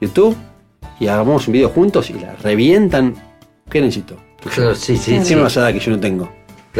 YouTube, 0.00 0.36
y 1.00 1.06
hagamos 1.06 1.46
un 1.48 1.52
video 1.52 1.70
juntos 1.70 2.10
y 2.10 2.14
la 2.14 2.34
revientan. 2.36 3.14
¿Qué 3.70 3.80
necesito? 3.80 4.16
Claro, 4.54 4.74
sí, 4.74 4.96
sí, 4.96 5.14
¿Qué 5.18 5.24
sí. 5.24 5.34
me 5.34 5.42
vas 5.42 5.56
a 5.56 5.62
dar 5.62 5.72
que 5.72 5.80
yo 5.80 5.90
no 5.90 5.98
tengo? 6.00 6.30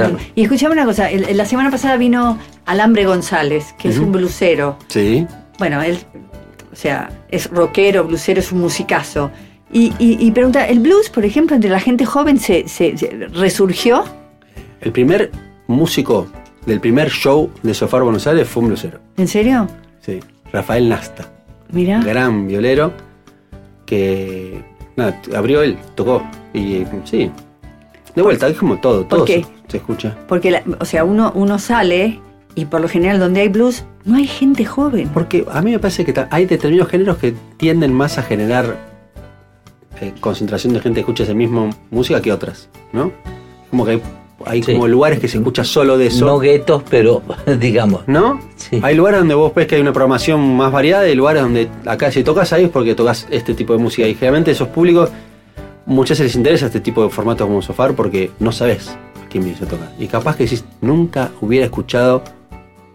Claro. 0.06 0.18
Y 0.34 0.42
escuchame 0.42 0.72
una 0.74 0.84
cosa, 0.84 1.10
el- 1.10 1.36
la 1.36 1.44
semana 1.44 1.70
pasada 1.70 1.96
vino 1.96 2.38
Alambre 2.66 3.04
González, 3.06 3.74
que 3.78 3.88
es 3.88 3.98
un 3.98 4.12
blusero. 4.12 4.76
Sí. 4.88 5.26
Bueno, 5.58 5.82
él, 5.82 5.98
o 6.72 6.76
sea, 6.76 7.10
es 7.30 7.50
rockero, 7.50 8.04
blusero, 8.04 8.40
es 8.40 8.52
un 8.52 8.60
musicazo. 8.60 9.30
Y, 9.72 9.92
y- 9.98 10.16
y 10.20 10.30
pregunta, 10.30 10.66
¿el 10.66 10.80
blues, 10.80 11.10
por 11.10 11.24
ejemplo, 11.24 11.54
entre 11.56 11.70
la 11.70 11.80
gente 11.80 12.04
joven 12.06 12.38
se, 12.38 12.68
se- 12.68 12.96
se 12.96 13.08
resurgió? 13.32 14.04
El 14.80 14.92
primer 14.92 15.30
músico 15.66 16.26
del 16.64 16.80
primer 16.80 17.10
show 17.10 17.50
de 17.62 17.74
Sofar 17.74 18.02
Buenos 18.02 18.26
Aires 18.26 18.48
fue 18.48 18.62
un 18.62 18.68
blusero. 18.68 18.98
¿En 19.16 19.28
serio? 19.28 19.66
Sí. 20.00 20.20
Rafael 20.52 20.88
Nasta. 20.88 21.26
Mira. 21.70 22.00
Gran 22.02 22.46
violero 22.46 22.92
que 23.86 24.62
nada, 24.96 25.20
abrió 25.36 25.62
él, 25.62 25.76
tocó. 25.94 26.22
Y 26.54 26.84
sí. 27.04 27.30
De 28.18 28.22
vuelta, 28.22 28.48
es 28.48 28.56
como 28.58 28.78
todo, 28.78 29.04
todo 29.04 29.26
se, 29.26 29.46
se 29.68 29.76
escucha. 29.78 30.16
Porque, 30.28 30.50
la- 30.50 30.62
o 30.80 30.84
sea, 30.84 31.04
uno, 31.04 31.32
uno 31.34 31.58
sale 31.58 32.20
y 32.54 32.64
por 32.64 32.80
lo 32.80 32.88
general 32.88 33.18
donde 33.20 33.40
hay 33.42 33.48
blues 33.48 33.84
no 34.04 34.16
hay 34.16 34.26
gente 34.26 34.64
joven. 34.64 35.08
Porque 35.14 35.44
a 35.50 35.62
mí 35.62 35.70
me 35.70 35.78
parece 35.78 36.04
que 36.04 36.12
hay 36.30 36.46
determinados 36.46 36.90
géneros 36.90 37.18
que 37.18 37.34
tienden 37.56 37.92
más 37.92 38.18
a 38.18 38.22
generar 38.22 38.76
eh, 40.00 40.12
concentración 40.20 40.72
de 40.74 40.80
gente 40.80 40.96
que 40.96 41.00
escucha 41.00 41.24
esa 41.24 41.34
misma 41.34 41.70
música 41.90 42.20
que 42.22 42.32
otras, 42.32 42.68
¿no? 42.92 43.10
Como 43.70 43.84
que 43.84 43.92
hay, 43.92 44.02
hay 44.46 44.62
Sí. 44.62 44.72
como 44.72 44.86
lugares 44.88 45.18
que 45.18 45.28
se 45.28 45.38
escucha 45.38 45.64
solo 45.64 45.98
de 45.98 46.06
eso. 46.06 46.24
No 46.26 46.38
guetos, 46.38 46.82
pero 46.88 47.22
digamos. 47.60 48.02
¿No? 48.06 48.40
Sí. 48.56 48.80
Hay 48.82 48.94
lugares 48.94 49.20
donde 49.20 49.34
vos 49.34 49.52
ves 49.54 49.66
que 49.66 49.74
hay 49.76 49.80
una 49.80 49.92
programación 49.92 50.56
más 50.56 50.70
variada 50.72 51.08
y 51.08 51.14
lugares 51.14 51.42
donde 51.42 51.68
acá 51.86 52.10
si 52.12 52.22
tocas 52.24 52.52
ahí 52.52 52.64
es 52.64 52.70
porque 52.70 52.94
tocas 52.94 53.26
este 53.30 53.54
tipo 53.54 53.72
de 53.72 53.78
música. 53.80 54.06
Y 54.06 54.14
generalmente 54.14 54.52
esos 54.52 54.68
públicos 54.68 55.10
muchas 55.88 56.18
veces 56.18 56.26
les 56.34 56.36
interesa 56.36 56.66
este 56.66 56.80
tipo 56.80 57.02
de 57.02 57.10
formatos 57.10 57.46
como 57.46 57.60
Sofar 57.62 57.94
porque 57.94 58.30
no 58.38 58.52
sabes 58.52 58.88
a 58.90 59.28
quién 59.28 59.42
vienes 59.44 59.60
a 59.62 59.66
tocar. 59.66 59.90
Y 59.98 60.06
capaz 60.06 60.36
que 60.36 60.44
decís, 60.44 60.64
nunca 60.80 61.30
hubiera 61.40 61.64
escuchado 61.66 62.22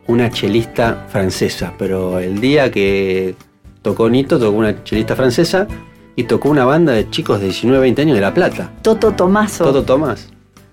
una 0.07 0.29
chelista 0.29 1.05
francesa, 1.09 1.73
pero 1.77 2.19
el 2.19 2.39
día 2.39 2.71
que 2.71 3.35
tocó 3.81 4.09
Nito, 4.09 4.39
tocó 4.39 4.57
una 4.57 4.83
chelista 4.83 5.15
francesa 5.15 5.67
y 6.15 6.23
tocó 6.25 6.49
una 6.49 6.65
banda 6.65 6.93
de 6.93 7.09
chicos 7.09 7.39
de 7.39 7.45
19, 7.47 7.79
20 7.81 8.01
años 8.03 8.15
de 8.15 8.21
La 8.21 8.33
Plata. 8.33 8.71
Toto 8.81 9.11
Tomaso. 9.13 9.63
Toto 9.65 9.83
Tomás. 9.83 10.29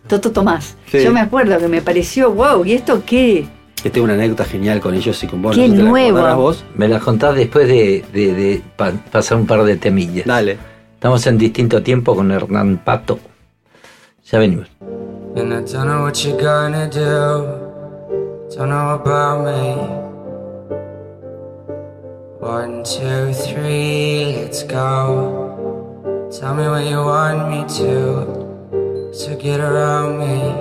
Toto 0.07 0.33
Tomás. 0.33 0.77
Sí. 0.91 1.03
Yo 1.03 1.13
me 1.13 1.21
acuerdo 1.21 1.59
que 1.59 1.69
me 1.69 1.81
pareció, 1.83 2.33
wow, 2.33 2.65
¿y 2.65 2.73
esto 2.73 3.03
qué? 3.07 3.47
Que 3.83 3.89
tengo 3.89 4.05
una 4.05 4.15
anécdota 4.15 4.45
genial 4.45 4.81
con 4.81 4.95
ellos 4.95 5.23
y 5.25 5.27
con 5.27 5.41
vos. 5.41 5.57
Qué 5.57 5.67
no 5.69 5.77
la 5.77 5.83
nuevo. 5.85 6.35
vos. 6.37 6.65
Me 6.75 6.89
las 6.89 7.03
contás 7.03 7.35
después 7.37 7.67
de, 7.69 8.05
de- 8.13 8.35
de 8.35 8.63
pa- 8.77 8.93
pasar 9.11 9.39
un 9.39 9.47
par 9.47 9.63
de 9.65 9.77
temillas. 9.77 10.27
Dale. 10.27 10.59
Estamos 11.01 11.27
en 11.27 11.39
distinto 11.39 11.83
tiempo 11.83 12.15
con 12.15 12.31
Hernán 12.31 12.77
Pato. 12.85 13.19
Ya 14.31 14.39
venimos. 14.39 14.69
And 15.35 15.55
I 15.55 15.63
don't 15.63 15.87
know 15.87 16.03
what 16.03 16.23
you're 16.23 16.37
gonna 16.37 16.91
do. 16.91 17.47
Don't 18.55 18.69
know 18.69 19.01
about 19.01 19.47
me. 19.47 19.77
One, 22.39 22.85
two, 22.85 23.33
three, 23.33 24.43
let's 24.43 24.63
go. 24.63 26.29
Tell 26.39 26.55
me 26.55 26.69
what 26.69 26.85
you 26.85 26.99
want 26.99 27.49
me 27.49 27.65
to. 27.79 29.15
So 29.15 29.39
get 29.39 29.59
around 29.59 30.19
me. 30.19 30.53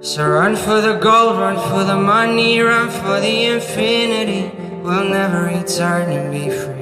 So 0.00 0.28
run 0.28 0.54
for 0.54 0.80
the 0.80 0.96
gold, 1.02 1.40
run 1.40 1.56
for 1.56 1.82
the 1.82 1.96
money, 1.96 2.60
run 2.60 2.88
for 2.88 3.18
the 3.18 3.46
infinity. 3.46 4.59
We'll 4.82 5.10
never 5.10 5.44
return 5.44 6.10
and 6.10 6.32
be 6.32 6.48
free. 6.48 6.80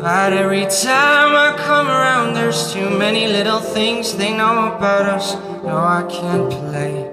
But 0.00 0.32
every 0.32 0.66
time 0.66 1.34
I 1.34 1.54
come 1.56 1.88
around, 1.88 2.34
there's 2.34 2.72
too 2.72 2.88
many 2.88 3.26
little 3.26 3.58
things 3.58 4.14
they 4.14 4.32
know 4.36 4.76
about 4.76 5.06
us. 5.06 5.34
No, 5.64 5.76
I 5.76 6.06
can't 6.08 6.50
play. 6.50 7.10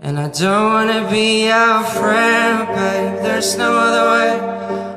And 0.00 0.20
I 0.20 0.28
don't 0.28 0.72
wanna 0.72 1.10
be 1.10 1.46
your 1.46 1.82
friend, 1.82 2.68
babe. 2.68 3.22
There's 3.24 3.56
no 3.56 3.76
other 3.76 4.04
way. 4.12 4.30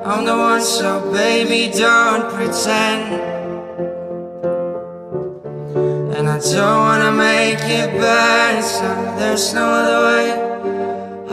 I'm 0.05 0.23
the 0.23 0.38
one, 0.38 0.61
so 0.61 1.11
baby, 1.11 1.71
don't 1.75 2.32
pretend. 2.32 3.36
I 6.38 6.39
don't 6.39 6.77
wanna 6.77 7.11
make 7.13 7.63
it 7.63 7.99
bad, 7.99 8.63
so 8.63 8.85
there's 9.17 9.55
no 9.55 9.65
other 9.65 9.99
way. 10.05 10.31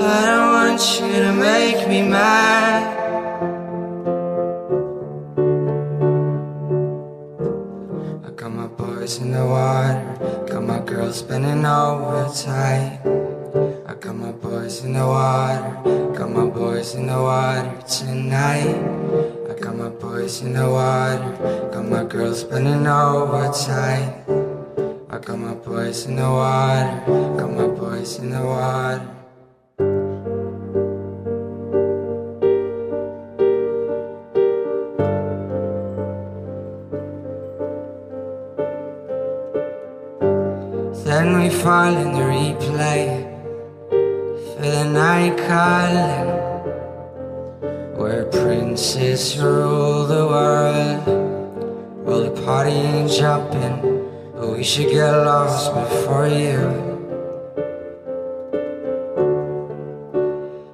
I 0.00 0.24
don't 0.30 0.50
want 0.56 0.80
you 0.98 1.12
to 1.24 1.32
make 1.34 1.86
me 1.86 2.08
mad. 2.08 2.82
I 8.24 8.30
got 8.30 8.50
my 8.50 8.66
boys 8.66 9.18
in 9.18 9.32
the 9.32 9.44
water, 9.44 10.46
got 10.50 10.62
my 10.62 10.78
girls 10.78 11.18
spending 11.18 11.66
over 11.66 12.24
tight. 12.32 13.00
I 13.86 13.94
got 14.00 14.16
my 14.16 14.32
boys 14.32 14.84
in 14.84 14.94
the 14.94 15.06
water, 15.06 16.16
got 16.16 16.30
my 16.30 16.46
boys 16.46 16.94
in 16.94 17.08
the 17.08 17.20
water 17.20 17.76
tonight. 17.86 18.80
I 19.50 19.54
got 19.60 19.76
my 19.76 19.90
boys 19.90 20.40
in 20.40 20.54
the 20.54 20.66
water, 20.66 21.68
got 21.74 21.84
my 21.84 22.04
girls 22.04 22.40
spending 22.40 22.86
over 22.86 23.52
tight. 23.52 24.43
I 25.14 25.18
got 25.20 25.38
my 25.38 25.54
boys 25.54 26.06
in 26.06 26.16
the 26.16 26.28
water, 26.28 27.04
got 27.38 27.52
my 27.52 27.68
boys 27.68 28.18
in 28.18 28.30
the 28.30 28.42
water. 28.42 29.00
Then 41.04 41.38
we 41.38 41.48
fall 41.48 41.94
in 41.94 42.12
the 42.12 42.24
replay 42.34 43.22
for 44.56 44.62
the 44.62 44.84
night 44.90 45.38
calling, 45.46 46.26
where 47.96 48.24
princes 48.24 49.38
rule 49.38 50.06
the 50.06 50.26
world. 50.26 51.06
Well, 52.04 52.20
the 52.24 52.32
party 52.42 52.72
ain't 52.72 53.12
jumping, 53.12 53.93
we 54.56 54.62
should 54.62 54.88
get 54.88 55.10
lost 55.10 55.74
before 55.74 56.28
you. 56.28 56.60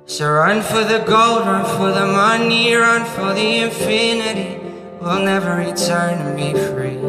So 0.05 0.31
run 0.31 0.61
for 0.61 0.85
the 0.85 0.99
gold, 1.07 1.47
run 1.47 1.65
for 1.77 1.91
the 1.91 2.07
money, 2.07 2.75
run 2.75 3.07
for 3.07 3.33
the 3.33 3.63
infinity. 3.65 4.59
We'll 5.01 5.25
never 5.25 5.57
return 5.57 6.19
and 6.19 6.37
be 6.37 6.53
free. 6.69 7.01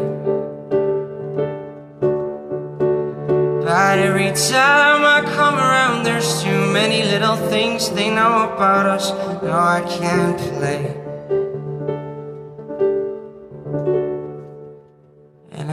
But 3.66 3.98
every 3.98 4.32
time 4.32 5.04
I 5.04 5.20
come 5.34 5.56
around, 5.56 6.04
there's 6.04 6.42
too 6.42 6.72
many 6.72 7.02
little 7.02 7.36
things 7.36 7.90
they 7.90 8.08
know 8.08 8.50
about 8.54 8.86
us. 8.86 9.10
No, 9.42 9.52
I 9.52 9.84
can't 9.98 10.38
play. 10.38 11.01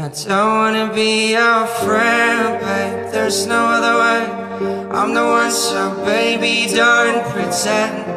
I 0.09 0.11
don't 0.11 0.55
wanna 0.57 0.91
be 0.91 1.33
your 1.33 1.67
friend, 1.67 2.59
but 2.59 3.11
There's 3.11 3.45
no 3.45 3.65
other 3.75 3.95
way. 4.01 4.23
I'm 4.89 5.13
the 5.13 5.23
one, 5.23 5.51
so 5.51 6.03
baby, 6.03 6.65
don't 6.73 7.23
pretend. 7.29 8.07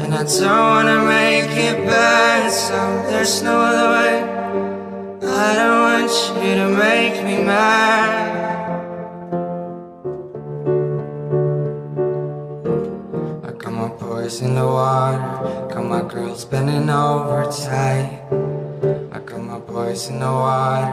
And 0.00 0.12
I 0.12 0.24
don't 0.24 0.64
wanna 0.74 1.04
make 1.04 1.52
it 1.68 1.86
bad, 1.86 2.50
so 2.50 2.76
there's 3.08 3.40
no 3.40 3.60
other 3.60 3.88
way. 3.94 4.14
I 5.22 5.54
don't 5.60 5.80
want 5.86 6.10
you 6.42 6.54
to 6.56 6.68
make 6.68 7.22
me 7.22 7.36
mad. 7.44 8.10
I 13.46 13.52
got 13.52 13.72
my 13.72 13.90
boys 13.90 14.40
in 14.40 14.56
the 14.56 14.66
water, 14.66 15.68
got 15.72 15.84
my 15.84 16.02
girls 16.02 16.44
bending 16.44 16.90
over 16.90 17.44
tight. 17.44 18.47
I 19.18 19.20
got 19.22 19.42
my 19.42 19.58
boys 19.58 20.10
in 20.10 20.20
the 20.20 20.26
water, 20.26 20.92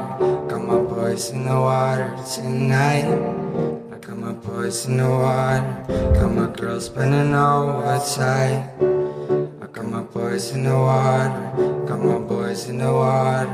got 0.49 0.63
my 0.63 0.79
boys 0.79 1.29
in 1.29 1.45
the 1.45 1.53
water 1.53 2.17
tonight. 2.33 3.05
I 3.93 3.97
got 3.99 4.17
my 4.17 4.31
boys 4.31 4.87
in 4.87 4.97
the 4.97 5.07
water, 5.07 5.85
got 6.15 6.31
my 6.31 6.47
girls 6.47 6.85
spinning 6.87 7.35
outside. 7.35 8.67
I 9.61 9.67
got 9.67 9.85
my 9.85 10.01
boys 10.01 10.49
in 10.53 10.63
the 10.63 10.73
water, 10.73 11.85
got 11.85 11.99
my 11.99 12.17
boys 12.17 12.67
in 12.67 12.79
the 12.79 12.91
water. 12.91 13.47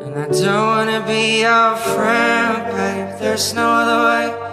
And 0.00 0.18
I 0.18 0.28
don't 0.32 0.66
wanna 0.66 1.04
be 1.06 1.40
your 1.42 1.76
friend, 1.76 2.72
babe. 2.72 3.18
There's 3.20 3.52
no 3.52 3.68
other 3.68 4.32
way. 4.32 4.45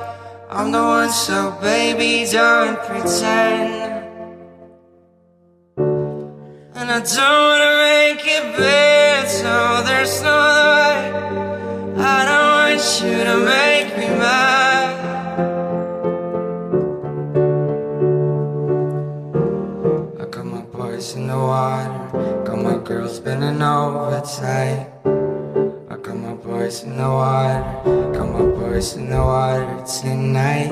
I'm 0.56 0.72
the 0.72 0.78
one, 0.78 1.10
so 1.10 1.58
baby, 1.62 2.30
don't 2.32 2.78
pretend. 2.84 3.74
And 6.78 6.92
I 6.92 7.00
don't 7.00 7.42
wanna 7.48 7.74
make 7.90 8.24
it 8.24 8.56
bad, 8.56 9.28
so 9.28 9.82
there's 9.84 10.22
no 10.22 10.38
way. 10.78 11.10
I 11.98 12.18
don't 12.30 12.50
want 12.54 12.86
you 13.02 13.18
to 13.30 13.36
make 13.54 13.98
me 13.98 14.08
mad. 14.22 14.90
I 20.22 20.26
got 20.26 20.46
my 20.46 20.62
boys 20.62 21.16
in 21.16 21.26
the 21.30 21.36
water, 21.36 22.44
got 22.46 22.60
my 22.62 22.78
girls 22.78 23.18
over 23.64 24.22
tight. 24.22 25.23
I 25.94 25.98
got 25.98 26.18
my 26.18 26.34
boys 26.34 26.82
in 26.82 26.98
the 26.98 27.07
water, 27.07 28.18
got 28.18 28.28
my 28.28 28.41
boys 28.41 28.95
in 28.95 29.11
the 29.11 29.18
water 29.18 29.86
tonight. 29.86 30.72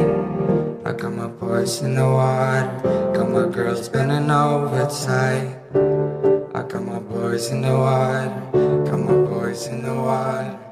I 0.83 0.93
got 0.93 1.13
my 1.13 1.27
boys 1.27 1.83
in 1.83 1.93
the 1.93 2.05
water, 2.05 3.13
got 3.13 3.29
my 3.29 3.47
girls 3.47 3.87
bending 3.87 4.31
over 4.31 4.87
tight. 4.89 5.59
I 6.55 6.63
got 6.63 6.83
my 6.83 6.97
boys 6.97 7.51
in 7.51 7.61
the 7.61 7.69
water, 7.69 8.33
got 8.89 8.99
my 8.99 9.13
boys 9.29 9.67
in 9.67 9.83
the 9.83 9.93
water. 9.93 10.70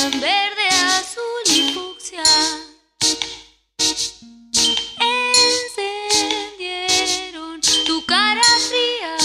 Pestañean 0.00 0.20
verde, 0.20 0.68
azul 0.98 1.42
y 1.46 1.72
fucsia. 1.74 2.22
Encendieron 6.58 7.60
tu 7.86 8.04
cara 8.06 8.42
fría 8.68 9.16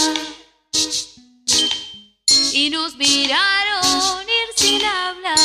y 2.52 2.70
nos 2.70 2.96
miraron 2.96 4.22
ir 4.28 4.48
sin 4.56 4.84
hablar. 4.84 5.38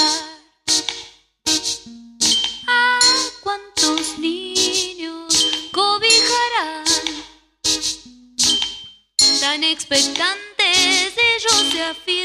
¿A 2.68 3.00
cuántos 3.42 4.18
niños 4.18 5.70
cobijarán? 5.72 6.86
tan 9.40 9.64
expectantes 9.64 11.14
ellos 11.18 11.72
se 11.72 11.82
afirman. 11.84 12.21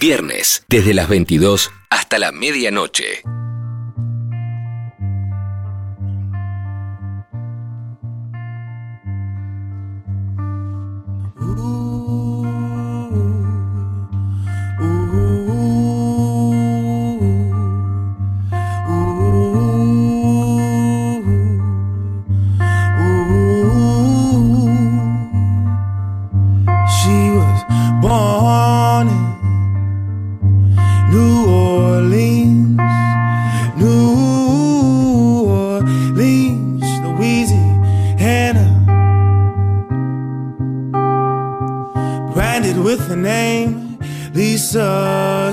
Viernes, 0.00 0.64
desde 0.68 0.94
las 0.94 1.08
22 1.08 1.70
hasta 1.90 2.18
la 2.18 2.32
medianoche. 2.32 3.22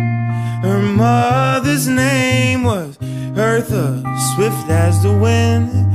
Her 0.63 0.81
mother's 0.81 1.87
name 1.87 2.63
was 2.63 2.97
Eartha, 3.37 4.01
swift 4.33 4.67
as 4.69 5.03
the 5.03 5.13
wind, 5.13 5.88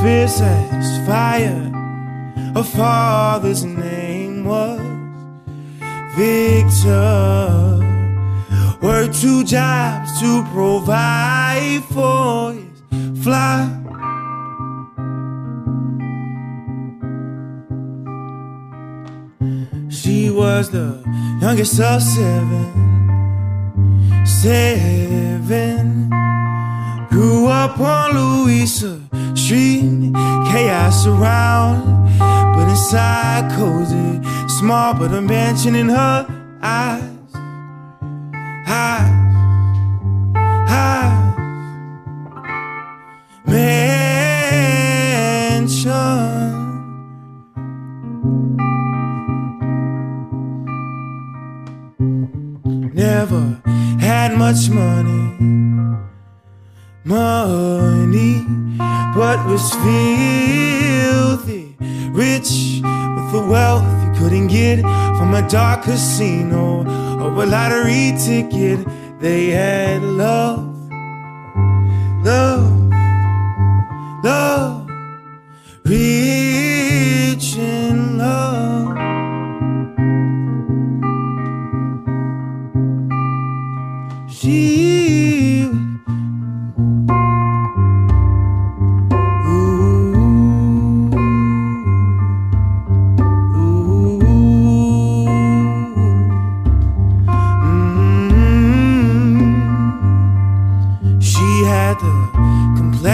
fierce 0.00 0.40
as 0.40 1.06
fire. 1.06 1.70
Her 2.54 2.62
father's 2.62 3.64
name 3.64 4.44
was 4.44 4.80
Victor. 6.16 7.78
Worked 8.80 9.20
two 9.20 9.44
jobs 9.44 10.18
to 10.20 10.42
provide 10.52 11.84
for 11.92 12.54
his 12.54 13.24
flock. 13.24 13.70
She 19.90 20.30
was 20.30 20.70
the 20.70 21.02
youngest 21.42 21.78
of 21.78 22.02
seven. 22.02 22.66
Seven. 24.24 26.08
Grew 27.10 27.48
up 27.48 27.78
on 27.78 28.14
Louisa 28.14 29.00
Street. 29.50 30.12
Chaos 30.52 31.06
around, 31.08 31.82
but 32.54 32.68
inside 32.68 33.50
cozy. 33.56 34.20
Small, 34.46 34.94
but 34.94 35.12
a 35.12 35.20
mansion 35.20 35.74
in 35.74 35.88
her 35.88 36.24
eyes. 36.62 37.02
Eyes. 38.68 39.10
Eyes. 40.70 41.34
Mansion. 43.44 43.80
Never 52.94 53.60
had 53.98 54.36
much 54.38 54.70
money, 54.70 55.34
money, 57.04 58.44
but 59.14 59.44
was 59.46 59.72
filthy 59.74 61.76
rich 62.12 62.80
with 62.82 63.32
the 63.32 63.46
wealth 63.48 63.84
you 64.04 64.12
couldn't 64.20 64.48
get 64.48 64.80
from 64.80 65.34
a 65.34 65.48
dark 65.48 65.84
casino 65.84 66.80
or 67.22 67.42
a 67.42 67.46
lottery 67.46 68.12
ticket. 68.18 68.86
They 69.20 69.50
had 69.50 70.02
love, 70.02 70.90
love, 72.24 72.90
love, 74.24 74.79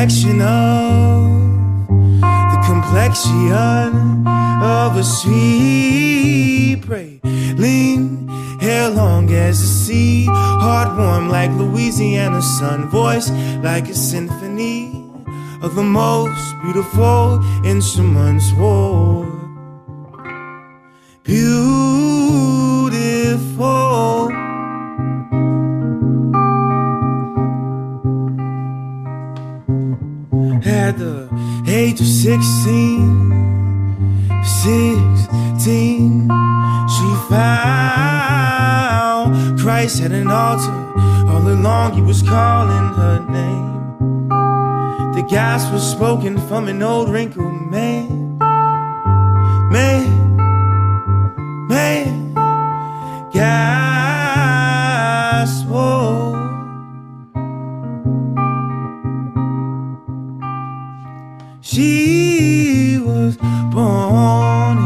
complexion 0.07 0.41
of 0.41 1.89
the 1.89 2.63
complexion 2.65 4.25
of 4.63 4.97
a 4.97 5.03
sweet 5.03 6.81
prey. 6.87 7.19
Lean, 7.57 8.29
hair 8.61 8.89
long 8.89 9.29
as 9.33 9.61
the 9.61 9.67
sea, 9.67 10.27
heart 10.27 10.97
warm 10.97 11.29
like 11.29 11.51
Louisiana 11.51 12.41
sun, 12.41 12.89
voice 12.89 13.33
like 13.65 13.89
a 13.89 13.95
symphony 13.95 15.05
of 15.61 15.75
the 15.75 15.83
most 15.83 16.55
beautiful 16.63 17.43
instruments. 17.65 18.53
Whoa. 18.53 19.27
Beautiful. 21.25 22.87
At 30.87 30.99
the 30.99 31.27
age 31.67 32.01
of 32.01 32.07
16, 32.07 34.31
16, 34.63 36.29
she 36.95 37.09
found 37.29 38.39
Christ 39.59 40.03
at 40.03 40.13
an 40.13 40.29
altar. 40.29 40.71
All 41.29 41.49
along, 41.49 41.95
he 41.95 42.03
was 42.03 42.23
calling 42.23 42.95
her 42.95 43.19
name. 43.29 44.29
The 45.17 45.23
gospel 45.29 45.81
spoken 45.81 46.39
from 46.47 46.69
an 46.69 46.81
old 46.81 47.09
wrinkled 47.09 47.69
man. 47.69 48.39
Man, 49.73 50.37
man, 51.67 52.33
gospel. 53.35 53.76
She 61.77 62.99
was 63.05 63.37
born 63.37 64.86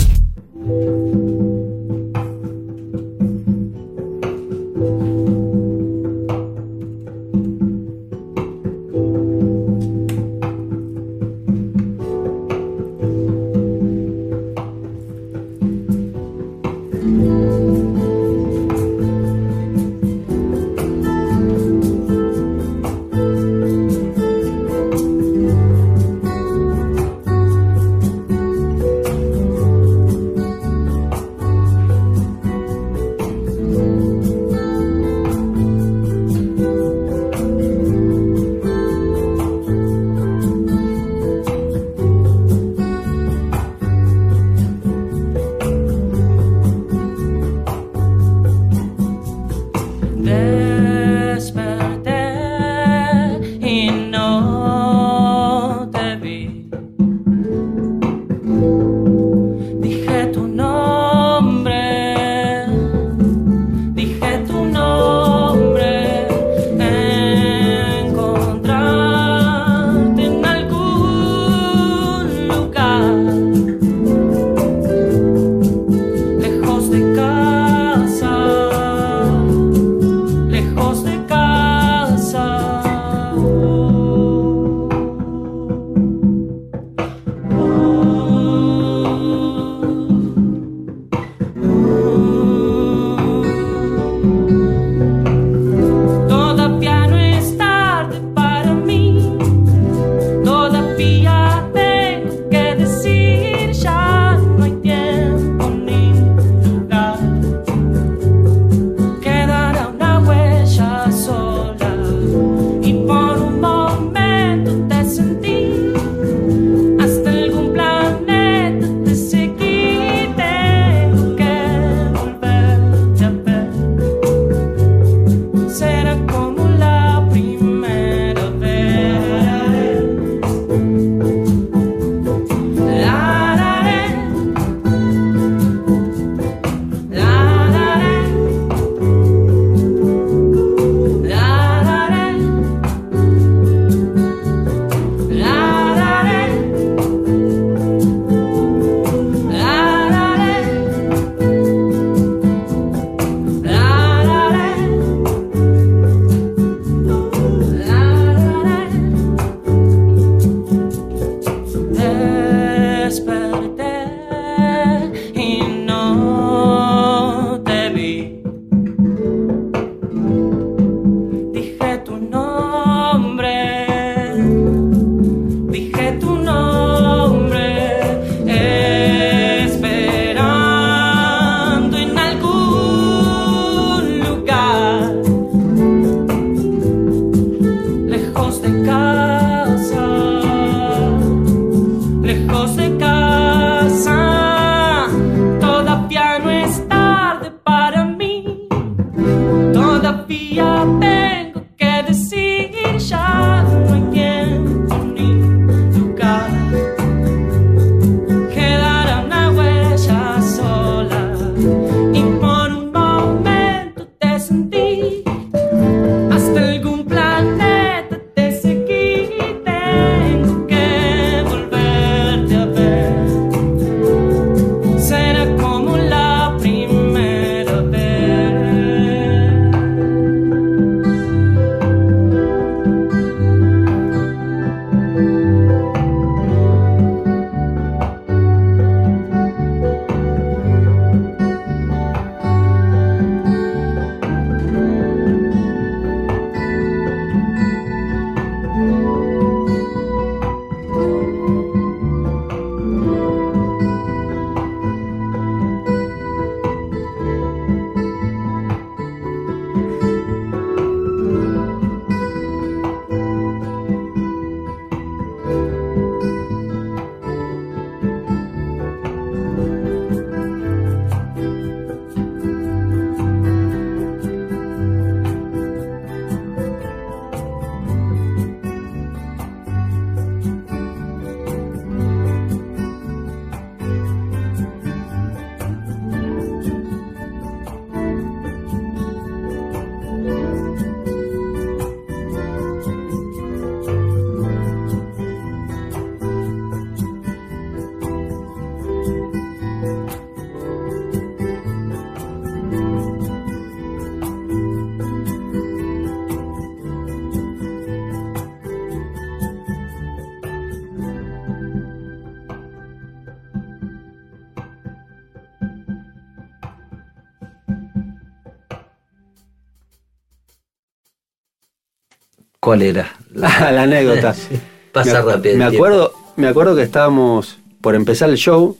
¿Cuál 322.71 322.83
era? 322.83 323.11
la, 323.33 323.69
la 323.73 323.83
anécdota. 323.83 324.33
Sí, 324.33 324.55
Pasa 324.93 325.23
me, 325.23 325.31
rápido. 325.33 325.57
Me 325.57 325.69
tiempo. 325.69 325.75
acuerdo, 325.75 326.13
me 326.37 326.47
acuerdo 326.47 326.75
que 326.75 326.83
estábamos 326.83 327.59
por 327.81 327.95
empezar 327.95 328.29
el 328.29 328.37
show. 328.37 328.77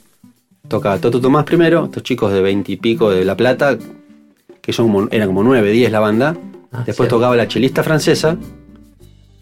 Tocaba 0.66 0.98
Toto 0.98 1.20
Tomás 1.20 1.44
primero, 1.44 1.84
estos 1.84 2.02
chicos 2.02 2.32
de 2.32 2.40
veintipico 2.40 3.10
de 3.10 3.26
La 3.26 3.36
Plata, 3.36 3.76
que 4.62 4.72
son 4.72 4.86
como, 4.90 5.08
eran 5.10 5.28
como 5.28 5.42
nueve, 5.42 5.70
diez 5.72 5.92
la 5.92 6.00
banda. 6.00 6.34
Ah, 6.72 6.84
después 6.86 7.06
sí. 7.06 7.10
tocaba 7.10 7.36
la 7.36 7.46
chelista 7.48 7.82
francesa. 7.82 8.38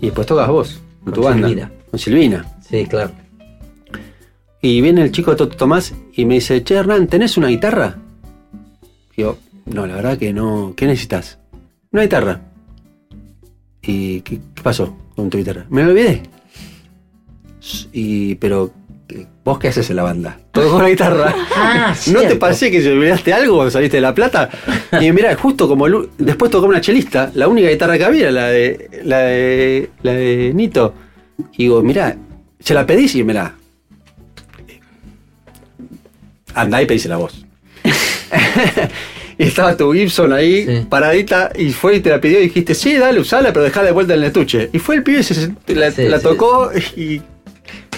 Y 0.01 0.07
después 0.07 0.27
tocabas 0.27 0.51
vos, 0.51 0.81
con 1.05 1.13
tu 1.15 1.23
banda. 1.23 1.71
Con 1.89 2.01
Silvina. 2.01 2.45
Sí, 2.69 2.87
claro. 2.87 3.13
Y 4.61 4.81
viene 4.81 5.03
el 5.03 5.13
chico 5.13 5.31
de 5.31 5.37
Toto 5.37 5.57
Tomás 5.57 5.95
y 6.13 6.25
me 6.25 6.35
dice, 6.35 6.65
che 6.65 6.75
Hernán, 6.75 7.07
¿tenés 7.07 7.37
una 7.37 7.47
guitarra? 7.49 7.99
Digo, 9.17 9.39
no, 9.67 9.87
la 9.87 9.95
verdad 9.95 10.19
que 10.19 10.33
no. 10.33 10.75
¿Qué 10.77 10.87
necesitas? 10.87 11.39
Una 11.93 12.03
guitarra. 12.03 12.41
¿Y 13.83 14.21
qué, 14.23 14.39
qué 14.55 14.63
pasó 14.63 14.97
con 15.17 15.31
tu 15.31 15.39
guitarra? 15.39 15.67
Me 15.71 15.83
lo 15.83 15.91
olvidé. 15.91 16.23
Y, 17.93 18.35
pero, 18.37 18.71
¿qué- 19.09 19.27
¿vos 19.45 19.59
qué 19.59 19.69
haces 19.69 19.89
en 19.91 19.97
la 19.97 20.03
banda? 20.03 20.39
Todo 20.53 20.71
con 20.73 20.83
la 20.83 20.89
guitarra. 20.91 21.35
Ah, 21.63 21.95
¿No 22.07 22.21
te 22.23 22.37
pasé 22.37 22.71
que 22.71 22.81
se 22.83 22.91
olvidaste 22.93 23.33
algo 23.35 23.57
cuando 23.57 23.71
saliste 23.71 23.99
de 23.99 24.01
La 24.01 24.15
Plata? 24.15 24.49
Y 25.01 25.13
mira, 25.13 25.35
justo 25.37 25.69
como 25.69 25.87
el 25.87 26.09
después 26.19 26.51
tocó 26.51 26.67
una 26.67 26.81
chelista, 26.81 27.31
la 27.35 27.49
única 27.49 27.69
guitarra 27.69 27.99
que 27.99 28.05
había 28.05 28.31
la 28.31 28.47
de, 28.47 29.03
la 29.05 29.19
de, 29.19 29.91
la 30.03 30.13
de 30.13 30.53
Nito. 30.55 30.95
Y 31.53 31.65
digo, 31.65 31.83
mira, 31.83 32.17
se 32.61 32.73
la 32.75 32.87
pedís 32.87 33.15
y 33.15 33.23
mirá, 33.25 33.55
andá 36.55 36.83
y 36.83 36.87
pedísela 36.87 37.17
vos. 37.19 37.45
y 39.41 39.49
estaba 39.49 39.77
tu 39.77 39.93
Gibson 39.93 40.33
ahí, 40.33 40.65
Sí. 40.67 40.87
paradita, 40.89 41.51
y 41.57 41.71
fue 41.73 41.97
y 41.97 42.01
te 42.01 42.11
la 42.11 42.21
pidió 42.21 42.39
y 42.41 42.45
dijiste, 42.45 42.75
sí, 42.75 42.97
dale, 42.97 43.21
usala, 43.21 43.53
pero 43.53 43.65
dejala 43.65 43.87
de 43.87 43.93
vuelta 43.93 44.13
en 44.15 44.21
el 44.21 44.27
estuche. 44.27 44.71
Y 44.73 44.79
fue 44.79 44.97
el 44.97 45.03
pibe, 45.03 45.23
se, 45.23 45.35
se- 45.35 45.53
la, 45.75 45.91
Sí, 45.91 46.03
la 46.09 46.19
sí. 46.19 46.23
tocó 46.25 46.71
y 46.97 47.23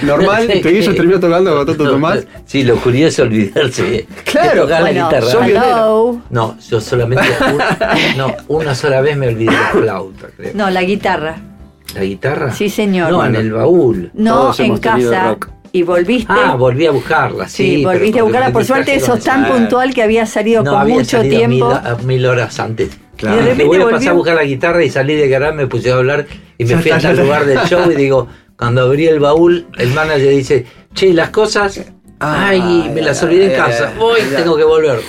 normal, 0.03 0.49
tu 0.63 0.69
Gibson 0.69 0.95
terminó 0.95 1.21
tocando 1.21 1.55
con 1.57 1.67
Toto 1.67 1.85
No, 1.85 1.91
Tomás. 1.93 2.27
Sí, 2.47 2.65
lo 2.65 2.77
curioso 2.77 3.23
es 3.23 3.29
olvidarse. 3.29 4.07
Claro. 4.25 4.55
de 4.55 4.61
tocar 4.63 4.81
Bueno, 4.83 5.01
la 5.11 5.17
guitarra. 5.21 5.85
No, 6.31 6.59
yo 6.71 6.81
solamente. 6.81 7.25
un- 7.53 8.19
no, 8.19 8.35
una 8.49 8.75
sola 8.75 9.01
vez 9.01 9.17
me 9.17 9.29
olvidé 9.29 9.53
la 9.53 9.69
flauta, 9.73 10.29
creo. 10.37 10.53
No, 10.55 10.71
la 10.71 10.83
guitarra. 10.83 11.37
¿La 11.95 12.03
guitarra? 12.05 12.53
Sí, 12.55 12.71
señor. 12.71 13.11
No, 13.11 13.25
en 13.27 13.37
el 13.37 13.53
baúl. 13.53 14.11
No, 14.15 14.35
Todos 14.35 14.61
en 14.61 14.79
casa. 14.79 15.29
rock. 15.29 15.49
Y 15.73 15.83
volviste. 15.83 16.33
Ah, 16.33 16.55
volví 16.55 16.87
a 16.87 16.91
buscarla, 16.91 17.49
sí. 17.49 17.77
sí, 17.77 17.85
volviste 17.85 18.21
a 18.21 18.23
buscarla. 18.25 18.53
Por 18.53 18.65
suerte, 18.65 19.01
sos 19.01 19.21
tan 19.25 19.47
puntual 19.49 19.95
que 19.95 20.03
había 20.03 20.27
salido 20.27 20.63
No, 20.63 20.73
con 20.73 20.81
había 20.83 20.95
mucho 20.97 21.17
salido 21.19 21.37
tiempo. 21.39 21.81
Mil, 21.99 22.07
mil 22.07 22.27
horas 22.27 22.61
antes. 22.61 22.91
Claro. 23.17 23.37
Y 23.37 23.39
de 23.39 23.45
repente 23.51 23.65
voy 23.67 23.77
a 23.77 23.81
volvió. 23.85 23.97
pasar 23.99 24.11
a 24.11 24.15
buscar 24.15 24.35
la 24.35 24.45
guitarra 24.45 24.85
y 24.85 24.91
salí 24.91 25.15
de 25.15 25.29
garage, 25.29 25.55
me 25.55 25.67
puse 25.67 25.91
a 25.91 25.95
hablar 25.95 26.27
y 26.59 26.65
me 26.65 26.77
fui 26.77 26.91
hasta 26.91 27.11
el 27.13 27.19
lugar 27.21 27.47
del 27.47 27.59
show 27.61 27.91
y 27.91 27.95
digo, 27.95 28.29
cuando 28.57 28.83
abrí 28.83 29.07
el 29.07 29.19
baúl, 29.21 29.67
el 29.79 29.91
manager 29.93 30.29
dice, 30.31 30.67
che, 30.95 31.13
las 31.15 31.31
cosas, 31.31 31.81
ay, 32.21 32.91
me 32.95 33.01
las 33.01 33.23
olvidé 33.23 33.55
en 33.55 33.61
casa, 33.61 33.93
voy, 33.99 34.21
tengo 34.37 34.57
que 34.57 34.65
volver. 34.65 35.01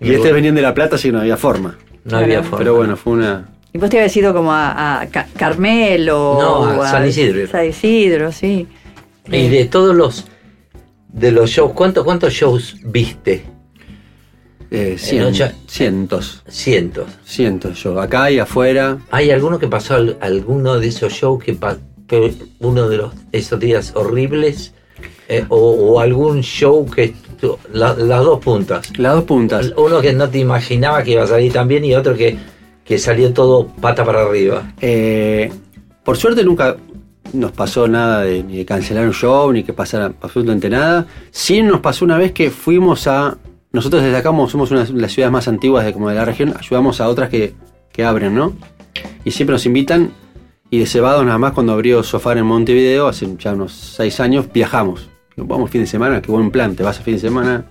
Y 0.00 0.14
este 0.14 0.32
venían 0.32 0.54
de 0.54 0.62
La 0.62 0.74
Plata, 0.74 0.96
así 0.96 1.08
que 1.08 1.12
no 1.12 1.20
había 1.20 1.36
forma. 1.36 1.76
No 2.04 2.18
había 2.18 2.42
forma. 2.42 2.58
Pero 2.58 2.74
bueno, 2.74 2.96
fue 2.96 3.14
una... 3.14 3.48
Y 3.72 3.78
vos 3.78 3.88
te 3.88 3.96
habías 3.98 4.14
ido 4.16 4.34
como 4.34 4.52
a, 4.52 5.00
a 5.00 5.06
Ca- 5.06 5.28
Carmelo. 5.36 6.36
No, 6.40 6.52
o 6.60 6.82
a 6.82 6.90
San 6.90 7.06
Isidro. 7.08 7.46
San 7.48 7.64
Isidro, 7.66 8.30
sí. 8.32 8.66
Y 9.30 9.48
de 9.48 9.64
todos 9.66 9.94
los 9.94 10.24
de 11.08 11.30
los 11.30 11.50
shows, 11.50 11.72
¿cuántos, 11.72 12.04
cuántos 12.04 12.32
shows 12.32 12.76
viste? 12.84 13.44
Eh, 14.70 14.96
cien- 14.98 15.20
En 15.20 15.26
ocho- 15.26 15.52
cientos, 15.66 16.42
Cientos. 16.48 17.06
cientos 17.24 17.82
yo, 17.82 18.00
acá 18.00 18.30
y 18.30 18.38
afuera. 18.38 18.98
¿Hay 19.10 19.30
alguno 19.30 19.58
que 19.58 19.68
pasó 19.68 19.94
al- 19.94 20.16
alguno 20.20 20.78
de 20.80 20.88
esos 20.88 21.12
shows 21.12 21.44
que, 21.44 21.56
que 22.06 22.32
uno 22.60 22.88
de 22.88 22.96
los 22.96 23.12
esos 23.32 23.60
días 23.60 23.92
horribles? 23.94 24.72
Eh, 25.28 25.44
o, 25.50 25.56
o 25.58 26.00
algún 26.00 26.40
show 26.42 26.86
que 26.88 27.14
la- 27.72 27.94
las 27.94 28.24
dos 28.24 28.40
puntas. 28.40 28.98
Las 28.98 29.14
dos 29.14 29.24
puntas. 29.24 29.72
Uno 29.76 30.00
que 30.00 30.12
no 30.14 30.28
te 30.30 30.38
imaginaba 30.38 31.02
que 31.02 31.12
iba 31.12 31.24
a 31.24 31.26
salir 31.26 31.52
tan 31.52 31.68
bien 31.68 31.84
y 31.84 31.94
otro 31.94 32.14
que, 32.16 32.38
que 32.84 32.98
salió 32.98 33.32
todo 33.34 33.66
pata 33.66 34.04
para 34.06 34.22
arriba. 34.22 34.72
Eh, 34.80 35.52
por 36.02 36.16
suerte 36.16 36.42
nunca 36.44 36.76
nos 37.32 37.52
pasó 37.52 37.88
nada 37.88 38.22
de, 38.22 38.42
ni 38.42 38.56
de 38.56 38.64
cancelar 38.64 39.06
un 39.06 39.12
show, 39.12 39.52
ni 39.52 39.62
que 39.62 39.72
pasara 39.72 40.12
absolutamente 40.20 40.68
nada. 40.68 41.06
Sí 41.30 41.62
nos 41.62 41.80
pasó 41.80 42.04
una 42.04 42.18
vez 42.18 42.32
que 42.32 42.50
fuimos 42.50 43.06
a... 43.06 43.38
Nosotros 43.72 44.02
desde 44.02 44.16
acá 44.16 44.30
somos 44.48 44.70
una 44.70 44.84
de 44.84 44.92
las 44.92 45.12
ciudades 45.12 45.32
más 45.32 45.48
antiguas 45.48 45.84
de, 45.84 45.92
como 45.92 46.08
de 46.08 46.14
la 46.14 46.24
región, 46.24 46.54
ayudamos 46.58 47.00
a 47.00 47.08
otras 47.08 47.30
que, 47.30 47.54
que 47.90 48.04
abren, 48.04 48.34
¿no? 48.34 48.52
Y 49.24 49.30
siempre 49.30 49.54
nos 49.54 49.64
invitan 49.64 50.12
y 50.72 50.78
de 50.78 50.86
cebados 50.86 51.24
nada 51.24 51.36
más 51.36 51.52
cuando 51.52 51.74
abrió 51.74 52.02
Sofar 52.02 52.38
en 52.38 52.46
Montevideo, 52.46 53.06
hace 53.06 53.28
ya 53.38 53.52
unos 53.52 53.72
seis 53.72 54.20
años, 54.20 54.46
viajamos. 54.52 55.08
Vamos 55.36 55.70
fin 55.70 55.82
de 55.82 55.86
semana, 55.86 56.22
qué 56.22 56.32
buen 56.32 56.50
plan, 56.50 56.74
te 56.74 56.82
vas 56.82 56.98
a 56.98 57.02
fin 57.02 57.14
de 57.14 57.20
semana. 57.20 57.66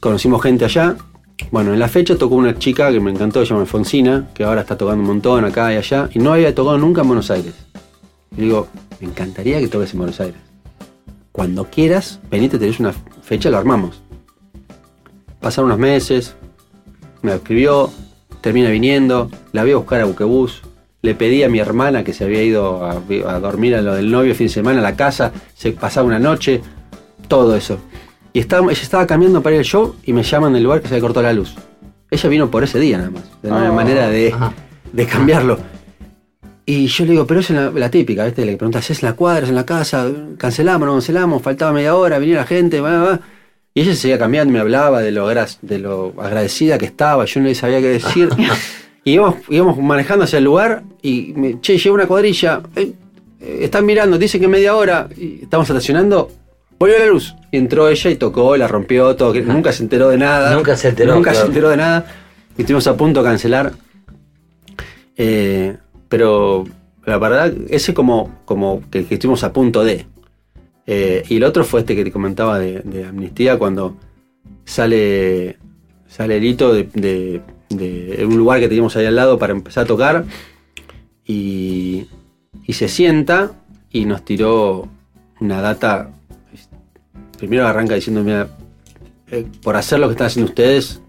Conocimos 0.00 0.42
gente 0.42 0.66
allá. 0.66 0.96
Bueno, 1.50 1.72
en 1.72 1.78
la 1.78 1.88
fecha 1.88 2.16
tocó 2.16 2.34
una 2.34 2.58
chica 2.58 2.92
que 2.92 3.00
me 3.00 3.10
encantó, 3.10 3.40
se 3.40 3.46
llama 3.46 3.62
Alfonsina, 3.62 4.28
que 4.34 4.44
ahora 4.44 4.60
está 4.60 4.76
tocando 4.76 5.00
un 5.00 5.08
montón 5.08 5.44
acá 5.46 5.72
y 5.72 5.76
allá, 5.76 6.10
y 6.12 6.18
no 6.18 6.34
había 6.34 6.54
tocado 6.54 6.76
nunca 6.76 7.00
en 7.00 7.08
Buenos 7.08 7.30
Aires. 7.30 7.54
Y 8.36 8.42
digo, 8.42 8.68
me 9.00 9.08
encantaría 9.08 9.58
que 9.60 9.68
toques 9.68 9.92
en 9.92 9.98
Buenos 9.98 10.20
Aires. 10.20 10.40
Cuando 11.32 11.64
quieras, 11.66 12.20
venite, 12.30 12.58
tenés 12.58 12.80
una 12.80 12.92
fecha, 13.22 13.50
lo 13.50 13.58
armamos. 13.58 14.02
Pasaron 15.40 15.66
unos 15.70 15.78
meses, 15.78 16.34
me 17.22 17.34
escribió, 17.34 17.90
termina 18.40 18.68
viniendo, 18.70 19.30
la 19.52 19.62
voy 19.62 19.72
a 19.72 19.76
buscar 19.76 20.00
a 20.00 20.04
Buquebús, 20.04 20.62
le 21.02 21.14
pedí 21.14 21.42
a 21.42 21.48
mi 21.48 21.58
hermana 21.60 22.04
que 22.04 22.12
se 22.12 22.24
había 22.24 22.42
ido 22.42 22.84
a, 22.84 22.92
a 23.26 23.40
dormir 23.40 23.74
a 23.74 23.80
lo 23.80 23.94
del 23.94 24.10
novio 24.10 24.32
el 24.32 24.36
fin 24.36 24.48
de 24.48 24.52
semana 24.52 24.80
a 24.80 24.82
la 24.82 24.96
casa, 24.96 25.32
se 25.54 25.72
pasaba 25.72 26.06
una 26.06 26.18
noche, 26.18 26.60
todo 27.26 27.56
eso. 27.56 27.78
Y 28.32 28.40
estaba, 28.40 28.70
ella 28.70 28.82
estaba 28.82 29.06
cambiando 29.06 29.42
para 29.42 29.56
ir 29.56 29.60
al 29.60 29.64
show 29.64 29.96
y 30.04 30.12
me 30.12 30.22
llaman 30.22 30.52
del 30.52 30.62
lugar 30.64 30.82
que 30.82 30.88
se 30.88 30.94
le 30.94 31.00
cortó 31.00 31.22
la 31.22 31.32
luz. 31.32 31.54
Ella 32.10 32.28
vino 32.28 32.50
por 32.50 32.62
ese 32.64 32.78
día 32.78 32.98
nada 32.98 33.10
más, 33.10 33.22
de 33.42 33.50
una 33.50 33.70
Oh. 33.70 33.74
manera 33.74 34.08
de, 34.08 34.34
de 34.92 35.06
cambiarlo. 35.06 35.58
Y 36.66 36.86
yo 36.86 37.04
le 37.04 37.12
digo, 37.12 37.26
pero 37.26 37.40
es 37.40 37.50
la, 37.50 37.70
la 37.70 37.90
típica, 37.90 38.24
¿viste? 38.24 38.44
Le 38.44 38.56
preguntas, 38.56 38.88
¿es 38.90 39.02
en 39.02 39.08
la 39.08 39.16
cuadra, 39.16 39.42
es 39.44 39.48
en 39.48 39.56
la 39.56 39.66
casa? 39.66 40.08
¿Cancelamos, 40.38 40.86
no 40.86 40.94
cancelamos? 40.94 41.42
Faltaba 41.42 41.72
media 41.72 41.96
hora, 41.96 42.18
venía 42.18 42.36
la 42.36 42.46
gente, 42.46 42.80
va, 42.80 43.02
va. 43.02 43.20
Y 43.74 43.82
ella 43.82 43.92
se 43.92 44.00
seguía 44.00 44.18
cambiando 44.18 44.52
me 44.52 44.58
hablaba 44.58 45.00
de 45.00 45.12
lo, 45.12 45.28
de 45.28 45.78
lo 45.78 46.12
agradecida 46.18 46.76
que 46.76 46.86
estaba, 46.86 47.24
yo 47.24 47.40
no 47.40 47.46
le 47.46 47.54
sabía 47.54 47.80
qué 47.80 47.88
decir. 47.88 48.28
y 49.04 49.12
íbamos, 49.12 49.36
íbamos 49.48 49.78
manejando 49.78 50.24
hacia 50.24 50.38
el 50.38 50.44
lugar 50.44 50.82
y 51.02 51.32
me, 51.36 51.60
che, 51.60 51.78
llega 51.78 51.94
una 51.94 52.06
cuadrilla, 52.06 52.62
eh, 52.74 52.92
eh, 53.40 53.58
están 53.62 53.86
mirando, 53.86 54.18
dicen 54.18 54.40
que 54.40 54.48
media 54.48 54.74
hora, 54.74 55.08
y 55.16 55.42
estamos 55.42 55.70
estacionando, 55.70 56.30
volvió 56.78 56.98
la 56.98 57.06
luz. 57.06 57.34
Y 57.52 57.58
entró 57.58 57.88
ella 57.88 58.10
y 58.10 58.16
tocó, 58.16 58.56
la 58.56 58.66
rompió, 58.66 59.14
todo, 59.14 59.32
que 59.32 59.42
nunca 59.42 59.72
se 59.72 59.84
enteró 59.84 60.08
de 60.08 60.18
nada. 60.18 60.54
Nunca 60.54 60.76
se 60.76 60.88
enteró, 60.88 61.14
Nunca 61.14 61.32
se 61.32 61.46
enteró 61.46 61.68
de 61.68 61.76
nada. 61.76 62.06
Y 62.56 62.62
estuvimos 62.62 62.86
a 62.88 62.96
punto 62.96 63.22
de 63.22 63.28
cancelar. 63.28 63.72
Eh, 65.16 65.76
pero 66.10 66.64
la 67.06 67.16
verdad, 67.16 67.50
ese 67.70 67.94
como, 67.94 68.42
como 68.44 68.82
que, 68.90 69.06
estuvimos 69.08 69.42
a 69.44 69.54
punto 69.54 69.82
de. 69.82 70.04
Eh, 70.86 71.22
y 71.28 71.36
el 71.38 71.44
otro 71.44 71.64
fue 71.64 71.80
este 71.80 71.96
que 71.96 72.04
te 72.04 72.12
comentaba 72.12 72.58
de, 72.58 73.06
Amnistía, 73.08 73.58
cuando 73.58 73.96
sale, 74.66 75.56
sale 76.06 76.36
el 76.36 76.44
hito 76.44 76.74
de, 76.74 76.84
de- 76.92 77.40
de 77.70 78.26
un 78.26 78.36
lugar 78.36 78.58
que 78.58 78.66
teníamos 78.66 78.96
ahí 78.96 79.06
al 79.06 79.14
lado 79.14 79.38
para 79.38 79.52
empezar 79.52 79.84
a 79.84 79.86
tocar. 79.86 80.24
Y, 81.24 82.06
y 82.66 82.72
se 82.72 82.88
sienta 82.88 83.52
y 83.90 84.04
nos 84.04 84.24
tiró 84.24 84.88
una 85.40 85.60
data. 85.60 86.10
Primero 87.38 87.66
arranca 87.66 87.94
diciendo, 87.94 88.22
mira, 88.24 88.48
eh, 89.30 89.46
por 89.62 89.76
hacer 89.76 90.00
lo 90.00 90.08
que 90.08 90.12
están 90.12 90.26
haciendo 90.26 90.50
ustedes, 90.50 91.00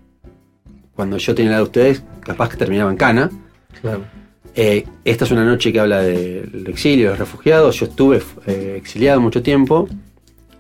cuando 0.95 1.17
yo 1.17 1.33
tenía 1.33 1.51
la 1.51 1.57
de 1.57 1.63
ustedes, 1.63 2.03
capaz 2.19 2.49
que 2.49 2.57
terminaba 2.57 2.91
en 2.91 2.97
cana. 2.97 3.31
Claro. 3.81 4.03
Eh, 4.55 4.85
esta 5.05 5.25
es 5.25 5.31
una 5.31 5.45
noche 5.45 5.71
que 5.71 5.79
habla 5.79 6.01
del 6.01 6.65
exilio, 6.67 7.05
de 7.05 7.09
los 7.11 7.19
refugiados. 7.19 7.79
Yo 7.79 7.85
estuve 7.85 8.21
eh, 8.47 8.75
exiliado 8.77 9.21
mucho 9.21 9.41
tiempo 9.41 9.87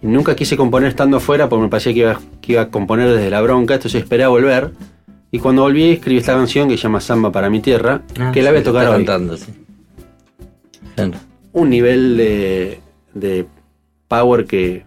y 0.01 0.07
nunca 0.07 0.35
quise 0.35 0.55
componer 0.55 0.89
estando 0.89 1.17
afuera 1.17 1.49
porque 1.49 1.63
me 1.63 1.69
parecía 1.69 1.93
que 1.93 1.99
iba, 1.99 2.21
que 2.41 2.53
iba 2.53 2.61
a 2.61 2.69
componer 2.69 3.09
desde 3.09 3.29
la 3.29 3.41
bronca. 3.41 3.75
Entonces 3.75 4.01
esperé 4.01 4.23
a 4.23 4.29
volver. 4.29 4.71
Y 5.33 5.39
cuando 5.39 5.61
volví 5.63 5.91
escribí 5.91 6.17
esta 6.19 6.33
canción 6.33 6.67
que 6.69 6.77
se 6.77 6.83
llama 6.83 6.99
Samba 7.01 7.31
para 7.31 7.49
mi 7.49 7.59
tierra, 7.61 8.01
Ah, 8.19 8.31
que 8.33 8.41
la 8.41 8.51
voy 8.51 8.59
a 8.59 8.63
tocar 8.63 8.87
hoy. 8.87 8.93
cantando, 8.97 9.37
sí. 9.37 9.45
Un 11.53 11.69
nivel 11.69 12.15
de, 12.17 12.79
de 13.13 13.45
power 14.07 14.45
que, 14.45 14.83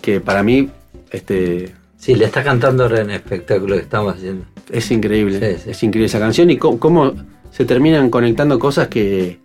que 0.00 0.20
para 0.20 0.42
mí 0.42 0.68
este, 1.10 1.74
Sí, 1.96 2.14
le 2.14 2.24
está 2.26 2.42
cantando 2.42 2.82
ahora 2.84 3.00
en 3.02 3.10
el 3.10 3.16
espectáculo 3.16 3.76
que 3.76 3.82
estamos 3.82 4.14
haciendo. 4.14 4.44
Es 4.70 4.90
increíble, 4.90 5.38
Sí, 5.56 5.60
sí. 5.64 5.70
es 5.70 5.82
increíble 5.82 6.06
esa 6.06 6.18
canción 6.18 6.50
y 6.50 6.56
cómo, 6.56 6.78
cómo 6.78 7.12
se 7.52 7.64
terminan 7.64 8.10
conectando 8.10 8.58
cosas 8.58 8.88
que, 8.88 9.38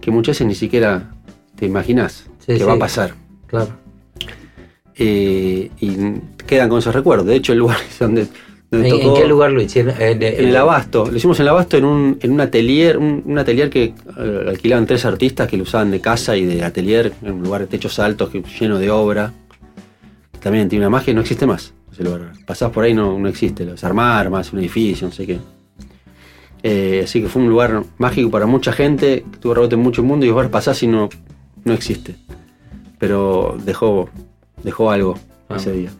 que 0.00 0.10
muchas 0.10 0.34
veces 0.34 0.46
ni 0.46 0.54
siquiera 0.54 1.14
te 1.56 1.64
imaginas 1.64 2.26
Sí, 2.40 2.46
que 2.54 2.58
sí. 2.58 2.64
va 2.64 2.74
a 2.74 2.78
pasar. 2.78 3.14
Claro. 3.46 3.68
Eh, 4.96 5.70
y 5.80 5.96
quedan 6.46 6.68
con 6.68 6.78
esos 6.80 6.94
recuerdos. 6.94 7.26
De 7.26 7.36
hecho, 7.36 7.52
el 7.52 7.58
lugar 7.60 7.78
donde 8.00 8.26
Me 8.70 8.88
¿En, 8.88 9.14
qué 9.14 9.26
lugar 9.26 9.52
lo 9.52 9.62
hicieron? 9.62 9.94
En, 9.98 10.22
En 10.22 10.48
el 10.48 10.56
Abasto. 10.56 11.06
Lo 11.10 11.16
hicimos 11.16 11.38
en 11.38 11.44
el 11.44 11.48
Abasto 11.50 11.76
en 11.76 11.84
un, 11.84 12.18
en 12.20 12.32
un 12.32 12.40
atelier, 12.40 12.98
un, 12.98 13.22
un 13.24 13.38
atelier 13.38 13.70
que 13.70 13.84
eh, 14.18 14.44
alquilaban 14.48 14.86
tres 14.86 15.04
artistas 15.04 15.48
que 15.48 15.56
lo 15.56 15.62
usaban 15.62 15.90
de 15.90 16.00
casa 16.00 16.36
y 16.36 16.44
de 16.44 16.64
atelier, 16.64 17.12
en 17.22 17.32
un 17.32 17.42
lugar 17.42 17.62
de 17.62 17.66
techos 17.68 17.98
altos, 17.98 18.30
que, 18.30 18.42
lleno 18.60 18.78
de 18.78 18.90
obra. 18.90 19.32
También 20.40 20.68
tiene 20.68 20.86
una 20.86 20.90
magia, 20.90 21.12
no 21.14 21.20
existe 21.20 21.46
más 21.46 21.72
ese 21.92 22.04
lugar. 22.04 22.32
Pasás 22.46 22.70
por 22.70 22.84
ahí, 22.84 22.94
no, 22.94 23.18
no 23.18 23.28
existe. 23.28 23.64
Los 23.64 23.84
armar 23.84 24.30
más, 24.30 24.52
un 24.52 24.60
edificio, 24.60 25.06
no 25.08 25.12
sé 25.12 25.26
qué. 25.26 25.38
Eh, 26.62 27.02
así 27.04 27.22
que 27.22 27.28
fue 27.28 27.42
un 27.42 27.48
lugar 27.48 27.82
mágico 27.98 28.30
para 28.30 28.46
mucha 28.46 28.72
gente, 28.72 29.24
que 29.30 29.38
tuvo 29.38 29.54
rebote 29.54 29.74
en 29.76 29.80
mucho 29.82 30.02
mundo 30.02 30.26
y 30.26 30.30
vos 30.30 30.46
pasás 30.48 30.82
y 30.82 30.86
no, 30.86 31.08
no 31.64 31.72
existe. 31.72 32.16
Pero 32.98 33.56
dejó, 33.64 34.08
dejó 34.62 34.90
algo 34.90 35.18
ese 35.56 35.72
día. 35.72 35.90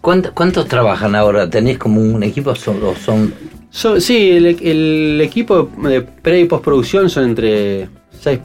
¿Cuánto- 0.00 0.32
¿Cuántos 0.34 0.66
trabajan 0.68 1.14
ahora? 1.14 1.48
¿Tenés 1.50 1.78
como 1.78 2.00
un 2.00 2.22
equipo 2.22 2.54
solo? 2.54 2.94
Son, 2.96 3.32
So- 3.70 4.00
sí, 4.00 4.30
el, 4.30 4.46
el 4.46 5.20
equipo 5.20 5.68
de 5.82 6.00
pre 6.02 6.40
y 6.40 6.44
postproducción 6.46 7.10
son 7.10 7.24
entre 7.24 7.88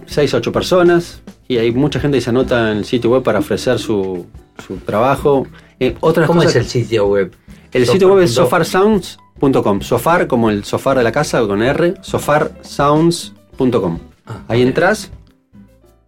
6 0.05 0.33
a 0.33 0.37
8 0.37 0.51
personas 0.51 1.21
y 1.47 1.57
hay 1.57 1.71
mucha 1.71 1.99
gente 1.99 2.17
que 2.17 2.21
se 2.21 2.29
anota 2.29 2.71
en 2.71 2.79
el 2.79 2.85
sitio 2.85 3.09
web 3.11 3.23
para 3.23 3.39
ofrecer 3.39 3.79
su, 3.79 4.25
su 4.65 4.77
trabajo. 4.77 5.47
Eh, 5.79 5.95
otras 6.01 6.27
¿Cómo 6.27 6.39
cosas- 6.41 6.55
es 6.55 6.61
el 6.63 6.67
sitio 6.69 7.07
web? 7.07 7.31
El 7.71 7.85
sitio 7.87 8.09
web 8.13 8.23
es 8.23 8.31
Sofar- 8.35 8.65
sofarsounds.com. 9.41 9.81
Sofar 9.81 10.27
como 10.27 10.49
el 10.49 10.63
sofá 10.63 10.93
de 10.95 11.03
la 11.03 11.11
casa 11.11 11.41
con 11.41 11.61
R, 11.63 11.95
sofarsounds.com. 12.01 13.99
Ahí 14.47 14.61
entras, 14.61 15.11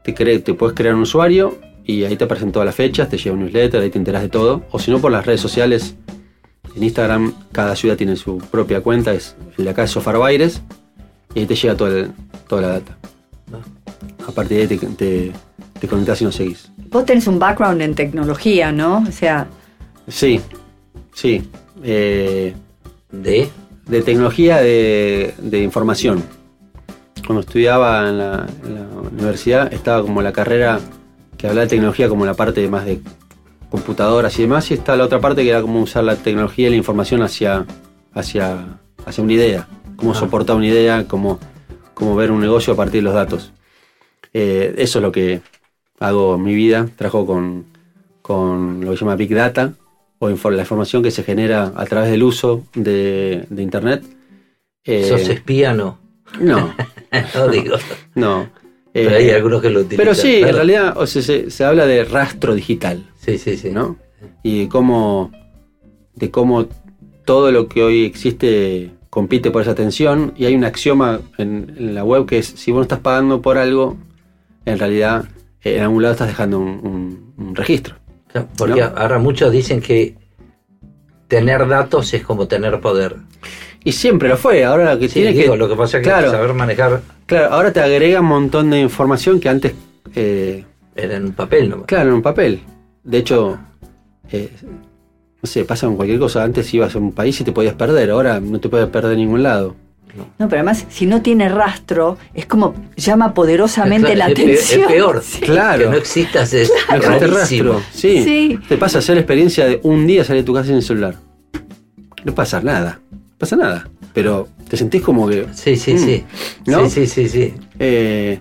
te, 0.03 0.14
cre- 0.15 0.43
te 0.43 0.53
puedes 0.53 0.76
crear 0.76 0.95
un 0.95 1.01
usuario 1.01 1.57
y 1.84 2.03
ahí 2.05 2.15
te 2.15 2.23
aparecen 2.26 2.51
todas 2.51 2.65
las 2.65 2.76
fechas, 2.76 3.10
te 3.10 3.18
llega 3.18 3.34
un 3.34 3.39
newsletter, 3.41 3.81
ahí 3.81 3.89
te 3.89 3.97
enteras 3.97 4.22
de 4.22 4.30
todo. 4.30 4.64
O 4.72 4.80
si 4.80 4.91
no, 4.91 4.99
por 4.99 5.11
las 5.11 5.26
redes 5.26 5.41
sociales. 5.41 5.95
En 6.76 6.84
Instagram 6.84 7.34
cada 7.51 7.76
ciudad 7.76 7.95
tiene 7.97 8.15
su 8.15 8.38
propia 8.39 8.81
cuenta, 8.81 9.14
es, 9.14 9.35
el 9.60 9.65
de 9.65 9.69
acá 9.72 9.84
es 9.84 9.91
Sofar 9.91 10.18
Baires, 10.18 10.61
y 11.35 11.39
ahí 11.41 11.45
te 11.45 11.55
llega 11.55 11.76
toda, 11.77 11.91
el- 11.99 12.11
toda 12.47 12.61
la 12.64 12.68
data. 12.69 12.97
A 14.27 14.31
partir 14.31 14.57
de 14.57 14.64
ahí 14.64 14.68
te, 14.80 14.88
te, 14.88 15.31
te 15.80 15.88
conectás 15.88 16.22
y 16.22 16.26
nos 16.26 16.34
seguís. 16.35 16.72
Vos 16.89 17.05
tenés 17.05 17.27
un 17.27 17.38
background 17.38 17.80
en 17.81 17.93
tecnología, 17.93 18.72
¿no? 18.72 19.03
O 19.07 19.11
sea, 19.11 19.47
Sí, 20.07 20.39
sí. 21.14 21.47
eh, 21.84 22.55
¿De? 23.14 23.49
de 23.85 24.02
tecnología 24.02 24.57
de, 24.57 25.34
de 25.38 25.60
información. 25.60 26.23
Cuando 27.26 27.41
estudiaba 27.41 28.10
en 28.10 28.18
la, 28.18 28.48
en 28.65 28.76
la 28.76 28.88
universidad 29.11 29.73
estaba 29.73 30.02
como 30.02 30.22
la 30.22 30.34
carrera 30.34 30.80
que 31.38 31.48
hablaba 31.48 31.64
de 31.64 31.69
tecnología 31.69 32.10
como 32.10 32.26
la 32.26 32.34
parte 32.34 32.68
más 32.68 32.85
de 32.85 32.99
computadoras 33.69 34.38
y 34.38 34.44
demás, 34.44 34.69
y 34.72 34.76
está 34.76 34.95
la 34.95 35.06
otra 35.06 35.19
parte 35.19 35.44
que 35.44 35.49
era 35.49 35.61
como 35.61 35.81
usar 35.81 36.03
la 36.03 36.15
tecnología 36.15 36.68
y 36.68 36.72
la 36.72 36.76
información 36.77 37.23
hacia, 37.23 37.65
hacia, 38.14 38.77
hacia 39.06 39.23
una 39.23 39.34
idea, 39.34 39.68
cómo 39.95 40.14
soportar 40.14 40.56
una 40.56 40.68
idea, 40.68 41.07
cómo, 41.07 41.40
cómo 41.94 42.15
ver 42.15 42.31
un 42.31 42.40
negocio 42.40 42.73
a 42.73 42.76
partir 42.76 43.02
de 43.02 43.06
los 43.06 43.14
datos. 43.15 43.52
Eh, 44.34 44.76
eso 44.77 44.99
es 44.99 45.03
lo 45.03 45.11
que 45.11 45.41
hago 45.99 46.35
en 46.35 46.44
mi 46.44 46.53
vida, 46.53 46.88
trabajo 46.95 47.26
con, 47.26 47.65
con 48.22 48.81
lo 48.81 48.91
que 48.91 48.98
se 48.98 49.06
llama 49.06 49.15
Big 49.15 49.34
Data, 49.34 49.73
o 50.23 50.29
infor- 50.31 50.53
la 50.55 50.61
información 50.63 51.03
que 51.03 51.11
se 51.11 51.23
genera 51.23 51.71
a 51.75 51.85
través 51.85 52.09
del 52.11 52.23
uso 52.23 52.63
de, 52.75 53.45
de 53.49 53.61
Internet. 53.63 54.03
Eh, 54.85 55.07
¿Sos 55.07 55.27
espía 55.29 55.73
no? 55.73 55.97
No, 56.39 56.73
no 57.35 57.47
digo. 57.47 57.75
no. 58.15 58.49
Pero 58.91 59.09
Eh, 59.09 59.15
hay 59.15 59.29
algunos 59.31 59.61
que 59.61 59.69
lo 59.69 59.79
utilizan. 59.81 59.97
Pero 60.05 60.13
sí, 60.15 60.33
claro. 60.37 60.47
en 60.49 60.55
realidad 60.55 60.93
o 60.97 61.07
sea, 61.07 61.21
se, 61.21 61.49
se 61.49 61.63
habla 61.63 61.85
de 61.87 62.03
rastro 62.05 62.53
digital. 62.53 63.03
Sí, 63.17 63.37
sí, 63.37 63.57
sí. 63.57 63.69
¿No? 63.71 63.97
Y 64.43 64.61
de 64.61 64.69
cómo, 64.69 65.31
de 66.15 66.29
cómo 66.29 66.67
todo 67.25 67.51
lo 67.51 67.67
que 67.67 67.81
hoy 67.83 68.05
existe 68.05 68.91
compite 69.09 69.49
por 69.51 69.61
esa 69.63 69.71
atención. 69.71 70.33
Y 70.37 70.45
hay 70.45 70.55
un 70.55 70.63
axioma 70.63 71.21
en, 71.37 71.73
en 71.77 71.95
la 71.95 72.03
web 72.03 72.25
que 72.27 72.37
es, 72.39 72.45
si 72.47 72.71
vos 72.71 72.79
no 72.79 72.83
estás 72.83 72.99
pagando 72.99 73.41
por 73.41 73.57
algo, 73.57 73.97
en 74.65 74.77
realidad 74.79 75.25
eh, 75.63 75.77
en 75.77 75.83
algún 75.83 76.01
lado 76.03 76.13
estás 76.13 76.27
dejando 76.27 76.59
un, 76.59 76.67
un- 76.83 77.33
un 77.37 77.55
registro. 77.55 77.95
Porque 78.57 78.81
¿no? 78.81 78.91
ahora 78.95 79.19
muchos 79.19 79.51
dicen 79.51 79.81
que 79.81 80.15
tener 81.27 81.68
datos 81.68 82.14
es 82.14 82.23
como 82.23 82.47
tener 82.47 82.80
poder. 82.80 83.15
Y 83.84 83.91
siempre 83.91 84.30
lo 84.30 84.38
fue, 84.38 84.64
ahora 84.64 84.93
lo 84.93 84.99
que 84.99 85.07
Sí, 85.10 85.15
tiene 85.15 85.34
digo, 85.34 85.53
que... 85.53 85.57
lo 85.60 85.68
que 85.69 85.76
pasa 85.76 85.97
es 85.97 86.03
que 86.03 86.10
claro, 86.10 86.31
saber 86.31 86.53
manejar 86.53 87.01
claro, 87.26 87.53
ahora 87.53 87.73
te 87.73 87.81
agrega 87.81 88.22
un 88.22 88.27
montón 88.27 88.69
de 88.69 88.80
información 88.80 89.39
que 89.39 89.49
antes... 89.49 89.73
eh, 90.15 90.64
era 90.95 91.18
en 91.18 91.26
un 91.26 91.34
papel 91.34 91.69
nomás. 91.69 91.88
Claro, 91.88 92.10
en 92.10 92.15
un 92.15 92.22
papel. 92.22 92.61
De 93.03 93.18
hecho, 93.18 93.57
eh, 94.31 94.49
no 95.41 95.47
sé, 95.47 95.65
pasa 95.65 95.88
con 95.88 95.95
cualquier 95.95 96.19
cosa. 96.19 96.43
Antes 96.43 96.72
ibas 96.73 96.95
a 96.95 96.99
un 96.99 97.11
país 97.11 97.39
y 97.41 97.43
te 97.43 97.51
podías 97.51 97.73
perder, 97.73 98.11
ahora 98.11 98.39
no 98.39 98.60
te 98.60 98.69
puedes 98.69 98.88
perder 98.88 99.14
en 99.14 99.19
ningún 99.19 99.43
lado. 99.43 99.76
No, 100.40 100.48
pero 100.49 100.60
además, 100.61 100.85
si 100.90 101.06
no 101.06 101.22
tiene 101.22 101.49
rastro, 101.49 102.18
es 102.34 102.45
como 102.45 102.76
llama 102.95 103.34
poderosamente 103.34 104.15
la 104.15 104.26
Claro, 104.27 104.49
es 104.52 104.60
atención. 104.72 104.81
Es 104.81 104.88
peor. 104.88 105.23
Sí. 105.26 105.41
Claro. 105.41 105.84
Que 105.85 105.90
no 105.90 105.95
existas 105.98 106.53
es 106.53 106.72
No 106.90 106.95
existe 106.95 107.27
rarísimo. 107.27 107.73
rastro. 107.73 107.90
Sí. 107.94 108.23
Sí. 108.23 108.60
Te 108.69 108.77
pasa 108.77 108.98
a 108.98 108.99
hacer 108.99 109.15
la 109.15 109.22
experiencia 109.22 109.65
de 109.65 109.80
un 109.84 110.06
día 110.07 110.23
salir 110.23 110.44
de 110.44 110.45
tu 110.45 110.53
casa 110.53 110.68
sin 110.68 110.76
el 110.76 110.84
celular. 110.84 111.15
No 112.23 112.34
pasa 112.35 112.61
nada. 112.61 112.99
No 113.11 113.38
pasa 113.38 113.56
nada. 113.56 113.90
Pero 114.14 114.48
te 114.69 114.77
sentís 114.77 115.02
como 115.02 115.27
que. 115.27 115.48
Sí, 115.53 115.76
sí, 115.76 115.94
Mm. 115.95 115.98
sí. 115.99 116.23
¿No? 116.68 116.90
Sí, 116.90 117.07
sí, 117.07 117.27
sí, 117.27 117.30
sí. 117.30 117.53
Eh, 117.80 118.40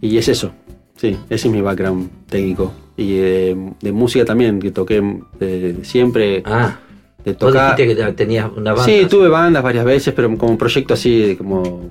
y 0.00 0.16
es 0.16 0.28
eso. 0.28 0.52
Sí, 0.96 1.16
ese 1.28 1.48
es 1.48 1.52
mi 1.54 1.60
background 1.60 2.08
técnico. 2.28 2.72
Y 2.96 3.16
de, 3.16 3.72
de 3.80 3.92
música 3.92 4.24
también, 4.24 4.60
que 4.60 4.70
toqué 4.70 5.00
de, 5.38 5.72
de 5.72 5.84
siempre. 5.84 6.42
Ah, 6.44 6.78
de 7.24 7.32
vos 7.32 7.38
tocar. 7.38 7.76
dijiste 7.76 7.96
que 8.06 8.12
tenías 8.12 8.46
una 8.56 8.72
banda. 8.72 8.84
Sí, 8.84 9.06
tuve 9.08 9.28
bandas 9.28 9.62
varias 9.62 9.84
veces, 9.84 10.14
pero 10.14 10.28
como 10.36 10.52
un 10.52 10.58
proyecto 10.58 10.94
así, 10.94 11.34
como 11.36 11.90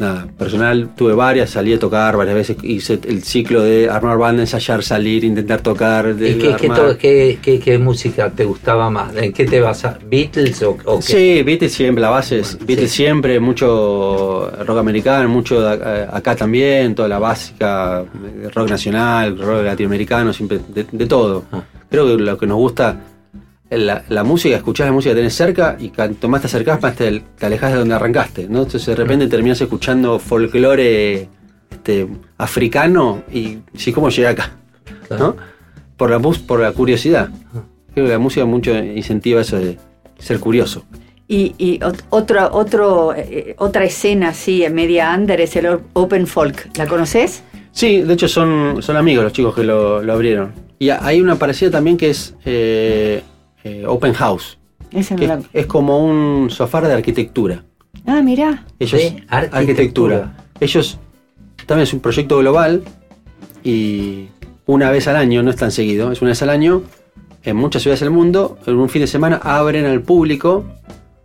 nada, 0.00 0.28
personal, 0.38 0.90
tuve 0.94 1.12
varias, 1.12 1.50
salí 1.50 1.72
a 1.74 1.78
tocar 1.80 2.16
varias 2.16 2.36
veces, 2.36 2.56
hice 2.62 3.00
el 3.08 3.24
ciclo 3.24 3.62
de 3.64 3.90
armar 3.90 4.16
banda, 4.16 4.42
ensayar, 4.42 4.84
salir, 4.84 5.24
intentar 5.24 5.60
tocar, 5.60 6.14
de 6.14 6.30
¿Y 6.30 6.34
qué, 6.38 7.36
qué, 7.42 7.58
qué- 7.58 7.78
música 7.78 8.30
te 8.30 8.44
gustaba 8.44 8.88
más? 8.90 9.16
¿En 9.16 9.32
qué 9.32 9.44
te 9.44 9.60
vas 9.60 9.84
a 9.84 9.98
¿Beatles 10.08 10.62
o, 10.62 10.76
o 10.84 10.98
qué? 11.00 11.02
Sí, 11.02 11.42
Beatles 11.42 11.72
siempre, 11.72 12.00
la 12.00 12.10
base 12.10 12.38
es 12.38 12.56
Beatles 12.64 12.92
siempre, 12.92 13.40
mucho 13.40 14.48
rock 14.64 14.78
americano, 14.78 15.28
mucho 15.28 15.60
de 15.62 16.06
acá- 16.12 16.36
también, 16.36 16.94
toda 16.94 17.08
la 17.08 17.18
básica, 17.18 18.02
eh, 18.02 18.48
rock 18.54 18.70
nacional, 18.70 19.36
rock 19.36 19.64
latinoamericano, 19.64 20.32
siempre, 20.32 20.60
de, 20.68 20.86
de 20.92 21.06
todo. 21.06 21.42
Ah. 21.50 21.62
Creo 21.90 22.06
que 22.06 22.22
lo 22.22 22.38
que 22.38 22.46
nos 22.46 22.58
gusta 22.58 23.00
la, 23.70 24.04
la 24.08 24.24
música, 24.24 24.56
escuchás 24.56 24.86
la 24.86 24.92
música 24.92 25.12
que 25.12 25.16
tenés 25.20 25.34
cerca 25.34 25.76
y 25.78 25.90
cuanto 25.90 26.28
más 26.28 26.40
te 26.40 26.46
acercás, 26.46 26.80
más 26.80 26.96
te, 26.96 27.22
te 27.38 27.46
alejás 27.46 27.72
de 27.72 27.78
donde 27.78 27.94
arrancaste, 27.94 28.48
¿no? 28.48 28.62
Entonces 28.62 28.86
de 28.86 28.94
repente 28.94 29.26
terminás 29.26 29.60
escuchando 29.60 30.18
folclore 30.18 31.28
este, 31.70 32.08
africano 32.38 33.22
y 33.32 33.58
sí, 33.74 33.92
¿cómo 33.92 34.08
llegué 34.08 34.28
acá? 34.28 34.52
¿No? 35.10 35.36
Por 35.96 36.10
la, 36.10 36.18
por 36.18 36.60
la 36.60 36.72
curiosidad. 36.72 37.28
Creo 37.92 38.06
que 38.06 38.12
la 38.12 38.18
música 38.18 38.46
mucho 38.46 38.76
incentiva 38.76 39.40
eso 39.40 39.58
de 39.58 39.78
ser 40.18 40.38
curioso. 40.40 40.84
Y, 41.26 41.54
y 41.58 41.78
ot- 41.80 42.04
otra, 42.08 42.50
otro, 42.52 43.12
eh, 43.14 43.54
otra 43.58 43.84
escena 43.84 44.30
así, 44.30 44.64
en 44.64 44.74
media 44.74 45.14
under, 45.14 45.40
es 45.40 45.56
el 45.56 45.78
Open 45.92 46.26
Folk. 46.26 46.70
¿La 46.78 46.86
conoces? 46.86 47.42
Sí, 47.72 48.00
de 48.00 48.14
hecho 48.14 48.28
son, 48.28 48.82
son 48.82 48.96
amigos 48.96 49.24
los 49.24 49.32
chicos 49.32 49.54
que 49.54 49.62
lo, 49.62 50.02
lo 50.02 50.12
abrieron. 50.14 50.52
Y 50.78 50.88
hay 50.90 51.20
una 51.20 51.36
parecida 51.36 51.70
también 51.70 51.96
que 51.96 52.10
es 52.10 52.34
eh, 52.44 53.22
eh, 53.64 53.84
Open 53.86 54.12
House. 54.14 54.58
Esa 54.90 55.14
no 55.14 55.20
que 55.20 55.26
la- 55.26 55.40
es, 55.52 55.66
como 55.66 56.04
un 56.04 56.48
sofá 56.50 56.80
de 56.80 56.92
arquitectura. 56.92 57.64
Ah, 58.06 58.22
mirá. 58.22 58.64
Ellos, 58.78 59.00
De 59.00 59.24
arquitectura. 59.28 60.36
Ellos 60.60 60.98
también 61.66 61.82
es 61.84 61.92
un 61.92 62.00
proyecto 62.00 62.38
global 62.38 62.82
y 63.64 64.28
una 64.66 64.90
vez 64.90 65.08
al 65.08 65.16
año, 65.16 65.42
no 65.42 65.50
es 65.50 65.56
tan 65.56 65.70
seguido, 65.72 66.10
es 66.12 66.20
una 66.22 66.30
vez 66.30 66.42
al 66.42 66.50
año, 66.50 66.82
en 67.42 67.56
muchas 67.56 67.82
ciudades 67.82 68.00
del 68.00 68.10
mundo, 68.10 68.58
en 68.66 68.76
un 68.76 68.88
fin 68.88 69.00
de 69.02 69.06
semana 69.06 69.36
abren 69.42 69.84
al 69.86 70.02
público 70.02 70.64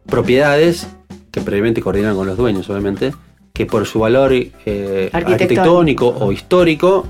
propiedades 0.06 0.88
que 1.32 1.42
previamente 1.42 1.82
coordinan 1.82 2.16
con 2.16 2.28
los 2.28 2.38
dueños, 2.38 2.70
obviamente, 2.70 3.14
que 3.54 3.66
por 3.66 3.86
su 3.86 4.00
valor 4.00 4.32
eh, 4.34 5.10
arquitectónico 5.14 6.08
o 6.08 6.32
histórico 6.32 7.08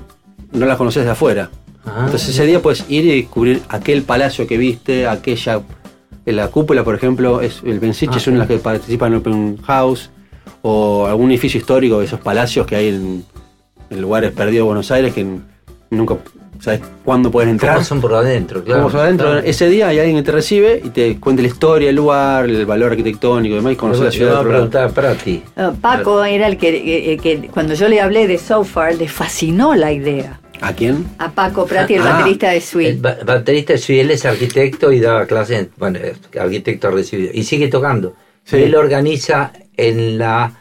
no 0.52 0.66
las 0.66 0.76
conoces 0.76 1.04
de 1.04 1.10
afuera. 1.10 1.50
Ah, 1.86 2.02
Entonces 2.06 2.30
ese 2.30 2.46
día 2.46 2.60
puedes 2.62 2.84
ir 2.88 3.04
y 3.04 3.20
descubrir 3.22 3.60
aquel 3.68 4.02
palacio 4.02 4.46
que 4.46 4.56
viste, 4.56 5.06
aquella. 5.06 5.60
La 6.26 6.48
cúpula, 6.48 6.82
por 6.84 6.94
ejemplo, 6.94 7.40
es 7.42 7.60
el 7.66 7.78
Bensiche 7.80 8.14
Ah, 8.14 8.16
es 8.18 8.26
una 8.26 8.36
de 8.36 8.38
las 8.40 8.48
que 8.48 8.58
participa 8.58 9.06
en 9.06 9.14
Open 9.16 9.58
House, 9.64 10.10
o 10.62 11.06
algún 11.06 11.30
edificio 11.30 11.60
histórico 11.60 11.98
de 11.98 12.06
esos 12.06 12.20
palacios 12.20 12.66
que 12.66 12.76
hay 12.76 12.88
en, 12.88 13.24
en 13.90 14.00
lugares 14.00 14.32
perdidos 14.32 14.60
de 14.60 14.62
Buenos 14.62 14.90
Aires 14.90 15.12
que 15.12 15.26
nunca 15.90 16.16
sabes 16.60 16.80
cuándo 17.04 17.30
puedes 17.30 17.50
entrar. 17.50 17.74
¿Cómo 17.74 17.84
son 17.84 18.00
por 18.00 18.14
adentro? 18.14 18.64
Claro, 18.64 18.84
Como 18.84 18.92
por 18.92 19.00
adentro, 19.02 19.26
claro. 19.26 19.42
ese 19.46 19.68
día 19.68 19.88
hay 19.88 19.98
alguien 19.98 20.16
que 20.16 20.22
te 20.22 20.32
recibe 20.32 20.80
y 20.82 20.88
te 20.88 21.20
cuenta 21.20 21.42
la 21.42 21.48
historia 21.48 21.88
del 21.88 21.96
lugar, 21.96 22.46
el 22.46 22.64
valor 22.64 22.92
arquitectónico 22.92 23.52
y 23.52 23.56
demás, 23.56 23.74
y 23.74 23.76
conocer 23.76 24.04
la 24.04 24.10
Yo 24.10 24.16
ciudad. 24.16 24.32
lado. 24.32 24.48
preguntar 24.48 24.90
para 24.92 25.14
ti. 25.14 25.42
Paco 25.82 26.24
era 26.24 26.46
el 26.46 26.56
que, 26.56 27.12
eh, 27.12 27.18
que 27.18 27.48
cuando 27.52 27.74
yo 27.74 27.86
le 27.88 28.00
hablé 28.00 28.26
de 28.26 28.38
So 28.38 28.64
Far, 28.64 28.94
le 28.94 29.08
fascinó 29.08 29.74
la 29.74 29.92
idea. 29.92 30.40
¿A 30.60 30.72
quién? 30.72 31.06
A 31.18 31.30
Paco 31.32 31.66
Prati, 31.66 31.94
el 31.94 32.02
Ah, 32.02 32.12
baterista 32.18 32.50
de 32.50 32.56
El 32.56 32.62
Sweet. 32.62 33.00
ba- 33.00 33.18
baterista 33.24 33.76
sí, 33.76 33.98
él 34.00 34.10
es 34.10 34.24
arquitecto 34.24 34.90
y 34.92 35.00
daba 35.00 35.26
clases, 35.26 35.58
en- 35.60 35.70
bueno, 35.76 35.98
es 35.98 36.16
arquitecto 36.38 36.90
recibido, 36.90 37.30
y 37.34 37.42
sigue 37.44 37.68
tocando. 37.68 38.14
Sí. 38.44 38.56
Él 38.56 38.74
organiza 38.74 39.52
en 39.76 40.18
la, 40.18 40.52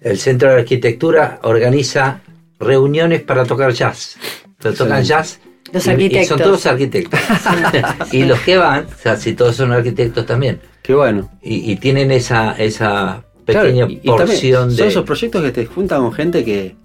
el 0.00 0.18
Centro 0.18 0.50
de 0.50 0.60
Arquitectura, 0.60 1.40
organiza 1.42 2.20
reuniones 2.60 3.22
para 3.22 3.44
tocar 3.44 3.72
jazz. 3.72 4.16
Pero 4.60 4.74
tocan 4.74 5.02
jazz. 5.02 5.40
Los 5.72 5.84
y- 5.86 5.88
y 5.88 5.92
arquitectos. 5.92 6.28
son 6.28 6.38
todos 6.38 6.66
arquitectos. 6.66 7.20
y 8.12 8.24
los 8.24 8.38
que 8.40 8.56
van, 8.56 8.86
o 8.86 8.98
sea, 9.02 9.16
si 9.16 9.32
todos 9.34 9.56
son 9.56 9.72
arquitectos 9.72 10.24
también. 10.26 10.60
Qué 10.82 10.94
bueno. 10.94 11.30
Y, 11.42 11.72
y 11.72 11.76
tienen 11.76 12.10
esa, 12.12 12.52
esa 12.52 13.24
Claro, 13.44 13.62
pequeña 13.68 13.86
y- 13.88 13.94
y 13.94 14.06
también 14.06 14.16
porción 14.28 14.68
Son 14.70 14.76
de... 14.76 14.86
esos 14.88 15.04
proyectos 15.04 15.42
que 15.42 15.50
te 15.52 15.66
juntan 15.66 16.00
con 16.02 16.12
gente 16.12 16.44
que, 16.44 16.76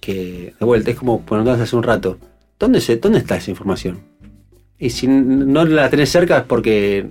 que 0.00 0.54
de 0.58 0.66
vuelta, 0.66 0.90
es 0.90 0.96
como 0.96 1.20
preguntabas 1.22 1.60
hace 1.60 1.76
un 1.76 1.82
rato, 1.82 2.18
¿dónde, 2.58 2.80
se, 2.80 2.96
¿dónde 2.96 3.18
está 3.18 3.36
esa 3.36 3.50
información? 3.50 4.00
Y 4.78 4.90
si 4.90 5.06
no 5.06 5.64
la 5.64 5.90
tenés 5.90 6.10
cerca 6.10 6.38
es 6.38 6.44
porque 6.44 7.10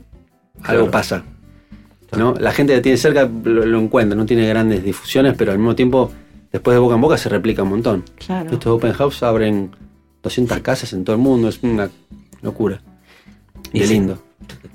algo 0.63 0.85
Claro. 0.85 0.91
pasa. 0.91 1.23
¿no? 2.17 2.33
La 2.39 2.51
gente 2.51 2.73
que 2.73 2.81
tiene 2.81 2.97
cerca 2.97 3.29
lo, 3.43 3.65
lo 3.65 3.79
encuentra, 3.79 4.17
no 4.17 4.25
tiene 4.25 4.47
grandes 4.47 4.83
difusiones, 4.83 5.35
pero 5.37 5.51
al 5.51 5.59
mismo 5.59 5.75
tiempo, 5.75 6.11
después 6.51 6.73
de 6.73 6.79
boca 6.79 6.95
en 6.95 7.01
boca, 7.01 7.17
se 7.19 7.29
replica 7.29 7.61
un 7.61 7.69
montón. 7.69 8.03
Claro. 8.25 8.51
Estos 8.51 8.73
open 8.73 8.93
house 8.93 9.21
abren 9.21 9.69
200 10.23 10.59
casas 10.61 10.91
en 10.93 11.03
todo 11.03 11.15
el 11.15 11.21
mundo, 11.21 11.49
es 11.49 11.61
una 11.61 11.89
locura. 12.41 12.81
Y 13.71 13.77
Y 13.77 13.81
qué 13.81 13.87
sí. 13.87 13.93
lindo. 13.93 14.23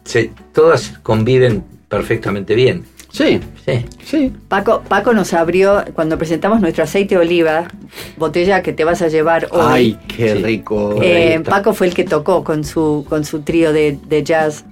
se- 0.05 0.31
todas 0.53 0.99
conviven 1.03 1.65
perfectamente 1.89 2.55
bien. 2.55 2.85
Sí, 3.15 3.39
Sí. 3.65 3.85
sí. 4.05 4.33
Paco, 4.49 4.83
Paco 4.89 5.13
nos 5.15 5.33
abrió, 5.35 5.85
cuando 5.95 6.19
presentamos 6.19 6.61
nuestro 6.61 6.83
aceite 6.83 7.15
de 7.15 7.21
oliva, 7.21 7.69
botella 8.17 8.61
que 8.61 8.73
te 8.73 8.83
vas 8.83 9.03
a 9.03 9.09
llevar 9.09 9.47
hoy. 9.53 9.63
Ay, 9.65 9.99
qué 10.09 10.33
Sí. 10.37 10.43
rico. 10.43 10.97
Eh. 11.01 11.41
Paco 11.49 11.75
fue 11.75 11.87
el 11.87 11.95
que 11.95 12.03
tocó 12.03 12.43
con 12.43 12.65
su, 12.65 13.07
con 13.09 13.25
su 13.25 13.43
trío 13.43 13.73
de, 13.73 13.97
de 14.09 14.25
jazz 14.25 14.65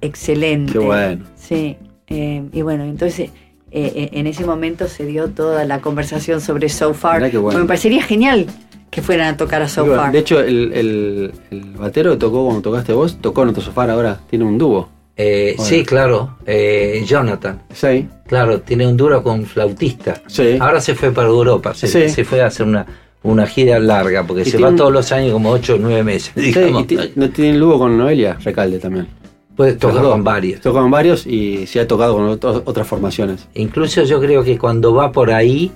excelente. 0.00 0.72
Qué 0.74 0.78
bueno. 0.78 1.24
Sí, 1.34 1.76
eh, 2.06 2.44
y 2.52 2.62
bueno, 2.62 2.84
entonces 2.84 3.30
eh, 3.72 4.10
en 4.12 4.26
ese 4.28 4.44
momento 4.46 4.86
se 4.86 5.04
dio 5.04 5.28
toda 5.30 5.64
la 5.64 5.80
conversación 5.80 6.40
sobre 6.40 6.68
So 6.68 6.94
Far. 6.94 7.16
Mirá 7.18 7.30
qué 7.32 7.38
bueno. 7.38 7.58
Me 7.58 7.66
parecería 7.66 8.02
genial 8.04 8.46
que 8.90 9.02
fueran 9.02 9.34
a 9.34 9.36
tocar 9.36 9.60
a 9.60 9.68
So 9.68 9.84
bueno. 9.84 10.02
Far. 10.02 10.12
De 10.12 10.20
hecho, 10.20 10.38
el, 10.40 10.72
el, 10.72 11.32
el 11.50 11.60
batero 11.72 12.12
que 12.12 12.18
tocó 12.18 12.44
cuando 12.44 12.62
tocaste 12.62 12.92
vos, 12.92 13.18
tocó 13.20 13.42
en 13.42 13.48
otro 13.48 13.60
sofá 13.62 13.90
ahora, 13.90 14.20
tiene 14.30 14.44
un 14.44 14.56
dúo. 14.56 14.88
Eh, 15.20 15.54
Bueno. 15.56 15.68
Sí, 15.68 15.84
claro. 15.84 16.36
eh, 16.46 17.02
Jonathan. 17.04 17.62
Sí. 17.74 18.06
Claro, 18.26 18.60
tiene 18.60 18.86
un 18.86 18.96
duro 18.96 19.22
con 19.22 19.44
flautista. 19.44 20.22
Sí. 20.28 20.56
Ahora 20.60 20.80
se 20.80 20.94
fue 20.94 21.10
para 21.10 21.26
Europa, 21.28 21.74
se, 21.74 21.88
Sí. 21.88 22.08
se 22.08 22.24
fue 22.24 22.40
a 22.40 22.46
hacer 22.46 22.66
una, 22.66 22.86
una 23.24 23.44
gira 23.46 23.80
larga, 23.80 24.22
porque 24.24 24.44
se 24.44 24.58
va 24.58 24.74
todos 24.76 24.92
los 24.92 25.10
años 25.10 25.32
como 25.32 25.50
8 25.50 25.74
o 25.74 25.78
9 25.78 26.04
meses. 26.04 26.32
Sí, 26.36 26.52
digamos. 26.52 26.86
y 26.92 27.12
no 27.16 27.30
tiene 27.30 27.50
el 27.50 27.60
dúo 27.60 27.78
con 27.78 27.98
Noelia 27.98 28.34
Recalde 28.44 28.78
también. 28.78 29.08
Los 29.56 29.76
dos. 29.80 29.92
con 30.12 30.22
varios. 30.22 30.60
Tocó 30.60 30.80
con 30.82 30.90
varios 30.92 31.26
y 31.26 31.66
se 31.66 31.80
ha 31.80 31.88
tocado 31.88 32.14
con 32.14 32.28
otros- 32.28 32.62
otras 32.64 32.86
formaciones. 32.86 33.48
Incluso 33.54 34.04
yo 34.04 34.20
creo 34.20 34.44
que 34.44 34.56
cuando 34.56 34.94
va 34.94 35.10
por 35.10 35.32
ahí, 35.32 35.72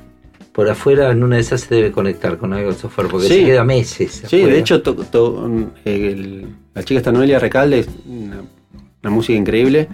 por 0.52 0.70
afuera, 0.70 1.10
en 1.10 1.24
una 1.24 1.34
de 1.36 1.42
esas 1.42 1.62
se 1.62 1.74
debe 1.74 1.90
conectar 1.90 2.38
con 2.38 2.52
algo 2.52 2.70
de 2.70 2.78
software, 2.78 3.08
porque 3.08 3.26
Sí. 3.26 3.34
se 3.40 3.44
queda 3.46 3.64
meses. 3.64 4.22
Sí, 4.28 4.36
afuera. 4.36 4.54
de 4.54 4.58
hecho, 4.60 4.82
to- 4.82 4.94
to- 4.94 5.48
el- 5.84 6.46
la 6.74 6.84
chica 6.84 6.98
esta 6.98 7.10
Noelia 7.10 7.40
Recalde 7.40 7.84
una, 9.02 9.10
música 9.10 9.38
increíble. 9.38 9.88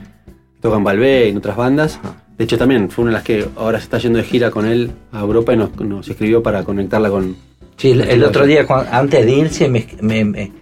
Toca 0.60 0.76
en 0.76 0.84
Balbé 0.84 1.26
y 1.26 1.30
en 1.30 1.36
otras 1.38 1.56
bandas. 1.56 2.00
De 2.36 2.44
hecho, 2.44 2.58
también 2.58 2.90
fue 2.90 3.02
una 3.04 3.12
de 3.12 3.14
las 3.18 3.24
que 3.24 3.46
ahora 3.56 3.78
se 3.78 3.84
está 3.84 3.98
yendo 3.98 4.18
de 4.18 4.24
gira 4.24 4.50
con 4.50 4.66
él 4.66 4.90
a 5.12 5.20
Europa 5.20 5.52
y 5.52 5.56
nos, 5.56 5.74
nos 5.80 6.08
escribió 6.08 6.42
para 6.42 6.64
conectarla 6.64 7.10
con. 7.10 7.36
Sí, 7.76 7.90
el, 7.92 8.24
otro 8.24 8.44
día, 8.46 8.66
antes 8.90 9.24
de 9.24 9.32
irse, 9.32 9.68
me, 9.68 9.86
me- 10.00 10.24
me- 10.24 10.52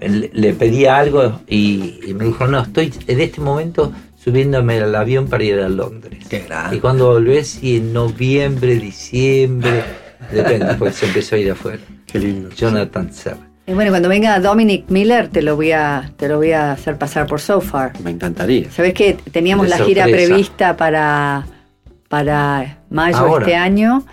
le 0.00 0.30
le 0.32 0.52
pedí 0.52 0.86
algo 0.86 1.40
y, 1.48 1.98
y 2.06 2.14
me 2.14 2.24
dijo, 2.26 2.46
no, 2.46 2.62
estoy 2.62 2.92
en 3.06 3.20
este 3.20 3.40
momento 3.40 3.92
subiéndome 4.16 4.78
al 4.78 4.94
avión 4.94 5.26
para 5.28 5.42
ir 5.44 5.58
a 5.60 5.68
Londres. 5.68 6.24
Qué 6.28 6.40
grande. 6.40 6.76
Y 6.76 6.80
cuando 6.80 7.06
volvés, 7.08 7.62
y 7.62 7.76
en 7.78 7.92
noviembre, 7.92 8.76
diciembre, 8.76 9.82
depende, 10.32 10.74
porque 10.78 10.94
se 10.94 11.06
empezó 11.06 11.34
a 11.36 11.38
ir 11.38 11.50
afuera. 11.50 11.80
Qué 12.06 12.18
lindo. 12.18 12.48
Jonathan 12.50 13.12
Serra. 13.12 13.48
Y 13.66 13.72
bueno, 13.74 13.90
cuando 13.90 14.08
venga 14.08 14.38
Dominic 14.40 14.86
Miller 14.88 15.28
te 15.28 15.40
lo 15.40 15.54
voy 15.56 15.70
a, 15.72 16.10
te 16.16 16.28
lo 16.28 16.36
voy 16.38 16.50
a 16.52 16.72
hacer 16.72 16.98
pasar 16.98 17.26
por 17.26 17.40
So 17.40 17.60
Far. 17.60 17.92
Me 18.02 18.10
encantaría. 18.10 18.70
Sabes 18.70 18.92
que 18.92 19.16
teníamos 19.30 19.66
De 19.66 19.70
la 19.78 19.84
gira 19.84 20.04
prevista 20.06 20.76
para, 20.76 21.46
para 22.08 22.78
mayo 22.90 23.16
de 23.16 23.22
Ahora. 23.22 23.44
este 23.46 23.54
año 23.56 24.04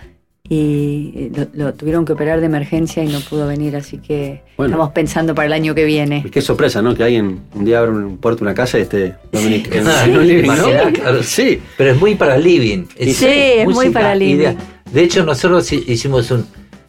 y 0.48 1.30
lo, 1.34 1.46
lo 1.52 1.74
tuvieron 1.74 2.04
que 2.04 2.12
operar 2.12 2.40
de 2.40 2.46
emergencia 2.46 3.04
y 3.04 3.08
no 3.08 3.20
pudo 3.20 3.46
venir, 3.46 3.76
así 3.76 3.98
que 3.98 4.42
Bueno. 4.56 4.72
estamos 4.74 4.92
pensando 4.92 5.32
para 5.34 5.46
el 5.46 5.52
año 5.52 5.74
que 5.76 5.84
viene. 5.84 6.24
Qué 6.30 6.40
sorpresa, 6.40 6.82
¿no? 6.82 6.94
Que 6.94 7.04
alguien 7.04 7.40
un 7.54 7.64
día 7.64 7.78
abre 7.80 7.90
un 7.92 8.18
puerto, 8.18 8.42
una 8.42 8.54
casa 8.54 8.78
y 8.78 8.82
esté 8.82 9.14
Dominic 9.32 9.72
en, 9.74 9.86
Ah, 9.86 10.04
en 10.06 10.16
un 10.16 10.26
living, 10.26 10.48
¿no? 10.48 10.92
claro. 10.92 11.22
Sí. 11.22 11.60
Pero 11.76 11.90
es 11.92 12.00
muy 12.00 12.14
para 12.16 12.36
living. 12.36 12.84
Sí, 12.98 13.26
es 13.26 13.66
muy 13.68 13.90
para 13.90 14.14
living. 14.14 14.54
De 14.92 15.02
hecho, 15.02 15.24
nosotros 15.24 15.70
hi- 15.72 15.84
hicimos 15.86 16.30
un. 16.32 16.46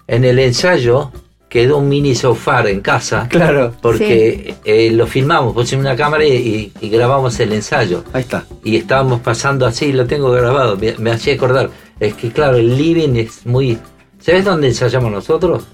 En 0.07 0.25
el 0.25 0.39
ensayo 0.39 1.11
quedó 1.51 1.79
un 1.79 1.89
mini 1.89 2.15
sofá 2.15 2.63
en 2.69 2.79
casa. 2.79 3.27
Claro. 3.29 3.73
Porque 3.81 4.55
eh, 4.63 4.89
lo 4.91 5.05
filmamos, 5.05 5.53
pusimos 5.53 5.83
una 5.85 5.97
cámara 5.97 6.23
y, 6.25 6.71
y 6.79 6.89
grabamos 6.89 7.37
el 7.41 7.51
ensayo. 7.51 8.05
Ahí 8.13 8.21
está. 8.21 8.45
Y 8.63 8.77
estábamos 8.77 9.19
pasando 9.19 9.65
así, 9.65 9.91
lo 9.91 10.05
tengo 10.07 10.31
grabado, 10.31 10.77
me, 10.77 10.95
me 10.97 11.11
hacía 11.11 11.33
acordar. 11.33 11.69
Es 11.99 12.13
que 12.13 12.29
claro, 12.31 12.55
el 12.55 12.77
living 12.77 13.15
es 13.17 13.45
muy... 13.45 13.77
¿Sabes 14.19 14.45
dónde 14.45 14.69
ensayamos 14.69 15.11
nosotros? 15.11 15.65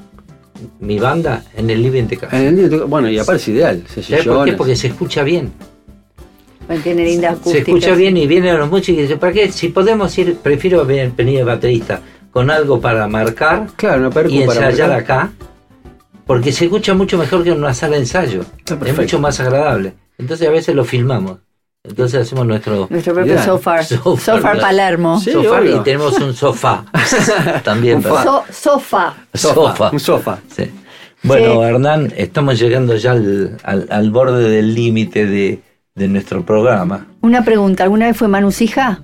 Mi 0.80 0.98
banda, 0.98 1.44
en 1.56 1.70
el 1.70 1.84
living 1.84 2.06
de 2.08 2.18
casa. 2.18 2.36
En 2.40 2.58
el 2.60 2.70
día- 2.72 2.84
bueno, 2.86 3.08
y 3.12 3.20
aparte 3.20 3.40
es 3.44 3.48
ideal. 3.49 3.84
Se 3.88 4.02
¿Sabes 4.02 4.26
por 4.26 4.45
qué? 4.45 4.54
Porque 4.54 4.76
se 4.76 4.88
escucha 4.88 5.22
bien. 5.22 5.52
Bueno, 6.66 6.82
tiene 6.82 7.06
linda 7.06 7.30
Se 7.30 7.36
acústica. 7.36 7.58
escucha 7.60 7.94
bien 7.94 8.18
y 8.18 8.26
vienen 8.26 8.58
los 8.58 8.68
músicos 8.70 8.98
y 8.99 9.02
dicen, 9.04 9.20
¿para 9.20 9.32
qué? 9.32 9.52
Si 9.52 9.70
podemos 9.70 10.18
ir, 10.18 10.38
prefiero 10.38 10.84
ven- 10.86 11.14
venir 11.16 11.38
de 11.38 11.44
baterista 11.44 12.02
con 12.32 12.49
algo 12.49 12.82
para 12.82 13.08
marcar 13.08 13.68
Claro, 13.76 14.10
una 14.10 14.28
y 14.28 14.45
para 14.45 14.70
ensayar 14.70 14.90
marcar. 14.90 15.20
acá, 15.20 15.32
porque 16.28 16.52
se 16.52 16.66
escucha 16.66 16.94
mucho 16.94 17.18
mejor 17.18 17.44
que 17.44 17.52
en 17.52 17.58
una 17.58 17.74
sala 17.74 17.94
de 17.95 18.02
ensayo. 18.02 18.41
Está 18.58 18.78
Es 18.86 18.95
mucho 18.98 19.20
más 19.20 19.40
agradable. 19.40 19.94
Entonces 20.18 20.48
a 20.48 20.52
veces 20.52 20.76
lo 20.76 20.84
filmamos. 20.86 21.40
Entonces 21.84 22.22
hacemos 22.24 22.45
nuestro 22.45 22.88
Nuestro 22.90 23.14
propio 23.14 23.34
Mirá. 23.34 23.45
So 23.45 23.58
Far. 23.58 23.86
So 23.86 23.95
So 23.95 24.18
Far, 24.18 24.41
Far 24.41 24.41
claro. 24.41 24.60
Palermo. 24.62 25.20
Sí, 25.22 25.32
sofá 25.32 25.64
y 25.64 25.80
tenemos 25.84 26.20
un 26.20 26.34
sofá 26.34 26.86
también. 27.64 27.98
Un 27.98 28.04
para- 28.04 28.24
So- 28.24 28.44
sofá. 28.52 29.14
Sofá. 29.34 29.90
Un 29.91 29.99
sofá. 29.99 30.40
Sí. 30.54 30.70
Bueno, 31.24 31.54
Sí. 31.54 31.60
Hernán, 31.62 32.14
estamos 32.18 32.60
llegando 32.60 32.95
ya 32.98 33.12
al, 33.14 33.58
al- 33.64 33.88
al 33.90 34.12
borde 34.12 34.49
del 34.49 34.74
límite 34.76 35.26
de, 35.26 35.62
de 35.95 36.08
nuestro 36.10 36.45
programa. 36.45 37.08
Una 37.22 37.44
pregunta, 37.45 37.84
¿alguna 37.84 38.08
vez 38.08 38.18
fue 38.18 38.28
Manu 38.28 38.52
Sija? 38.52 39.02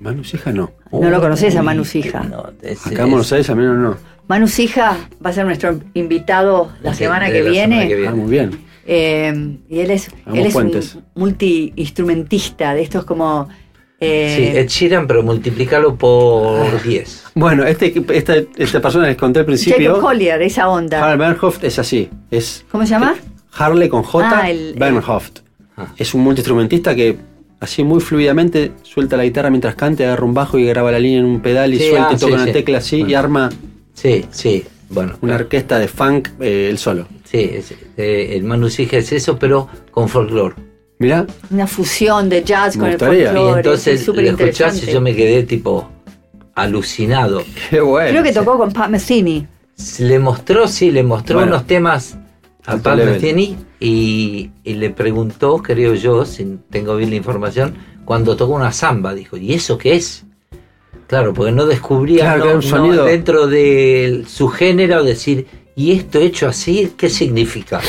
Manu 0.00 0.22
Sija 0.24 0.52
no. 0.52 0.70
No 0.90 1.08
lo 1.08 1.20
conoces 1.20 1.56
a 1.56 1.62
Manu 1.62 1.84
Sija. 1.86 2.24
no, 2.24 2.40
Acá 2.40 3.02
en 3.04 3.10
Buenos 3.10 3.32
Aires 3.32 3.48
a 3.48 3.54
mí 3.54 3.64
no, 3.64 3.74
no. 3.74 3.96
Manu 4.28 4.48
Sija 4.48 4.96
va 5.24 5.30
a 5.30 5.32
ser 5.32 5.44
nuestro 5.46 5.78
invitado 5.94 6.70
la 6.82 6.94
semana 6.94 7.26
de 7.26 7.32
que 7.32 7.42
la 7.42 7.50
viene. 7.50 7.74
semana 7.74 7.88
que 7.88 7.94
viene. 7.96 8.08
Ah, 8.08 8.14
muy 8.14 8.30
bien. 8.30 8.50
Eh, 8.86 9.56
y 9.68 9.78
él 9.80 9.90
es, 9.90 10.08
él 10.32 10.46
es 10.46 10.54
un 10.54 10.72
multi-instrumentista, 11.14 12.74
de 12.74 12.82
estos 12.82 13.04
como... 13.04 13.48
eh, 14.00 14.34
Sí, 14.52 14.58
Ed 14.58 14.68
Sheeran, 14.68 15.06
pero 15.06 15.22
multiplícalo 15.22 15.96
por 15.96 16.82
10. 16.82 17.24
Bueno, 17.34 17.64
este, 17.64 17.92
esta, 18.12 18.34
esta 18.56 18.80
persona 18.80 19.04
que 19.04 19.10
les 19.10 19.18
conté 19.18 19.40
al 19.40 19.46
principio, 19.46 19.90
Jacob 19.94 20.02
Collier, 20.08 20.42
esa 20.42 20.68
onda. 20.68 21.02
Harley 21.02 21.18
Bernhoft, 21.28 21.64
es 21.64 21.78
así. 21.78 22.08
Es 22.30 22.64
¿Cómo 22.70 22.84
se 22.84 22.90
llama? 22.90 23.14
Harley 23.52 23.88
con 23.88 24.02
J, 24.02 24.28
Ah, 24.32 24.50
el- 24.50 24.74
Bernhoft. 24.78 25.40
Ah. 25.76 25.86
Es 25.96 26.14
un 26.14 26.22
multiinstrumentista 26.22 26.94
que 26.94 27.16
así 27.60 27.84
muy 27.84 28.00
fluidamente 28.00 28.72
suelta 28.82 29.16
la 29.16 29.24
guitarra 29.24 29.50
mientras 29.50 29.74
canta, 29.76 30.02
agarra 30.04 30.24
un 30.24 30.34
bajo 30.34 30.58
y 30.58 30.64
graba 30.64 30.90
la 30.90 30.98
línea 30.98 31.20
en 31.20 31.26
un 31.26 31.40
pedal 31.40 31.72
y 31.72 31.78
Sí, 31.78 31.88
suelta 31.90 32.08
ah, 32.10 32.14
y 32.14 32.16
toca 32.18 32.26
sí, 32.26 32.32
una 32.34 32.44
sí. 32.46 32.52
tecla 32.52 32.78
así 32.78 33.04
y 33.06 33.14
arma 33.14 33.50
Sí, 34.02 34.24
sí. 34.30 34.64
Bueno, 34.90 35.16
una 35.22 35.36
orquesta 35.36 35.78
de 35.78 35.86
funk 35.88 36.28
eh, 36.40 36.68
él 36.70 36.76
solo. 36.78 37.06
sí, 37.24 37.38
es- 37.54 37.72
eh, 37.96 38.32
el 38.36 38.42
Manu 38.44 38.68
Sija 38.68 38.96
es 38.98 39.12
eso, 39.12 39.38
pero 39.38 39.68
con 39.90 40.08
folclore. 40.08 40.56
Mirá, 40.98 41.26
Una 41.50 41.66
fusión 41.66 42.28
de 42.28 42.42
jazz 42.44 42.76
Me 42.76 42.80
con 42.80 42.88
el 42.90 42.94
gustaría. 42.98 43.22
Y 43.22 43.26
folclore. 43.26 43.56
entonces 43.60 44.06
lo 44.06 44.12
escuchás 44.20 44.30
interesante. 44.40 44.90
y 44.90 44.94
yo 44.94 45.00
me 45.00 45.14
quedé 45.16 45.42
tipo 45.44 45.88
alucinado. 46.54 47.42
qué 47.70 47.80
bueno. 47.80 48.10
Creo 48.10 48.22
que 48.22 48.32
tocó 48.32 48.58
con 48.58 48.72
Pat 48.72 48.90
Metheny. 48.90 49.46
Le 50.00 50.18
mostró, 50.18 50.68
sí, 50.68 50.90
le 50.90 51.02
mostró 51.02 51.36
Bueno. 51.38 51.52
unos 51.52 51.66
temas 51.66 52.16
a 52.66 52.76
Pat. 52.76 52.98
Metheny 52.98 53.56
y, 53.80 54.50
y 54.62 54.74
le 54.74 54.90
preguntó, 54.90 55.58
creo 55.58 55.94
yo, 55.94 56.24
si 56.24 56.58
tengo 56.70 56.96
bien 56.96 57.10
la 57.10 57.16
información, 57.16 57.74
cuando 58.04 58.36
tocó 58.36 58.54
una 58.54 58.72
samba, 58.72 59.14
dijo, 59.14 59.36
¿y 59.36 59.54
eso 59.54 59.78
qué 59.78 59.94
es? 59.96 60.24
Claro, 61.12 61.34
porque 61.34 61.52
no 61.52 61.66
descubría 61.66 62.24
Claro, 62.36 62.58
no- 62.62 63.04
dentro 63.04 63.46
de 63.46 64.24
su 64.26 64.48
género 64.48 65.04
decir, 65.04 65.46
¿y 65.76 65.92
esto 65.92 66.18
hecho 66.18 66.48
así 66.48 66.94
qué 66.96 67.10
significa? 67.10 67.82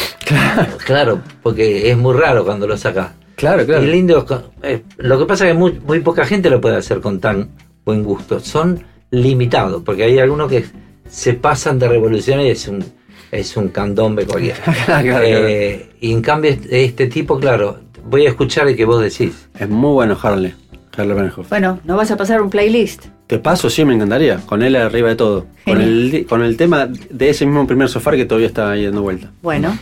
Claro, 0.86 1.22
porque 1.42 1.90
es 1.90 1.98
muy 1.98 2.16
raro 2.18 2.44
cuando 2.44 2.68
lo 2.68 2.76
sacas. 2.76 3.12
Claro, 3.38 3.66
claro. 3.66 3.82
Y 3.82 3.88
lindo, 3.88 4.26
eh, 4.62 4.82
lo 4.98 5.18
que 5.18 5.26
pasa 5.26 5.46
es 5.48 5.54
que 5.54 5.58
muy, 5.58 5.80
muy 5.88 6.02
poca 6.02 6.26
gente 6.26 6.50
lo 6.50 6.60
puede 6.60 6.76
hacer 6.76 7.00
con 7.00 7.22
tan 7.22 7.52
buen 7.86 8.04
gusto. 8.04 8.42
Son 8.42 8.84
limitados, 9.12 9.84
porque 9.84 10.04
hay 10.04 10.20
algunos 10.20 10.50
que 10.52 10.66
se 11.10 11.34
pasan 11.34 11.80
de 11.80 11.88
revoluciones 11.88 12.46
y 12.46 12.50
es 12.50 12.68
un, 12.68 12.84
es 13.32 13.56
un 13.56 13.70
candombe 13.70 14.26
cualquiera. 14.26 14.60
Claro, 14.86 15.20
Eh, 15.24 15.92
y 16.02 16.12
en 16.12 16.22
cambio, 16.22 16.52
este, 16.52 16.84
este 16.84 17.08
tipo, 17.08 17.40
claro, 17.40 17.80
voy 18.04 18.26
a 18.26 18.30
escuchar 18.30 18.68
el 18.68 18.76
que 18.76 18.84
vos 18.84 19.02
decís. 19.02 19.48
Es 19.58 19.70
muy 19.70 19.94
bueno 19.94 20.18
Harley. 20.22 20.54
Harley 20.96 21.16
Benhoff. 21.16 21.50
Bueno, 21.50 21.80
¿no 21.86 21.96
vas 21.98 22.12
a 22.12 22.18
pasar 22.18 22.42
un 22.42 22.50
playlist? 22.50 23.06
Te 23.28 23.40
paso, 23.40 23.70
sí, 23.70 23.84
me 23.86 23.96
encantaría. 23.96 24.38
Con 24.46 24.62
él 24.62 24.76
arriba 24.76 25.10
de 25.10 25.16
todo. 25.16 25.46
Con 25.66 25.82
el, 25.82 26.26
con 26.30 26.44
el 26.44 26.56
tema 26.58 26.88
de 27.10 27.30
ese 27.30 27.46
mismo 27.46 27.66
primer 27.66 27.90
sofá 27.90 28.12
que 28.12 28.26
todavía 28.26 28.48
está 28.48 28.72
ahí 28.72 28.86
dando 28.86 29.02
vuelta. 29.02 29.32
Bueno, 29.42 29.78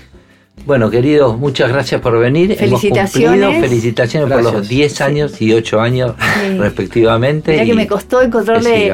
Bueno, 0.66 0.90
queridos, 0.90 1.38
muchas 1.38 1.70
gracias 1.70 2.00
por 2.02 2.18
venir. 2.20 2.52
Hemos 2.52 2.82
Felicitaciones. 2.82 3.46
cumplido. 3.46 3.68
Felicitaciones 3.70 4.30
por 4.30 4.44
los 4.44 4.52
Gracias. 4.54 4.70
10 4.70 5.02
años 5.02 5.42
y 5.42 5.54
8 5.54 5.82
años 5.82 6.14
Sí. 6.20 6.58
respectivamente. 6.60 7.52
mirá 7.54 7.66
que 7.66 7.72
y 7.72 7.76
me 7.76 7.88
costó 7.88 8.22
encontrarle 8.22 8.94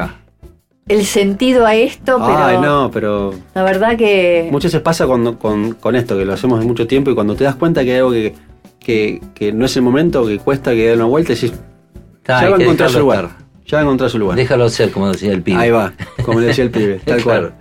el 0.88 1.04
sentido 1.04 1.66
a 1.66 1.74
esto, 1.74 2.16
pero 2.16 2.38
Ay, 2.38 2.56
no, 2.62 2.90
pero 2.90 3.34
la 3.54 3.62
verdad 3.62 3.96
que 3.98 4.48
muchas 4.50 4.72
veces 4.72 4.80
pasa 4.82 5.06
cuando, 5.06 5.38
con, 5.38 5.74
con 5.74 5.94
esto, 5.94 6.16
que 6.16 6.24
lo 6.24 6.32
hacemos 6.32 6.60
de 6.60 6.64
mucho 6.66 6.86
tiempo 6.86 7.10
y 7.10 7.14
cuando 7.14 7.34
te 7.34 7.44
das 7.44 7.56
cuenta 7.56 7.84
que 7.84 7.92
hay 7.92 7.98
algo 7.98 8.10
que, 8.12 8.32
que, 8.80 9.20
que 9.34 9.52
no 9.52 9.66
es 9.66 9.76
el 9.76 9.82
momento, 9.82 10.26
que 10.26 10.38
cuesta 10.38 10.70
que 10.70 10.88
dé 10.88 10.94
una 10.94 11.04
vuelta, 11.04 11.34
decís, 11.34 11.52
Está, 12.28 12.42
ya 12.42 12.50
va 12.50 12.56
a 12.56 12.60
encontrar 12.60 12.90
su 12.90 12.98
lugar. 12.98 13.24
estar. 13.24 13.38
Ya 13.66 13.76
va 13.76 13.80
a 13.80 13.84
encontrar 13.84 14.10
su 14.10 14.18
lugar. 14.18 14.36
Déjalo 14.36 14.68
ser, 14.68 14.90
como 14.90 15.10
decía 15.10 15.32
el 15.32 15.42
pibe. 15.42 15.58
Ahí 15.58 15.70
va, 15.70 15.94
como 16.24 16.40
le 16.40 16.48
decía 16.48 16.64
el 16.64 16.70
pibe, 16.70 17.00
tal 17.04 17.22
Claro. 17.22 17.52
cual. 17.52 17.54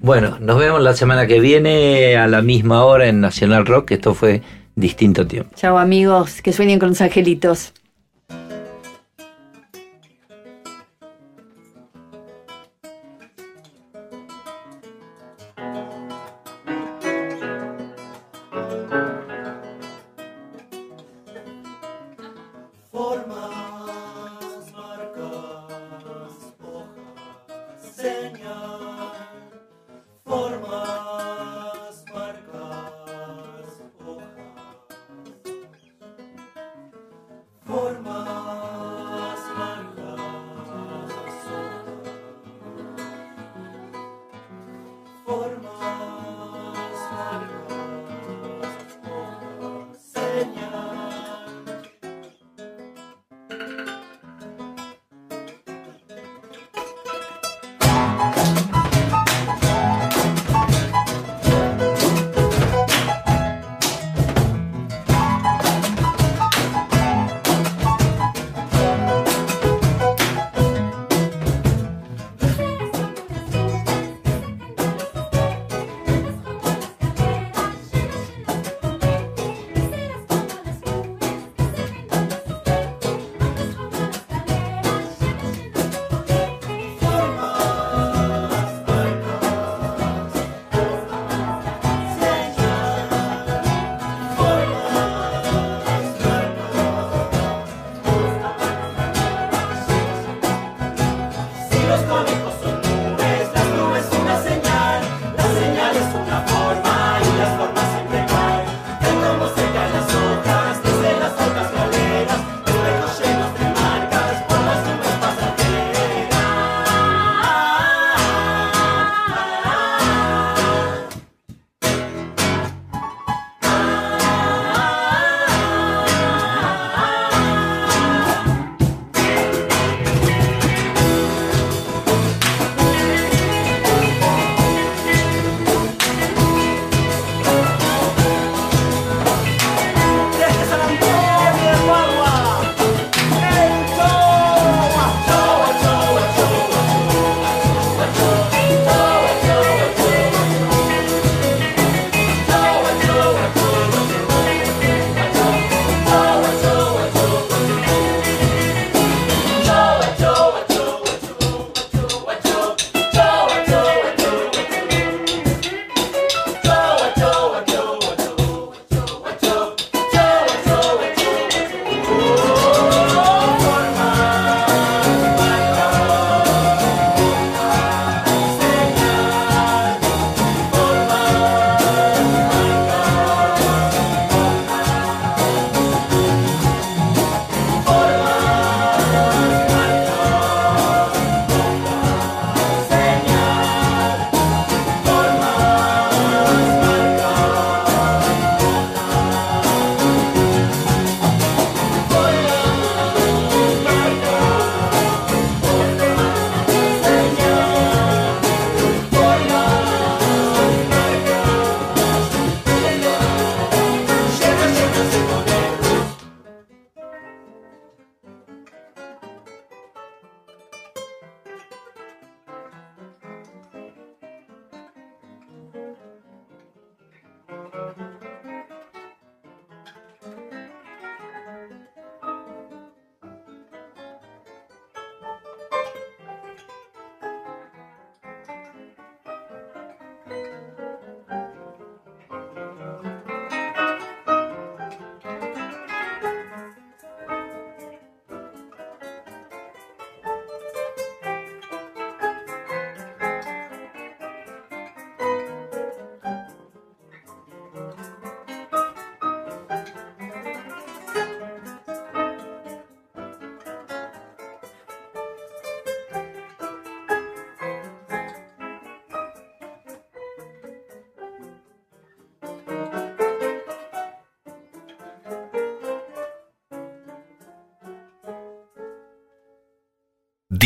Bueno, 0.00 0.38
nos 0.40 0.58
vemos 0.58 0.82
la 0.82 0.94
semana 0.94 1.28
que 1.28 1.38
viene 1.38 2.16
a 2.16 2.26
la 2.26 2.42
misma 2.42 2.84
hora 2.84 3.06
en 3.06 3.20
Nacional 3.20 3.64
Rock. 3.64 3.92
Esto 3.92 4.14
fue 4.14 4.42
distinto 4.74 5.24
tiempo. 5.26 5.50
chao 5.54 5.78
amigos, 5.78 6.42
que 6.42 6.52
sueñen 6.52 6.80
con 6.80 6.88
los 6.88 7.00
angelitos. 7.00 7.72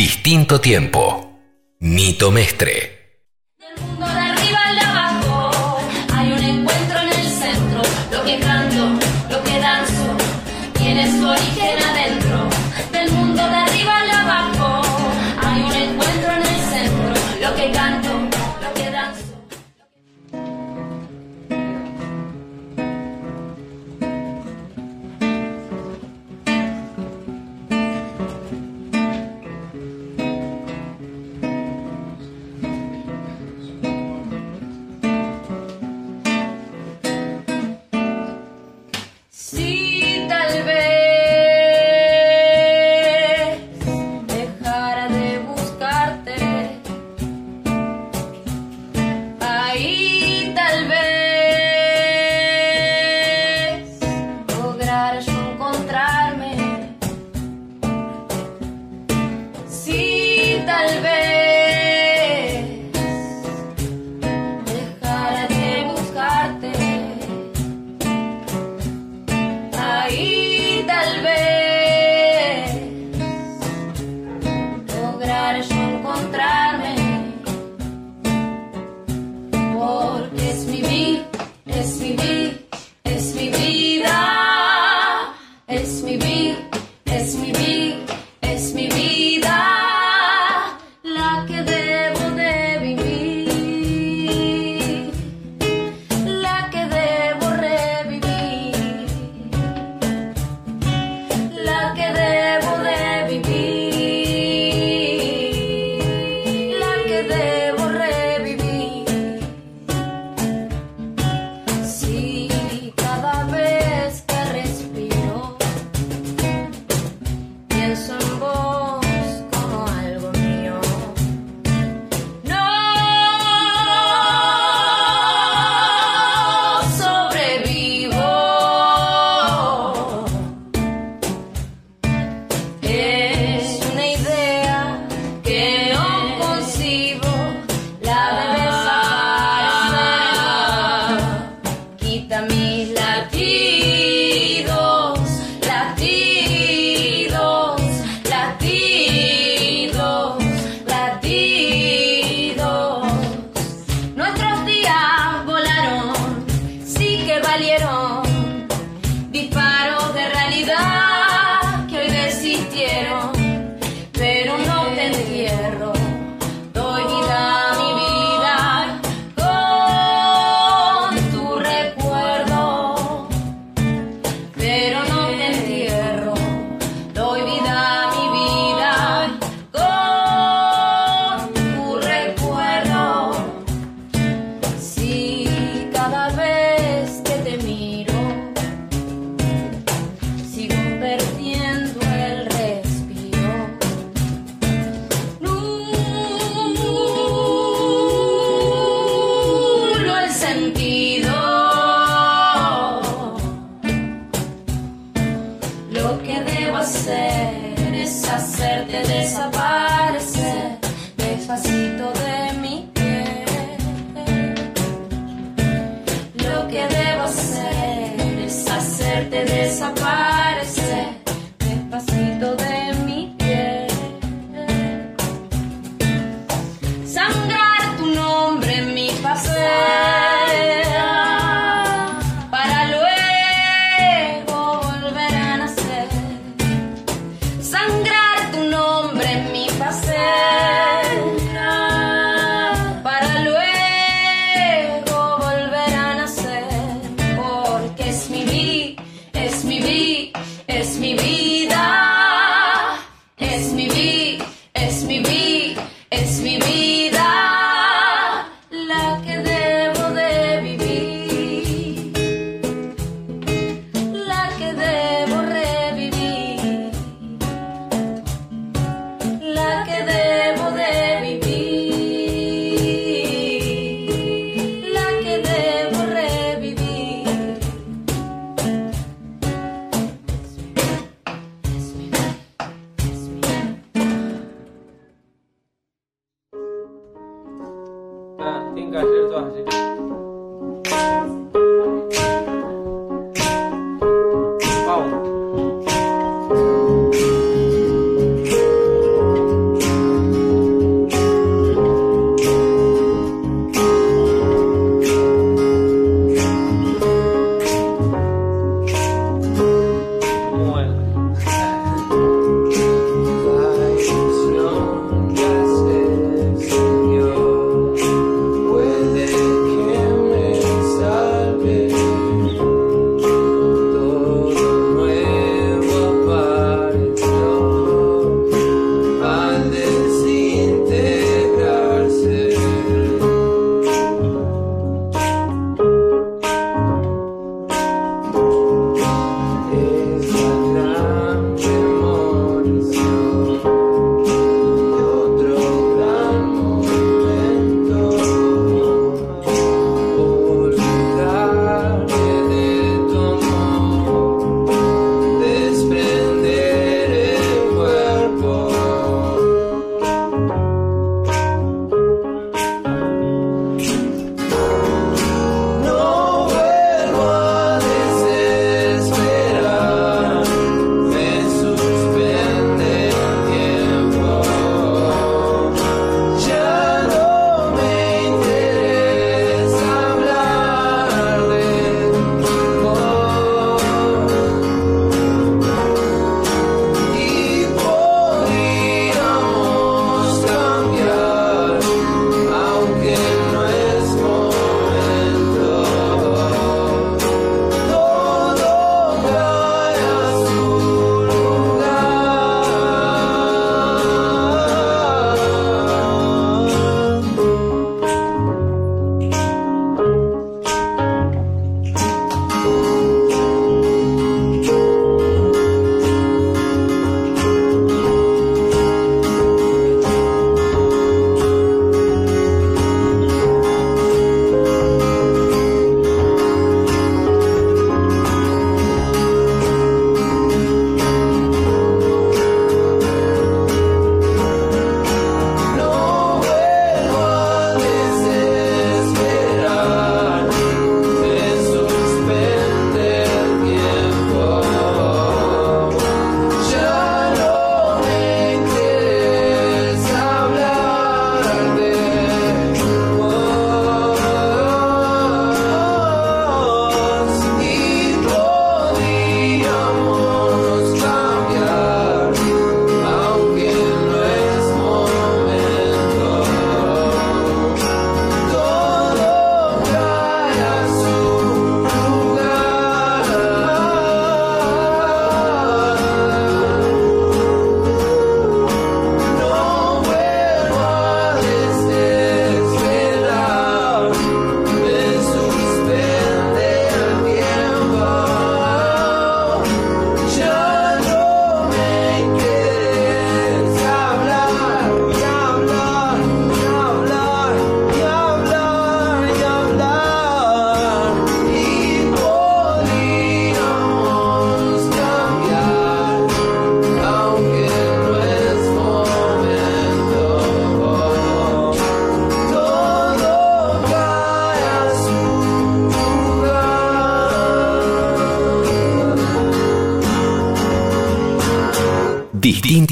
Distinto 0.07 0.61
tiempo. 0.61 1.37
Nito 1.79 2.31
Mestre. 2.31 2.96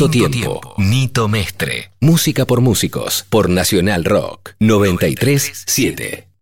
Distinto 0.07 0.31
tiempo. 0.31 0.73
Nito 0.77 1.27
Mestre. 1.27 1.91
Música 1.99 2.45
por 2.45 2.61
músicos. 2.61 3.25
Por 3.29 3.49
Nacional 3.49 4.03
Rock. 4.03 4.55
937. 4.59 6.34